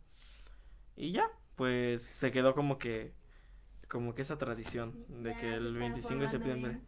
Y 0.96 1.12
ya, 1.12 1.30
pues 1.60 2.00
se 2.00 2.30
quedó 2.30 2.54
como 2.54 2.78
que 2.78 3.12
como 3.86 4.14
que 4.14 4.22
esa 4.22 4.38
tradición 4.38 5.04
de 5.22 5.36
que 5.36 5.52
el 5.52 5.76
25 5.76 6.22
de 6.22 6.28
septiembre. 6.28 6.80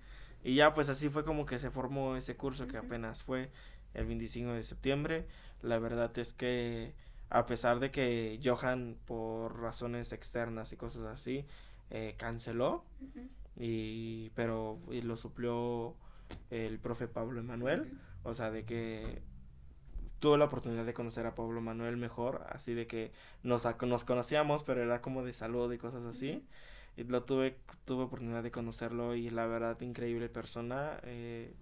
Y 0.42 0.54
ya 0.54 0.72
pues 0.72 0.88
así 0.88 1.10
fue 1.10 1.26
como 1.26 1.44
que 1.44 1.58
se 1.58 1.70
formó 1.70 2.16
ese 2.16 2.38
curso 2.38 2.66
que 2.66 2.78
apenas 2.78 3.22
fue 3.22 3.50
el 3.92 4.06
25 4.06 4.52
de 4.52 4.62
septiembre. 4.62 5.26
La 5.60 5.78
verdad 5.78 6.16
es 6.18 6.32
que 6.32 6.94
a 7.28 7.44
pesar 7.44 7.80
de 7.80 7.90
que 7.90 8.40
Johan 8.42 8.96
por 9.04 9.60
razones 9.60 10.10
externas 10.14 10.72
y 10.72 10.78
cosas 10.78 11.02
así 11.02 11.44
eh, 11.90 12.14
canceló 12.16 12.86
y 13.58 14.30
pero 14.30 14.78
y 14.90 15.02
lo 15.02 15.18
suplió 15.18 15.96
el 16.48 16.78
profe 16.78 17.08
Pablo 17.08 17.40
Emanuel 17.40 17.92
o 18.22 18.32
sea 18.32 18.50
de 18.50 18.64
que 18.64 19.20
tuve 20.22 20.38
la 20.38 20.44
oportunidad 20.44 20.86
de 20.86 20.94
conocer 20.94 21.26
a 21.26 21.34
Pablo 21.34 21.60
Manuel 21.60 21.96
mejor 21.96 22.46
así 22.50 22.74
de 22.74 22.86
que 22.86 23.10
nos 23.42 23.66
nos 23.82 24.04
conocíamos 24.04 24.62
pero 24.62 24.80
era 24.80 25.02
como 25.02 25.24
de 25.24 25.34
salud 25.34 25.70
y 25.72 25.78
cosas 25.78 26.04
así. 26.04 26.46
Y 26.96 27.04
lo 27.04 27.24
tuve 27.24 27.56
tuve 27.84 28.04
oportunidad 28.04 28.44
de 28.44 28.52
conocerlo 28.52 29.16
y 29.16 29.30
la 29.30 29.46
verdad 29.46 29.80
increíble 29.80 30.28
persona 30.28 31.00
eh, 31.02 31.52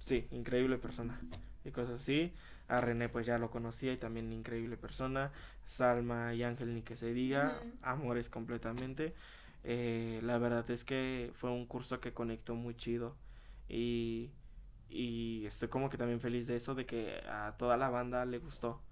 sí 0.00 0.26
increíble 0.32 0.76
persona 0.78 1.20
y 1.64 1.70
cosas 1.70 2.00
así. 2.00 2.34
A 2.66 2.80
René 2.80 3.08
pues 3.08 3.26
ya 3.26 3.38
lo 3.38 3.50
conocía 3.50 3.92
y 3.92 3.96
también 3.96 4.32
increíble 4.32 4.76
persona. 4.76 5.30
Salma 5.64 6.34
y 6.34 6.42
Ángel 6.42 6.74
ni 6.74 6.82
que 6.82 6.96
se 6.96 7.12
diga, 7.12 7.62
amores 7.82 8.28
completamente. 8.28 9.14
Eh, 9.62 10.20
la 10.24 10.38
verdad 10.38 10.68
es 10.70 10.84
que 10.84 11.30
fue 11.34 11.50
un 11.50 11.64
curso 11.66 12.00
que 12.00 12.12
conectó 12.12 12.56
muy 12.56 12.74
chido. 12.74 13.14
Y, 13.68 14.30
y 14.88 15.44
estoy 15.46 15.68
como 15.68 15.88
que 15.90 15.96
también 15.98 16.20
feliz 16.20 16.46
de 16.46 16.56
eso, 16.56 16.74
de 16.74 16.86
que 16.86 17.20
a 17.28 17.56
toda 17.58 17.76
la 17.76 17.90
banda 17.90 18.24
le 18.24 18.38
gustó. 18.38 18.82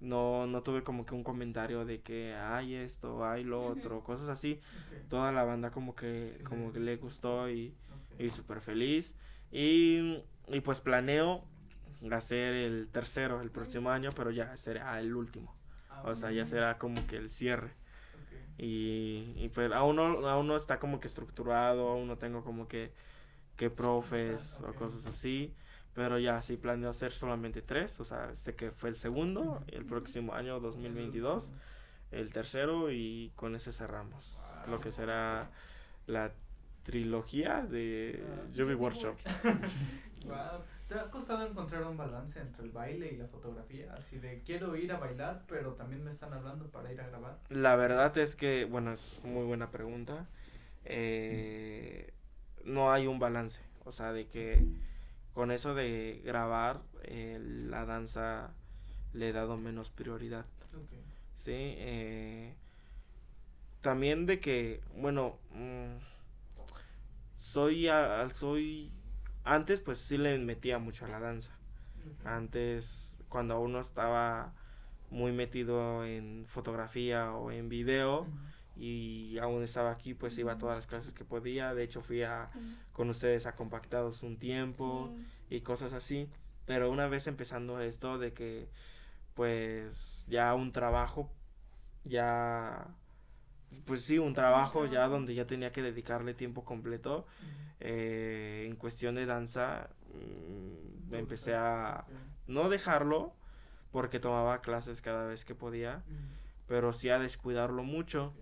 No, 0.00 0.46
no 0.46 0.62
tuve 0.62 0.82
como 0.82 1.04
que 1.04 1.14
un 1.14 1.22
comentario 1.22 1.84
de 1.84 2.00
que 2.00 2.34
hay 2.34 2.74
esto, 2.74 3.24
hay 3.24 3.44
lo 3.44 3.62
otro, 3.62 4.02
cosas 4.02 4.28
así. 4.28 4.60
Toda 5.08 5.30
la 5.30 5.44
banda 5.44 5.70
como 5.70 5.94
que, 5.94 6.40
como 6.44 6.72
que 6.72 6.80
le 6.80 6.96
gustó 6.96 7.50
y, 7.50 7.74
y 8.18 8.30
súper 8.30 8.60
feliz. 8.60 9.16
Y, 9.52 10.22
y 10.48 10.60
pues 10.62 10.80
planeo 10.80 11.44
hacer 12.10 12.54
el 12.54 12.88
tercero 12.88 13.42
el 13.42 13.50
próximo 13.50 13.90
año, 13.90 14.10
pero 14.16 14.30
ya 14.30 14.56
será 14.56 14.98
el 15.00 15.14
último. 15.14 15.54
Ah, 15.90 16.02
o 16.06 16.14
sea, 16.14 16.30
ya 16.32 16.46
será 16.46 16.78
como 16.78 17.06
que 17.06 17.16
el 17.16 17.28
cierre. 17.30 17.72
Y, 18.56 19.32
y 19.36 19.50
pues 19.54 19.70
aún 19.72 19.96
no, 19.96 20.28
aún 20.28 20.46
no 20.46 20.56
está 20.56 20.78
como 20.78 21.00
que 21.00 21.08
estructurado, 21.08 21.88
aún 21.88 22.06
no 22.08 22.18
tengo 22.18 22.44
como 22.44 22.68
que, 22.68 22.92
que 23.60 23.68
profes 23.68 24.62
ah, 24.64 24.70
o 24.70 24.74
cosas 24.74 25.04
así. 25.04 25.54
Pero 25.92 26.18
ya 26.18 26.40
sí 26.40 26.56
planeo 26.56 26.88
hacer 26.88 27.12
solamente 27.12 27.60
tres. 27.60 28.00
O 28.00 28.04
sea, 28.04 28.34
sé 28.34 28.54
que 28.54 28.70
fue 28.70 28.88
el 28.88 28.96
segundo, 28.96 29.62
el 29.66 29.84
próximo 29.84 30.32
año 30.32 30.60
2022, 30.60 31.52
el 32.10 32.32
tercero 32.32 32.90
y 32.90 33.32
con 33.36 33.54
ese 33.54 33.72
cerramos. 33.72 34.40
Lo 34.66 34.78
que 34.78 34.90
será 34.90 35.50
la 36.06 36.32
trilogía 36.84 37.60
de 37.60 38.24
uh, 38.56 38.72
Workshop. 38.78 39.16
¿Te 40.88 40.94
ha 40.94 41.10
costado 41.10 41.46
encontrar 41.46 41.84
un 41.84 41.96
balance 41.96 42.40
entre 42.40 42.64
el 42.64 42.70
baile 42.70 43.12
y 43.12 43.16
la 43.16 43.26
fotografía? 43.26 43.94
Así 43.94 44.18
de 44.18 44.42
quiero 44.42 44.74
ir 44.74 44.90
a 44.92 44.98
bailar, 44.98 45.44
pero 45.46 45.74
también 45.74 46.02
me 46.02 46.10
están 46.10 46.32
hablando 46.32 46.66
para 46.70 46.90
ir 46.92 47.00
a 47.00 47.06
grabar. 47.08 47.38
La 47.50 47.76
verdad 47.76 48.16
es 48.16 48.36
que, 48.36 48.64
bueno, 48.64 48.92
es 48.92 49.20
muy 49.22 49.44
buena 49.44 49.70
pregunta. 49.70 50.26
Eh, 50.84 52.12
no 52.64 52.92
hay 52.92 53.06
un 53.06 53.18
balance. 53.18 53.60
O 53.84 53.92
sea, 53.92 54.12
de 54.12 54.26
que 54.28 54.64
con 55.32 55.50
eso 55.50 55.74
de 55.74 56.20
grabar, 56.24 56.82
eh, 57.02 57.38
la 57.40 57.84
danza 57.84 58.54
le 59.12 59.28
he 59.28 59.32
dado 59.32 59.56
menos 59.56 59.90
prioridad. 59.90 60.46
Sí. 61.36 61.52
Eh, 61.54 62.54
también 63.80 64.26
de 64.26 64.40
que, 64.40 64.82
bueno, 64.94 65.38
mm, 65.52 65.96
soy, 67.36 67.88
soy 68.32 68.92
antes 69.44 69.80
pues 69.80 69.98
sí 69.98 70.18
le 70.18 70.38
metía 70.38 70.78
mucho 70.78 71.06
a 71.06 71.08
la 71.08 71.20
danza. 71.20 71.52
Antes 72.24 73.14
cuando 73.28 73.60
uno 73.60 73.80
estaba 73.80 74.52
muy 75.10 75.32
metido 75.32 76.04
en 76.04 76.44
fotografía 76.46 77.32
o 77.32 77.50
en 77.50 77.68
video 77.68 78.26
y 78.80 79.38
aún 79.38 79.62
estaba 79.62 79.90
aquí 79.90 80.14
pues 80.14 80.38
iba 80.38 80.52
a 80.52 80.58
todas 80.58 80.76
las 80.76 80.86
clases 80.86 81.12
que 81.12 81.24
podía. 81.24 81.74
De 81.74 81.82
hecho 81.82 82.00
fui 82.00 82.22
a 82.22 82.50
con 82.94 83.10
ustedes 83.10 83.44
a 83.44 83.54
compactados 83.54 84.22
un 84.22 84.38
tiempo 84.38 85.14
y 85.50 85.60
cosas 85.60 85.92
así. 85.92 86.30
Pero 86.64 86.90
una 86.90 87.06
vez 87.06 87.26
empezando 87.26 87.78
esto 87.80 88.18
de 88.18 88.32
que 88.32 88.68
pues 89.34 90.24
ya 90.28 90.54
un 90.54 90.72
trabajo 90.72 91.30
ya 92.04 92.88
pues 93.84 94.02
sí, 94.02 94.18
un 94.18 94.32
trabajo 94.32 94.86
ya 94.86 95.06
donde 95.08 95.34
ya 95.34 95.46
tenía 95.46 95.72
que 95.72 95.82
dedicarle 95.82 96.32
tiempo 96.32 96.64
completo. 96.64 97.26
Eh, 97.80 98.64
en 98.66 98.76
cuestión 98.76 99.14
de 99.14 99.26
danza, 99.26 99.90
mm, 100.14 101.14
empecé 101.14 101.54
a 101.54 102.06
no 102.46 102.70
dejarlo 102.70 103.34
porque 103.92 104.20
tomaba 104.20 104.62
clases 104.62 105.02
cada 105.02 105.26
vez 105.26 105.44
que 105.44 105.54
podía, 105.54 106.02
pero 106.66 106.94
sí 106.94 107.10
a 107.10 107.18
descuidarlo 107.18 107.82
mucho. 107.82 108.32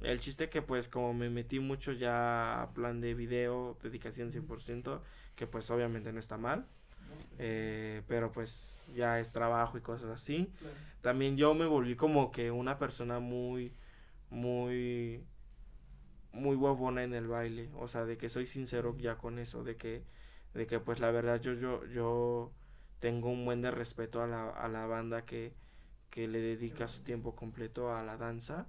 El 0.00 0.20
chiste 0.20 0.48
que 0.48 0.62
pues 0.62 0.88
como 0.88 1.12
me 1.12 1.28
metí 1.28 1.60
mucho 1.60 1.92
ya 1.92 2.62
a 2.62 2.72
plan 2.72 3.00
de 3.00 3.14
video, 3.14 3.76
dedicación 3.82 4.32
100%, 4.32 5.00
que 5.36 5.46
pues 5.46 5.70
obviamente 5.70 6.12
no 6.12 6.20
está 6.20 6.38
mal. 6.38 6.66
Eh, 7.38 8.02
pero 8.06 8.30
pues 8.32 8.92
ya 8.94 9.18
es 9.18 9.32
trabajo 9.32 9.78
y 9.78 9.80
cosas 9.80 10.10
así. 10.10 10.50
También 11.00 11.36
yo 11.36 11.54
me 11.54 11.66
volví 11.66 11.96
como 11.96 12.30
que 12.30 12.50
una 12.50 12.78
persona 12.78 13.18
muy 13.20 13.72
muy 14.30 15.24
muy 16.32 16.54
guapona 16.54 17.02
en 17.02 17.14
el 17.14 17.26
baile, 17.26 17.70
o 17.76 17.88
sea, 17.88 18.04
de 18.04 18.16
que 18.16 18.28
soy 18.28 18.46
sincero 18.46 18.96
ya 18.98 19.16
con 19.18 19.38
eso, 19.38 19.64
de 19.64 19.76
que 19.76 20.04
de 20.54 20.66
que 20.66 20.78
pues 20.80 21.00
la 21.00 21.10
verdad 21.10 21.40
yo 21.40 21.54
yo 21.54 21.84
yo 21.86 22.52
tengo 23.00 23.30
un 23.30 23.44
buen 23.44 23.62
de 23.62 23.70
respeto 23.70 24.22
a 24.22 24.26
la, 24.26 24.50
a 24.50 24.68
la 24.68 24.86
banda 24.86 25.24
que, 25.24 25.54
que 26.10 26.28
le 26.28 26.40
dedica 26.40 26.88
su 26.88 27.02
tiempo 27.02 27.34
completo 27.36 27.94
a 27.94 28.02
la 28.02 28.16
danza. 28.16 28.66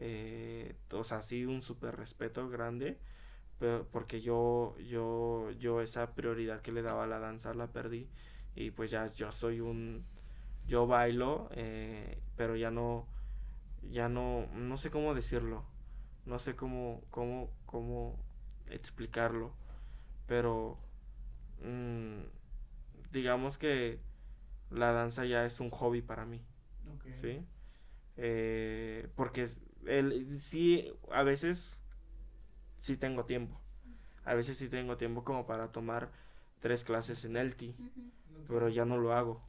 Eh, 0.00 0.76
o 0.92 1.04
sea, 1.04 1.22
sí, 1.22 1.44
un 1.46 1.62
súper 1.62 1.96
respeto 1.96 2.48
grande, 2.48 2.98
pero 3.58 3.86
porque 3.90 4.20
yo, 4.20 4.76
yo, 4.78 5.50
yo 5.52 5.80
esa 5.80 6.14
prioridad 6.14 6.62
que 6.62 6.72
le 6.72 6.82
daba 6.82 7.04
a 7.04 7.06
la 7.06 7.18
danza 7.20 7.54
la 7.54 7.68
perdí. 7.68 8.08
Y 8.56 8.70
pues 8.72 8.90
ya 8.90 9.06
yo 9.08 9.32
soy 9.32 9.60
un, 9.60 10.04
yo 10.66 10.86
bailo, 10.86 11.48
eh, 11.52 12.18
pero 12.36 12.56
ya 12.56 12.70
no, 12.70 13.06
ya 13.90 14.08
no, 14.08 14.46
no 14.54 14.76
sé 14.76 14.90
cómo 14.90 15.14
decirlo, 15.14 15.64
no 16.26 16.38
sé 16.38 16.56
cómo, 16.56 17.02
cómo, 17.10 17.50
cómo 17.66 18.18
explicarlo, 18.68 19.52
pero 20.26 20.78
mm, 21.62 22.20
digamos 23.12 23.58
que 23.58 24.00
la 24.70 24.92
danza 24.92 25.24
ya 25.24 25.44
es 25.44 25.60
un 25.60 25.70
hobby 25.70 26.02
para 26.02 26.24
mí, 26.24 26.42
¿sí? 27.12 27.44
Eh, 28.16 29.08
porque 29.16 29.46
el, 29.86 30.40
sí, 30.40 30.92
a 31.10 31.22
veces 31.22 31.80
sí 32.80 32.96
tengo 32.96 33.24
tiempo, 33.24 33.60
a 34.24 34.34
veces 34.34 34.56
sí 34.56 34.68
tengo 34.68 34.96
tiempo 34.96 35.24
como 35.24 35.46
para 35.46 35.72
tomar 35.72 36.10
tres 36.60 36.84
clases 36.84 37.24
en 37.24 37.36
el 37.36 37.54
pero 38.48 38.68
ya 38.68 38.84
no 38.84 38.98
lo 38.98 39.12
hago, 39.14 39.42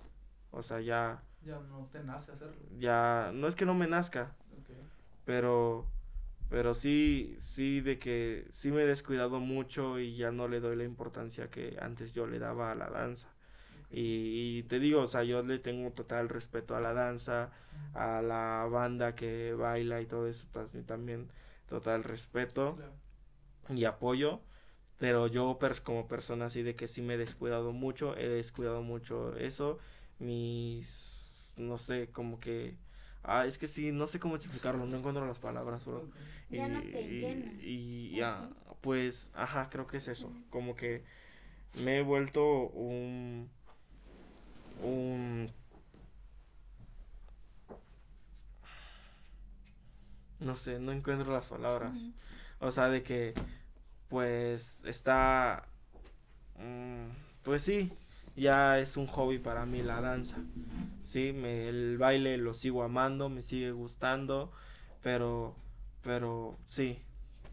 O 0.52 0.64
sea, 0.64 0.80
ya, 0.82 1.24
Ya 1.44 1.60
no 1.60 1.88
te 1.92 2.04
nace 2.04 2.32
hacerlo. 2.32 2.56
ya, 2.78 3.32
no 3.34 3.48
es 3.48 3.56
que 3.56 3.66
no 3.66 3.76
me 3.76 3.88
nazca, 3.88 4.36
pero, 5.26 5.86
pero 6.50 6.74
sí, 6.74 7.36
sí 7.40 7.82
de 7.82 8.00
que 8.00 8.48
sí 8.52 8.72
me 8.72 8.84
he 8.84 8.86
descuidado 8.86 9.40
mucho 9.40 10.00
y 10.00 10.16
ya 10.16 10.32
no 10.32 10.48
le 10.48 10.60
doy 10.60 10.76
la 10.76 10.84
importancia 10.84 11.50
que 11.50 11.78
antes 11.82 12.14
yo 12.14 12.28
le 12.28 12.40
daba 12.40 12.72
a 12.72 12.76
la 12.76 12.90
danza. 12.90 13.30
Y, 13.96 14.60
y 14.60 14.64
te 14.64 14.80
digo, 14.80 15.02
o 15.04 15.08
sea, 15.08 15.24
yo 15.24 15.42
le 15.44 15.60
tengo 15.60 15.92
total 15.92 16.28
respeto 16.30 16.76
a 16.76 16.82
la 16.82 16.94
danza, 16.94 17.52
a 17.94 18.22
la 18.22 18.68
banda 18.70 19.16
que 19.16 19.54
baila 19.54 20.02
y 20.02 20.06
todo 20.06 20.28
eso, 20.28 20.48
también, 20.52 20.86
también 20.86 21.32
total 21.68 22.04
respeto 22.04 22.76
Claro. 22.76 22.94
y 23.70 23.86
apoyo. 23.86 24.42
Pero 24.98 25.28
yo 25.28 25.60
per- 25.60 25.82
como 25.84 26.08
persona 26.08 26.46
así 26.46 26.64
de 26.64 26.76
que 26.76 26.88
sí 26.88 27.02
me 27.02 27.16
he 27.16 27.18
descuidado 27.18 27.74
mucho, 27.74 28.16
he 28.18 28.28
descuidado 28.30 28.82
mucho 28.82 29.36
eso, 29.38 29.78
mis, 30.20 31.54
no 31.58 31.78
sé, 31.78 32.10
como 32.12 32.40
que, 32.40 32.78
ah, 33.24 33.46
es 33.46 33.58
que 33.58 33.68
sí, 33.68 33.92
no 33.92 34.08
sé 34.08 34.20
cómo 34.20 34.36
explicarlo, 34.36 34.86
no 34.86 34.98
encuentro 34.98 35.26
las 35.28 35.40
palabras, 35.40 35.86
bro. 35.86 36.00
Ok. 36.00 36.16
Ya 36.50 36.68
no 36.70 36.80
Y- 36.82 36.92
te 36.92 37.02
y- 37.02 37.20
llena, 37.22 37.52
Y, 37.62 38.14
¿o 38.14 38.18
ya, 38.18 38.50
sí? 38.50 38.56
pues, 38.82 39.32
ajá, 39.36 39.70
creo 39.70 39.88
que 39.88 39.98
es 39.98 40.08
eso, 40.08 40.32
como 40.50 40.76
que 40.76 41.04
me 41.84 41.98
he 42.00 42.02
vuelto 42.02 42.70
un, 42.70 43.50
un, 44.82 45.50
no 50.40 50.56
sé, 50.56 50.80
no 50.80 50.92
encuentro 50.92 51.32
las 51.32 51.48
palabras. 51.50 51.98
O 52.60 52.72
sea, 52.72 52.90
de 52.90 53.04
que, 53.04 53.34
pues, 54.10 54.78
está, 54.86 55.66
mm, 56.58 57.08
pues 57.44 57.64
sí, 57.64 57.92
ya 58.36 58.80
es 58.80 58.98
un 58.98 59.08
hobby 59.08 59.40
para 59.40 59.66
mí 59.66 59.82
la 59.84 60.02
danza. 60.02 60.38
Sí, 61.04 61.34
me, 61.34 61.70
el 61.70 61.98
baile 61.98 62.38
lo 62.38 62.54
sigo 62.54 62.84
amando, 62.84 63.30
me 63.30 63.42
sigue 63.42 63.72
gustando, 63.72 64.52
pero, 65.04 65.56
pero 66.04 66.58
sí, 66.68 67.00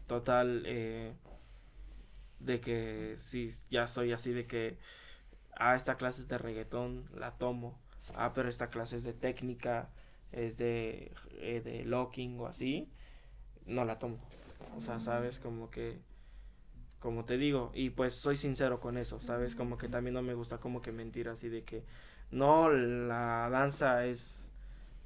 total, 0.07 0.63
eh, 0.65 1.13
de 2.39 2.59
que 2.59 3.15
sí, 3.17 3.49
ya 3.69 3.87
soy 3.87 4.11
así 4.11 4.31
de 4.33 4.45
que, 4.45 4.77
ah, 5.57 5.75
esta 5.75 5.95
clase 5.95 6.21
es 6.21 6.27
de 6.27 6.37
reggaetón, 6.37 7.05
la 7.15 7.31
tomo, 7.31 7.77
ah, 8.15 8.31
pero 8.33 8.49
esta 8.49 8.67
clase 8.69 8.97
es 8.97 9.03
de 9.03 9.13
técnica, 9.13 9.89
es 10.31 10.57
de, 10.57 11.11
eh, 11.37 11.61
de 11.63 11.85
locking 11.85 12.39
o 12.39 12.47
así, 12.47 12.89
no 13.65 13.85
la 13.85 13.99
tomo. 13.99 14.17
O 14.77 14.81
sea, 14.81 14.99
sabes, 14.99 15.39
como 15.39 15.69
que, 15.69 15.99
como 16.99 17.25
te 17.25 17.37
digo, 17.37 17.71
y 17.73 17.89
pues 17.91 18.13
soy 18.13 18.37
sincero 18.37 18.79
con 18.79 18.97
eso, 18.97 19.19
¿sabes? 19.19 19.55
Como 19.55 19.77
que 19.77 19.89
también 19.89 20.13
no 20.13 20.21
me 20.21 20.33
gusta 20.33 20.57
como 20.57 20.81
que 20.81 20.91
mentir 20.91 21.29
así 21.29 21.49
de 21.49 21.63
que, 21.63 21.83
no, 22.31 22.69
la 22.69 23.49
danza 23.51 24.05
es 24.05 24.51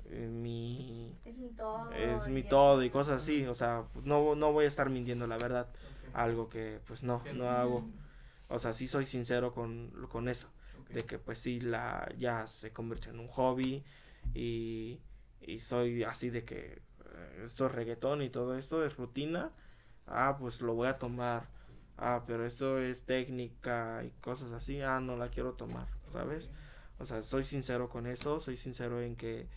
eh, 0.09 0.27
mi, 0.31 1.13
Es 1.25 1.37
mi 1.37 1.49
todo. 1.49 1.91
es 1.91 2.27
mi 2.27 2.39
y 2.41 2.43
todo 2.43 2.83
y 2.83 2.89
cosas 2.89 3.23
así, 3.23 3.45
o 3.45 3.53
sea, 3.53 3.83
no, 4.03 4.35
no 4.35 4.53
voy 4.53 4.65
a 4.65 4.67
estar 4.69 4.89
mintiendo 4.89 5.27
la 5.27 5.37
verdad, 5.37 5.67
algo 6.13 6.47
que 6.49 6.79
pues 6.87 7.03
no, 7.03 7.21
no 7.33 7.49
hago, 7.49 7.83
o 8.49 8.59
sea, 8.59 8.73
sí 8.73 8.87
soy 8.87 9.05
sincero 9.05 9.53
con, 9.53 9.91
con 10.09 10.29
eso 10.29 10.49
de 10.89 11.03
que 11.03 11.19
pues 11.19 11.39
sí 11.39 11.59
la 11.59 12.09
ya 12.17 12.47
se 12.47 12.71
convirtió 12.71 13.11
en 13.11 13.19
un 13.19 13.27
hobby 13.27 13.83
y, 14.33 15.01
y 15.41 15.59
soy 15.59 16.03
así 16.03 16.29
de 16.29 16.45
que 16.45 16.81
eh, 17.05 17.41
esto 17.43 17.65
es 17.65 17.71
reggaetón 17.73 18.21
y 18.21 18.29
todo 18.29 18.57
esto 18.57 18.85
es 18.85 18.95
rutina. 18.95 19.51
Ah 20.05 20.37
pues 20.39 20.61
lo 20.61 20.75
voy 20.75 20.87
a 20.87 20.97
tomar. 20.97 21.49
Ah 21.97 22.23
pero 22.25 22.45
esto 22.45 22.79
es 22.79 23.03
técnica 23.03 24.03
y 24.05 24.11
cosas 24.21 24.51
así. 24.53 24.81
Ah 24.81 24.99
no 25.01 25.17
la 25.17 25.29
quiero 25.29 25.53
tomar 25.53 25.87
sabes 26.11 26.49
o 26.99 27.05
sea 27.05 27.21
soy 27.21 27.43
sincero 27.43 27.89
con 27.89 28.07
eso 28.07 28.39
soy 28.39 28.57
sincero 28.57 29.01
en 29.01 29.15
que 29.15 29.47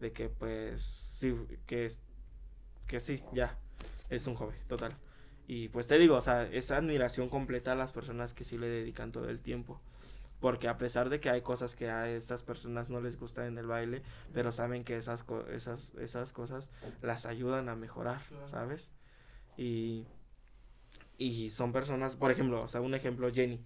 de 0.00 0.12
que 0.12 0.28
pues 0.28 0.82
sí 0.82 1.34
que 1.66 1.90
que 2.86 3.00
sí 3.00 3.22
ya 3.32 3.56
es 4.08 4.26
un 4.26 4.34
hobby 4.34 4.56
total 4.68 4.96
y 5.48 5.68
pues 5.70 5.88
te 5.88 5.98
digo 5.98 6.14
o 6.14 6.20
sea 6.20 6.44
es 6.44 6.70
admiración 6.70 7.28
completa 7.28 7.72
a 7.72 7.74
las 7.74 7.90
personas 7.92 8.32
que 8.34 8.44
sí 8.44 8.56
le 8.58 8.68
dedican 8.68 9.10
todo 9.10 9.28
el 9.28 9.40
tiempo 9.40 9.80
porque 10.40 10.68
a 10.68 10.78
pesar 10.78 11.08
de 11.08 11.18
que 11.18 11.30
hay 11.30 11.40
cosas 11.42 11.74
que 11.74 11.90
a 11.90 12.08
estas 12.08 12.44
personas 12.44 12.90
no 12.90 13.00
les 13.00 13.18
gusta 13.18 13.46
en 13.48 13.58
el 13.58 13.66
baile, 13.66 14.02
pero 14.32 14.52
saben 14.52 14.84
que 14.84 14.96
esas, 14.96 15.24
co- 15.24 15.44
esas, 15.48 15.92
esas 15.96 16.32
cosas 16.32 16.70
las 17.02 17.26
ayudan 17.26 17.68
a 17.68 17.74
mejorar. 17.74 18.22
¿sabes? 18.44 18.92
Y, 19.56 20.06
y 21.16 21.50
son 21.50 21.72
personas, 21.72 22.14
por 22.14 22.30
ejemplo, 22.30 22.62
o 22.62 22.68
sea, 22.68 22.80
un 22.80 22.94
ejemplo, 22.94 23.32
Jenny. 23.32 23.64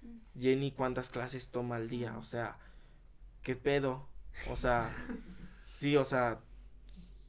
Mm. 0.00 0.40
Jenny, 0.40 0.72
¿cuántas 0.72 1.10
clases 1.10 1.50
toma 1.50 1.76
al 1.76 1.90
día? 1.90 2.16
O 2.16 2.22
sea, 2.22 2.56
¿qué 3.42 3.54
pedo? 3.54 4.08
O 4.50 4.56
sea, 4.56 4.90
sí, 5.64 5.94
o 5.96 6.06
sea, 6.06 6.40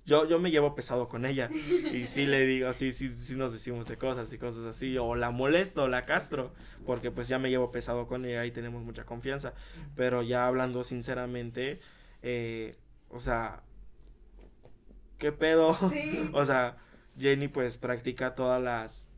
yo, 0.09 0.27
yo 0.27 0.39
me 0.39 0.49
llevo 0.49 0.73
pesado 0.73 1.07
con 1.07 1.23
ella 1.25 1.49
y 1.93 2.07
sí 2.07 2.25
le 2.25 2.45
digo, 2.47 2.73
sí, 2.73 2.91
sí, 2.91 3.09
sí 3.09 3.35
nos 3.35 3.53
decimos 3.53 3.87
de 3.87 3.95
cosas 3.97 4.33
y 4.33 4.39
cosas 4.39 4.65
así, 4.65 4.97
o 4.97 5.13
la 5.13 5.29
molesto, 5.29 5.83
o 5.83 5.87
la 5.87 6.05
castro, 6.05 6.51
porque 6.87 7.11
pues 7.11 7.27
ya 7.27 7.37
me 7.37 7.51
llevo 7.51 7.71
pesado 7.71 8.07
con 8.07 8.25
ella 8.25 8.43
y 8.45 8.51
tenemos 8.51 8.83
mucha 8.83 9.05
confianza, 9.05 9.53
pero 9.95 10.23
ya 10.23 10.47
hablando 10.47 10.83
sinceramente, 10.83 11.79
eh, 12.23 12.75
o 13.09 13.19
sea, 13.19 13.61
¿qué 15.19 15.31
pedo? 15.31 15.77
Sí. 15.91 16.27
O 16.33 16.43
sea, 16.43 16.77
Jenny 17.17 17.47
pues 17.47 17.77
practica 17.77 18.33
todas 18.33 18.61
las 18.61 19.09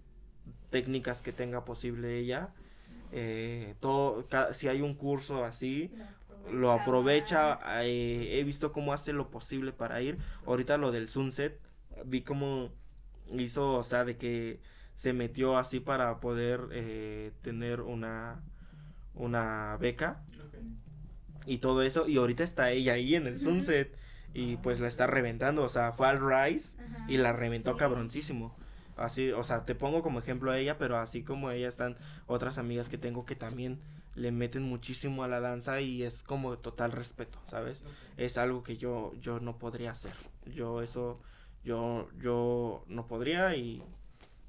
técnicas 0.71 1.21
que 1.21 1.31
tenga 1.31 1.63
posible 1.63 2.17
ella. 2.17 2.49
Eh, 3.13 3.75
todo, 3.79 4.25
si 4.51 4.67
hay 4.67 4.81
un 4.81 4.93
curso 4.95 5.43
así, 5.45 5.91
lo 6.49 6.71
aprovecha. 6.71 7.59
eh, 7.83 8.39
he 8.39 8.43
visto 8.43 8.71
cómo 8.71 8.93
hace 8.93 9.13
lo 9.13 9.29
posible 9.29 9.71
para 9.71 10.01
ir. 10.01 10.17
Ahorita 10.45 10.77
lo 10.77 10.91
del 10.91 11.07
Sunset, 11.07 11.59
vi 12.05 12.21
cómo 12.21 12.71
hizo, 13.31 13.73
o 13.73 13.83
sea, 13.83 14.05
de 14.05 14.17
que 14.17 14.59
se 14.95 15.13
metió 15.13 15.57
así 15.57 15.79
para 15.79 16.19
poder 16.19 16.61
eh, 16.71 17.31
tener 17.41 17.81
una, 17.81 18.41
una 19.15 19.77
beca 19.79 20.23
y 21.45 21.57
todo 21.59 21.81
eso. 21.81 22.07
Y 22.07 22.17
ahorita 22.17 22.43
está 22.43 22.71
ella 22.71 22.93
ahí 22.93 23.15
en 23.15 23.27
el. 23.27 23.39
Sunset 23.39 23.95
y 24.33 24.57
pues 24.57 24.79
la 24.79 24.87
está 24.87 25.07
reventando. 25.07 25.63
O 25.63 25.69
sea, 25.69 25.91
fue 25.91 26.07
al 26.07 26.19
Rise 26.19 26.77
Ajá, 26.81 27.05
y 27.07 27.17
la 27.17 27.33
reventó 27.33 27.73
sí. 27.73 27.77
cabroncísimo. 27.77 28.55
Así, 28.97 29.31
o 29.31 29.43
sea, 29.43 29.65
te 29.65 29.73
pongo 29.73 30.03
como 30.03 30.19
ejemplo 30.19 30.51
a 30.51 30.57
ella, 30.59 30.77
pero 30.77 30.97
así 30.97 31.23
como 31.23 31.49
ella 31.49 31.67
están 31.67 31.97
otras 32.27 32.57
amigas 32.57 32.89
que 32.89 32.97
tengo 32.97 33.25
que 33.25 33.35
también 33.35 33.79
le 34.15 34.31
meten 34.31 34.63
muchísimo 34.63 35.23
a 35.23 35.27
la 35.27 35.39
danza 35.39 35.81
y 35.81 36.03
es 36.03 36.23
como 36.23 36.57
total 36.57 36.91
respeto, 36.91 37.39
¿sabes? 37.45 37.81
Ok. 37.81 37.89
Es 38.17 38.37
algo 38.37 38.63
que 38.63 38.77
yo 38.77 39.13
yo 39.19 39.39
no 39.39 39.57
podría 39.57 39.91
hacer. 39.91 40.13
Yo 40.45 40.81
eso 40.81 41.21
yo 41.63 42.09
yo 42.19 42.83
no 42.87 43.07
podría 43.07 43.55
y 43.55 43.83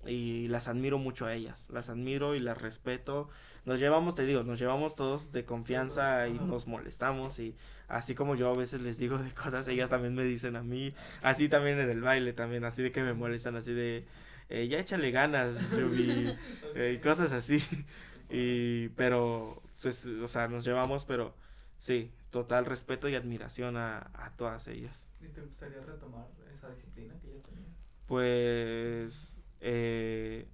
y 0.05 0.49
las 0.49 0.69
admiro 0.69 0.99
mucho 0.99 1.27
a 1.27 1.35
ellas. 1.35 1.69
Las 1.71 1.89
admiro 1.89 2.35
y 2.35 2.41
las 2.41 2.61
respeto. 2.61 3.29
Nos 3.65 3.79
llevamos, 3.79 4.17
te 4.17 4.25
digo, 4.25 4.43
nos 4.43 4.59
llevamos 4.59 4.97
todos 4.97 5.31
de 5.31 5.45
confianza 5.45 6.27
y 6.27 6.33
nos 6.33 6.67
molestamos 6.67 7.39
y 7.39 7.55
así 7.87 8.15
como 8.17 8.35
yo 8.35 8.49
a 8.51 8.57
veces 8.57 8.81
les 8.81 8.99
digo 8.99 9.19
de 9.19 9.31
cosas, 9.33 9.69
ellas 9.69 9.91
también 9.91 10.15
me 10.15 10.25
dicen 10.25 10.57
a 10.57 10.63
mí, 10.63 10.93
así 11.23 11.49
también 11.49 11.79
en 11.79 11.89
el 11.89 12.01
baile 12.01 12.33
también, 12.33 12.65
así 12.65 12.83
de 12.83 12.91
que 12.91 13.03
me 13.03 13.13
molestan, 13.13 13.55
así 13.55 13.73
de 13.73 14.05
eh, 14.49 14.67
ya 14.67 14.79
échale 14.79 15.11
ganas, 15.13 15.57
Yubi, 15.71 16.35
eh, 16.75 16.97
y 16.97 17.01
cosas 17.01 17.33
así. 17.33 17.63
Y 18.29 18.89
pero 18.91 19.62
pues, 19.83 20.07
o 20.07 20.29
sea, 20.29 20.49
nos 20.49 20.65
llevamos, 20.65 21.05
pero 21.05 21.35
sí, 21.79 22.13
total 22.31 22.65
respeto 22.67 23.09
y 23.09 23.15
admiración 23.15 23.77
a, 23.77 24.11
a 24.15 24.33
todas 24.37 24.69
ellas. 24.69 25.09
¿Y 25.21 25.29
te 25.29 25.41
gustaría 25.41 25.81
retomar 25.81 26.27
esa 26.55 26.69
disciplina 26.71 27.15
que 27.21 27.29
ya 27.35 27.43
tenía? 27.43 27.69
Pues 28.07 29.41
eh, 29.61 30.47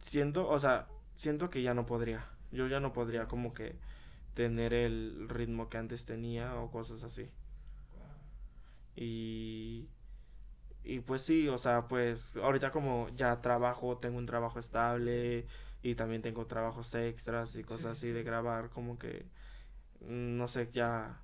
siento, 0.00 0.48
o 0.48 0.58
sea, 0.58 0.86
siento 1.16 1.50
que 1.50 1.62
ya 1.62 1.74
no 1.74 1.86
podría. 1.86 2.26
Yo 2.52 2.66
ya 2.68 2.80
no 2.80 2.92
podría 2.92 3.26
como 3.28 3.52
que 3.54 3.76
tener 4.34 4.74
el 4.74 5.28
ritmo 5.28 5.68
que 5.68 5.78
antes 5.78 6.06
tenía 6.06 6.56
o 6.56 6.70
cosas 6.70 7.02
así. 7.04 7.30
Y 8.96 9.88
y 10.84 11.00
pues 11.00 11.22
sí, 11.22 11.48
o 11.48 11.58
sea, 11.58 11.88
pues 11.88 12.36
ahorita 12.36 12.70
como 12.72 13.08
ya 13.16 13.40
trabajo, 13.42 13.98
tengo 13.98 14.18
un 14.18 14.26
trabajo 14.26 14.58
estable 14.60 15.46
y 15.82 15.94
también 15.94 16.22
tengo 16.22 16.46
trabajos 16.46 16.94
extras 16.94 17.56
y 17.56 17.64
cosas 17.64 17.98
Sí, 17.98 18.06
así 18.06 18.12
de 18.12 18.20
sí. 18.20 18.26
grabar, 18.26 18.70
como 18.70 18.98
que 18.98 19.26
mm, 20.00 20.36
no 20.38 20.48
sé, 20.48 20.70
ya 20.72 21.22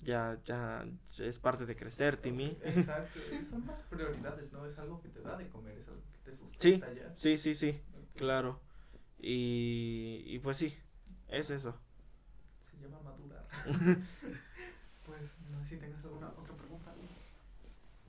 ya 0.00 0.38
ya 0.44 0.86
es 1.18 1.38
parte 1.38 1.66
de 1.66 1.76
crecer, 1.76 2.16
Timmy. 2.18 2.58
Exacto. 2.64 3.20
Son 3.48 3.66
más 3.66 3.82
prioridades, 3.84 4.52
¿no? 4.52 4.64
Es 4.66 4.78
algo 4.78 5.00
que 5.00 5.08
te 5.08 5.22
da 5.22 5.36
de 5.36 5.48
comer, 5.48 5.78
es 5.78 5.88
algo 5.88 6.02
que 6.12 6.30
te 6.30 6.36
Sí, 6.58 6.82
sustenta 6.82 6.92
ya. 6.92 7.12
sí, 7.14 7.36
sí, 7.36 7.54
sí, 7.54 7.80
claro. 8.16 8.60
Y, 9.18 10.22
y 10.26 10.38
pues 10.40 10.56
sí, 10.58 10.74
es 11.28 11.50
eso. 11.50 11.76
Se 12.70 12.76
llama 12.78 13.00
madurar. 13.02 13.46
pues 15.04 15.34
no 15.50 15.60
sé 15.62 15.66
si 15.66 15.76
tengas 15.78 16.04
alguna 16.04 16.28
otra 16.36 16.54
pregunta. 16.56 16.94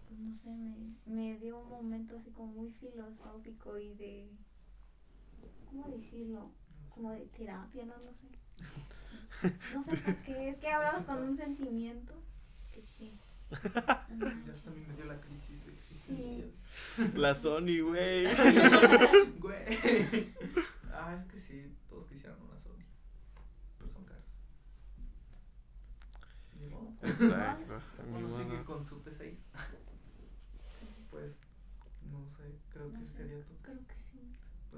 Pues 0.07 0.19
no 0.19 0.33
sé, 0.35 0.49
me, 0.49 0.95
me 1.05 1.37
dio 1.39 1.57
un 1.59 1.69
momento 1.69 2.17
así 2.17 2.31
como 2.31 2.51
muy 2.53 2.71
filosófico 2.71 3.77
y 3.79 3.93
de. 3.95 4.29
¿Cómo 5.69 5.87
decirlo? 5.89 6.51
Como 6.89 7.11
de 7.11 7.25
terapia, 7.27 7.85
no 7.85 7.97
lo 7.97 8.13
sé. 8.13 8.27
No 9.73 9.83
sé 9.83 9.95
por 9.95 10.15
qué, 10.23 10.49
es 10.49 10.57
que 10.57 10.67
hablamos 10.69 11.03
con 11.03 11.23
un 11.23 11.37
sentimiento. 11.37 12.13
Que 12.71 12.81
sí. 12.81 13.17
No 14.09 14.27
Ya 14.27 14.71
mí 14.71 14.83
me 14.87 14.95
dio 14.95 15.05
la 15.05 15.21
crisis 15.21 15.65
existencial. 15.67 16.51
La 17.15 17.33
Sony, 17.33 17.79
güey. 17.81 18.25
Güey. 19.39 20.33
Ah, 20.91 21.15
es 21.17 21.25
que 21.27 21.39
sí, 21.39 21.71
todos 21.87 22.05
quisieran 22.07 22.37
una 22.41 22.59
Sony. 22.59 22.83
Pero 23.77 23.89
son 23.91 24.03
caros. 24.03 24.43
Ni 26.59 26.67
modo. 26.67 26.93
Exacto. 27.01 27.81
Uno 28.13 28.37
sigue 28.37 28.63
con 28.65 28.85
su 28.85 29.01
T6. 29.03 29.37
Pues, 31.09 31.39
no 32.11 32.27
sé, 32.27 32.59
creo 32.71 32.89
No 32.89 32.99
que 32.99 33.05
sé, 33.05 33.13
sería 33.13 33.41
todo. 33.45 33.57
Creo 33.61 33.87
que 33.87 33.95
sí. 33.95 33.98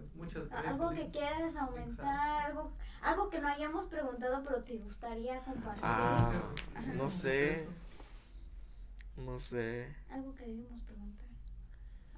Pues 0.01 0.15
muchas 0.15 0.49
gracias. 0.49 0.73
Algo 0.73 0.89
que 0.91 1.11
quieras 1.11 1.55
aumentar, 1.55 2.45
algo, 2.47 2.71
algo 3.03 3.29
que 3.29 3.39
no 3.39 3.47
hayamos 3.47 3.85
preguntado, 3.85 4.43
pero 4.43 4.63
te 4.63 4.77
gustaría 4.77 5.39
compartir. 5.41 5.83
Ah, 5.83 6.41
no 6.95 7.07
sé. 7.07 7.67
No 9.15 9.39
sé. 9.39 9.95
Algo 10.09 10.33
que 10.33 10.47
debemos 10.47 10.81
preguntar 10.81 11.27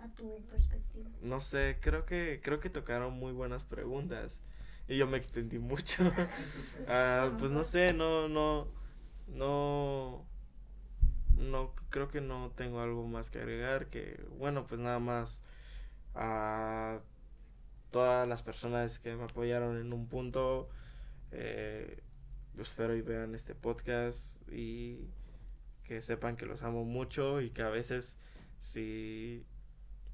a 0.01 0.07
tu 0.15 0.41
perspectiva. 0.45 1.09
No 1.21 1.41
sé, 1.41 1.77
creo 1.81 2.05
que 2.05 2.39
creo 2.41 2.61
que 2.61 2.69
tocaron 2.69 3.13
muy 3.19 3.33
buenas 3.33 3.65
preguntas 3.65 4.39
y 4.87 4.95
yo 4.97 5.05
me 5.05 5.17
extendí 5.17 5.59
mucho. 5.59 6.03
Ah, 6.87 7.31
pues 7.37 7.51
no 7.51 7.65
sé, 7.65 7.91
no 7.91 8.29
no 8.29 8.67
no 9.27 10.25
no 11.37 11.73
creo 11.89 12.07
que 12.07 12.21
no 12.21 12.51
tengo 12.51 12.79
algo 12.79 13.05
más 13.07 13.29
que 13.29 13.39
agregar 13.39 13.87
que 13.87 14.25
bueno, 14.37 14.65
pues 14.67 14.79
nada 14.79 14.99
más 14.99 15.41
a 16.15 16.99
todas 17.93 18.27
las 18.27 18.41
personas 18.41 18.99
que 18.99 19.15
me 19.15 19.23
apoyaron 19.23 19.77
en 19.77 19.93
un 19.93 20.07
punto 20.09 20.67
eh, 21.31 22.01
espero 22.59 22.95
y 22.95 23.01
vean 23.01 23.35
este 23.35 23.53
podcast 23.55 24.41
y 24.51 25.07
que 25.83 26.01
sepan 26.01 26.35
que 26.35 26.45
los 26.45 26.63
amo 26.63 26.83
mucho 26.85 27.39
y 27.39 27.51
que 27.51 27.61
a 27.61 27.69
veces 27.69 28.17
si 28.59 29.45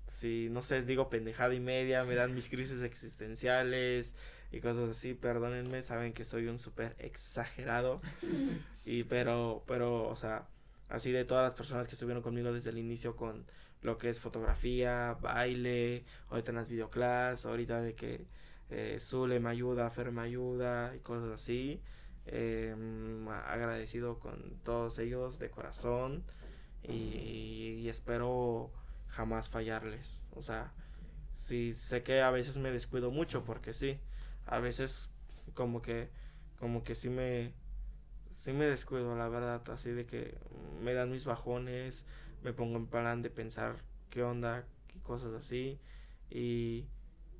si 0.08 0.50
no 0.50 0.62
sé, 0.62 0.82
digo 0.82 1.10
pendejada 1.10 1.54
y 1.54 1.60
media, 1.60 2.04
me 2.04 2.16
dan 2.16 2.34
mis 2.36 2.50
crisis 2.50 2.82
existenciales 2.82 4.16
y 4.52 4.60
cosas 4.60 4.90
así, 4.90 5.14
perdónenme, 5.14 5.82
saben 5.82 6.14
que 6.14 6.26
soy 6.26 6.48
un 6.48 6.60
súper 6.60 6.96
exagerado. 7.00 8.02
Y 8.86 9.04
pero 9.04 9.64
pero 9.68 10.08
o 10.10 10.16
sea, 10.16 10.48
así 10.88 11.12
de 11.12 11.24
todas 11.24 11.44
las 11.44 11.54
personas 11.54 11.88
que 11.88 11.94
estuvieron 11.94 12.24
conmigo 12.24 12.52
desde 12.52 12.72
el 12.72 12.80
inicio 12.80 13.16
con 13.16 13.46
lo 13.82 13.98
que 13.98 14.10
es 14.10 14.20
fotografía, 14.20 15.18
baile, 15.22 16.06
ahorita 16.30 16.52
en 16.52 16.58
las 16.58 16.70
videoclass, 16.70 17.46
ahorita 17.46 17.82
de 17.82 17.96
que 17.96 18.26
eh, 18.70 18.98
Zule 19.00 19.40
me 19.40 19.50
ayuda, 19.50 19.90
Fer 19.90 20.12
me 20.12 20.22
ayuda 20.22 20.96
y 20.96 21.00
cosas 21.00 21.32
así. 21.32 21.82
eh, 22.26 22.76
agradecido 23.48 24.20
con 24.20 24.60
todos 24.64 25.00
ellos 25.00 25.40
de 25.40 25.50
corazón 25.50 26.24
y, 26.84 27.78
y 27.82 27.90
espero 27.90 28.72
jamás 29.08 29.50
fallarles. 29.50 30.26
O 30.32 30.42
sea, 30.44 30.74
sí 31.34 31.74
sé 31.74 32.04
que 32.04 32.22
a 32.22 32.32
veces 32.32 32.58
me 32.58 32.72
descuido 32.72 33.12
mucho 33.12 33.44
porque 33.46 33.74
sí, 33.74 34.00
a 34.46 34.60
veces 34.60 35.10
como 35.54 35.82
que 35.82 36.10
como 36.60 36.84
que 36.84 36.96
sí 36.96 37.10
me 37.10 37.54
sí 38.32 38.54
me 38.54 38.66
descuido, 38.66 39.16
la 39.16 39.28
verdad, 39.30 39.62
así 39.72 39.92
de 39.92 40.06
que 40.06 40.38
me 40.82 40.94
dan 40.94 41.12
mis 41.12 41.26
bajones, 41.26 42.06
me 42.44 42.54
pongo 42.54 42.78
en 42.78 42.88
plan 42.88 43.22
de 43.22 43.30
pensar 43.30 43.78
qué 44.10 44.24
onda, 44.24 44.66
qué 44.88 45.00
cosas 45.02 45.34
así 45.34 45.80
y 46.30 46.86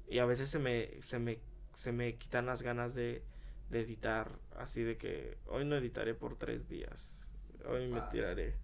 y 0.10 0.20
a 0.20 0.26
veces 0.26 0.50
se 0.50 0.60
me 0.60 1.02
se 1.02 1.20
me 1.20 1.40
se 1.76 1.92
me 1.92 2.16
quitan 2.16 2.46
las 2.46 2.62
ganas 2.62 2.94
de 2.96 3.24
de 3.70 3.82
editar, 3.82 4.40
así 4.58 4.84
de 4.84 4.98
que 4.98 5.38
hoy 5.46 5.64
no 5.66 5.76
editaré 5.76 6.16
por 6.16 6.36
tres 6.38 6.68
días, 6.68 7.24
hoy 7.68 7.88
me 7.88 8.02
tiraré. 8.02 8.56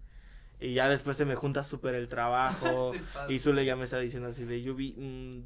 Y 0.58 0.74
ya 0.74 0.88
después 0.88 1.16
se 1.16 1.24
me 1.24 1.34
junta 1.36 1.64
súper 1.64 1.94
el 1.94 2.08
trabajo. 2.08 2.92
Y 3.28 3.38
Zule 3.38 3.64
ya 3.64 3.76
me 3.76 3.84
está 3.84 3.98
diciendo 4.00 4.28
así 4.28 4.44
de 4.44 4.62
Yubi, 4.62 4.94
mm, 4.96 5.42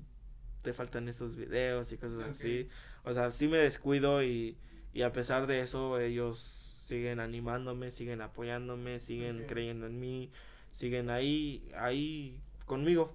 te 0.62 0.72
faltan 0.72 1.08
estos 1.08 1.36
videos 1.36 1.92
y 1.92 1.98
cosas 1.98 2.20
Ok. 2.20 2.30
así. 2.30 2.68
O 3.04 3.12
sea, 3.12 3.30
sí 3.30 3.48
me 3.48 3.58
descuido 3.58 4.22
y, 4.22 4.56
y 4.92 5.02
a 5.02 5.12
pesar 5.12 5.46
de 5.46 5.60
eso 5.60 5.98
ellos 5.98 6.38
siguen 6.76 7.20
animándome, 7.20 7.90
siguen 7.90 8.20
apoyándome, 8.20 8.98
siguen 9.00 9.40
Ok. 9.40 9.48
creyendo 9.48 9.86
en 9.86 10.00
mí, 10.00 10.30
siguen 10.72 11.10
ahí, 11.10 11.70
ahí 11.76 12.40
conmigo. 12.66 13.12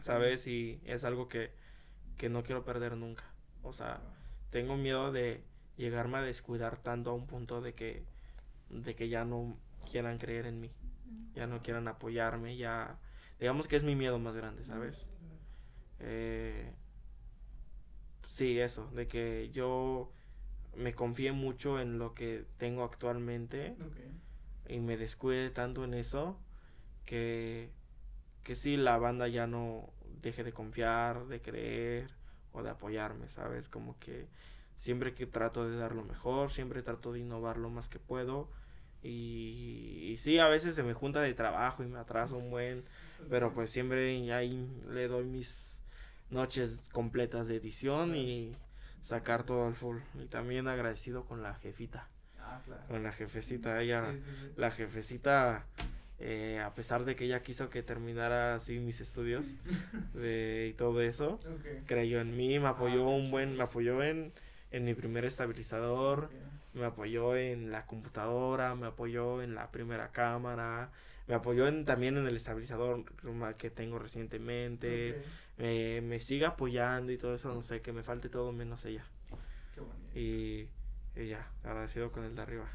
¿sabes? 0.00 0.46
Y 0.46 0.80
es 0.84 1.04
algo 1.04 1.28
que, 1.28 1.50
que 2.16 2.28
no 2.28 2.42
quiero 2.42 2.64
perder 2.64 2.96
nunca. 2.96 3.24
O 3.62 3.72
sea, 3.72 4.00
tengo 4.50 4.76
miedo 4.76 5.12
de 5.12 5.42
llegarme 5.76 6.18
a 6.18 6.22
descuidar 6.22 6.78
tanto 6.78 7.10
a 7.10 7.14
un 7.14 7.26
punto 7.26 7.60
de 7.60 7.74
que, 7.74 8.04
de 8.70 8.94
que 8.94 9.08
ya 9.08 9.24
no 9.24 9.56
quieran 9.90 10.18
creer 10.18 10.46
en 10.46 10.60
mí, 10.60 10.70
ya 11.34 11.46
no 11.46 11.62
quieran 11.62 11.88
apoyarme, 11.88 12.56
ya... 12.56 12.98
Digamos 13.40 13.66
que 13.68 13.76
es 13.76 13.82
mi 13.82 13.96
miedo 13.96 14.18
más 14.18 14.34
grande, 14.34 14.64
¿sabes? 14.64 15.08
Eh, 15.98 16.72
sí, 18.28 18.58
eso, 18.58 18.88
de 18.92 19.08
que 19.08 19.50
yo 19.50 20.12
me 20.76 20.94
confíe 20.94 21.32
mucho 21.32 21.80
en 21.80 21.98
lo 21.98 22.14
que 22.14 22.44
tengo 22.58 22.84
actualmente 22.84 23.76
y 24.68 24.80
me 24.80 24.96
descuide 24.96 25.50
tanto 25.50 25.84
en 25.84 25.94
eso 25.94 26.38
que, 27.04 27.70
que 28.42 28.54
sí, 28.54 28.76
la 28.76 28.98
banda 28.98 29.28
ya 29.28 29.46
no 29.46 29.88
deje 30.22 30.44
de 30.44 30.52
confiar, 30.52 31.26
de 31.26 31.40
creer 31.40 32.10
o 32.52 32.62
de 32.62 32.70
apoyarme, 32.70 33.28
¿sabes? 33.28 33.68
Como 33.68 33.98
que 33.98 34.26
siempre 34.76 35.14
que 35.14 35.26
trato 35.26 35.68
de 35.68 35.76
dar 35.76 35.94
lo 35.94 36.04
mejor, 36.04 36.50
siempre 36.52 36.82
trato 36.82 37.12
de 37.12 37.20
innovar 37.20 37.56
lo 37.58 37.70
más 37.70 37.88
que 37.88 37.98
puedo. 37.98 38.48
Y, 39.02 40.08
y 40.12 40.16
sí, 40.16 40.38
a 40.38 40.48
veces 40.48 40.74
se 40.74 40.82
me 40.82 40.94
junta 40.94 41.20
de 41.20 41.34
trabajo 41.34 41.82
y 41.82 41.86
me 41.86 41.98
atraso 41.98 42.38
un 42.38 42.50
buen, 42.50 42.84
pero 43.28 43.52
pues 43.52 43.70
siempre 43.70 44.32
ahí 44.32 44.66
le 44.88 45.08
doy 45.08 45.24
mis 45.26 45.82
noches 46.30 46.80
completas 46.90 47.46
de 47.46 47.56
edición 47.56 48.14
y 48.16 48.56
sacar 49.02 49.44
todo 49.44 49.66
al 49.66 49.74
full. 49.74 49.98
Y 50.18 50.26
también 50.26 50.68
agradecido 50.68 51.24
con 51.26 51.42
la 51.42 51.54
jefita, 51.54 52.08
Ah, 52.40 52.60
claro. 52.64 52.82
con 52.88 53.02
la 53.02 53.12
jefecita, 53.12 53.80
ella, 53.82 54.10
Sí, 54.12 54.18
sí, 54.18 54.24
sí. 54.40 54.52
la 54.56 54.70
jefecita, 54.70 55.66
eh, 56.18 56.60
a 56.64 56.74
pesar 56.74 57.04
de 57.04 57.16
que 57.16 57.24
ella 57.24 57.42
quiso 57.42 57.70
que 57.70 57.82
terminara 57.82 58.54
así 58.54 58.78
mis 58.78 59.00
estudios 59.00 59.46
de, 60.14 60.68
y 60.70 60.74
todo 60.74 61.00
eso, 61.02 61.34
Ok. 61.34 61.84
creyó 61.86 62.20
en 62.20 62.36
mí, 62.36 62.58
me 62.58 62.68
apoyó 62.68 63.04
Ah, 63.06 63.10
un 63.10 63.30
buen, 63.30 63.56
me 63.56 63.62
apoyó 63.64 64.02
en, 64.02 64.32
en 64.70 64.84
mi 64.84 64.94
primer 64.94 65.24
estabilizador, 65.24 66.24
Ok. 66.24 66.32
me 66.74 66.84
apoyó 66.84 67.36
en 67.36 67.70
la 67.70 67.86
computadora, 67.86 68.74
me 68.74 68.86
apoyó 68.86 69.42
en 69.42 69.54
la 69.54 69.70
primera 69.70 70.10
cámara, 70.12 70.90
me 71.26 71.34
apoyó 71.34 71.66
en, 71.68 71.84
también 71.84 72.16
en 72.16 72.26
el 72.26 72.36
estabilizador 72.36 73.04
que 73.56 73.70
tengo 73.70 73.98
recientemente, 73.98 75.16
Ok. 75.20 75.24
me, 75.58 76.00
me 76.00 76.20
sigue 76.20 76.46
apoyando 76.46 77.12
y 77.12 77.18
todo 77.18 77.34
eso, 77.34 77.52
no 77.54 77.62
sé, 77.62 77.80
que 77.80 77.92
me 77.92 78.02
falte 78.02 78.28
todo 78.28 78.52
menos 78.52 78.84
ella. 78.84 79.04
Qué 79.74 79.80
bonito. 79.80 80.18
Y, 80.18 80.68
y 81.16 81.28
ya, 81.28 81.48
agradecido 81.62 82.10
con 82.12 82.24
el 82.24 82.34
de 82.34 82.42
arriba. 82.42 82.70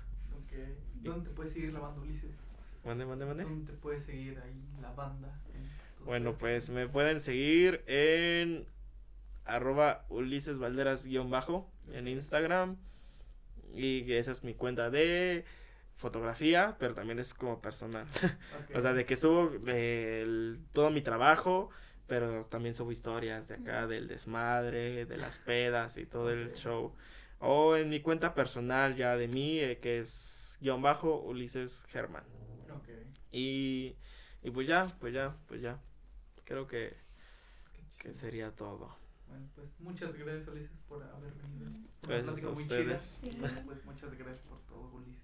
¿Dónde 1.03 1.29
te 1.29 1.35
puedes 1.35 1.53
seguir 1.53 1.71
la 1.73 1.79
banda 1.79 2.01
Ulises? 2.01 2.48
Mande, 2.85 3.05
mande, 3.05 3.25
mande. 3.25 3.43
¿Dónde 3.43 3.71
te 3.73 3.77
puedes 3.77 4.03
seguir 4.03 4.39
ahí 4.43 4.61
la 4.81 4.91
banda? 4.91 5.39
Bueno, 6.05 6.37
pues 6.37 6.69
me 6.69 6.87
pueden 6.87 7.19
seguir 7.19 7.83
en 7.87 8.65
arroba 9.45 10.05
Ulises 10.09 10.57
Valderas 10.59 11.05
guion 11.05 11.29
bajo 11.29 11.69
en. 11.91 12.07
Instagram. 12.07 12.77
Y 13.75 14.11
esa 14.13 14.31
es 14.31 14.43
mi 14.43 14.53
cuenta 14.55 14.89
de 14.89 15.45
fotografía, 15.97 16.77
pero 16.79 16.93
también 16.95 17.19
es 17.19 17.33
como 17.33 17.61
personal. 17.61 18.05
O 18.75 18.81
sea, 18.81 18.93
de 18.93 19.05
que 19.05 19.15
subo 19.15 19.51
el- 19.67 20.59
todo 20.73 20.89
mi 20.89 21.01
trabajo, 21.01 21.69
pero 22.07 22.43
también 22.45 22.73
subo 22.73 22.91
historias 22.91 23.47
de 23.47 23.55
acá, 23.55 23.85
del 23.85 24.07
desmadre, 24.07 25.05
de 25.05 25.17
las 25.17 25.37
pedas 25.39 25.97
y 25.97 26.05
todo 26.05 26.31
el 26.31 26.53
show. 26.53 26.95
O 27.39 27.75
en 27.75 27.89
mi 27.89 27.99
cuenta 28.01 28.33
personal 28.33 28.95
ya 28.95 29.15
de 29.17 29.27
mí, 29.27 29.59
eh, 29.59 29.77
que 29.79 29.99
es 29.99 30.57
guion 30.61 30.81
bajo 30.81 31.19
Ulises 31.21 31.85
Germán. 31.89 32.23
Y, 33.31 33.95
y 34.43 34.51
pues 34.51 34.67
ya, 34.67 34.85
pues 34.99 35.13
ya, 35.13 35.35
pues 35.47 35.61
ya. 35.61 35.79
Creo 36.45 36.67
que, 36.67 36.95
que 37.97 38.13
sería 38.13 38.51
todo. 38.51 38.95
Bueno, 39.27 39.47
pues 39.55 39.67
muchas 39.79 40.13
gracias 40.15 40.47
Ulises 40.47 40.71
por 40.87 41.03
haber 41.03 41.33
venido. 41.33 41.71
Gracias 42.01 42.43
a 42.43 42.49
muy 42.49 42.67
chida. 42.67 42.99
Sí. 42.99 43.29
Pues 43.65 43.85
muchas 43.85 44.13
gracias 44.17 44.41
por 44.47 44.59
todo 44.61 44.91
Ulises. 44.93 45.21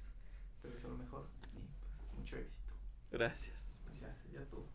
Te 0.61 0.69
deseo 0.69 0.91
lo 0.91 0.97
mejor 0.97 1.27
y 1.53 1.59
pues 1.97 2.13
mucho 2.17 2.37
éxito. 2.37 2.73
Gracias. 3.11 3.77
Pues 3.85 3.99
ya 3.99 4.13
sería 4.15 4.45
todo. 4.45 4.67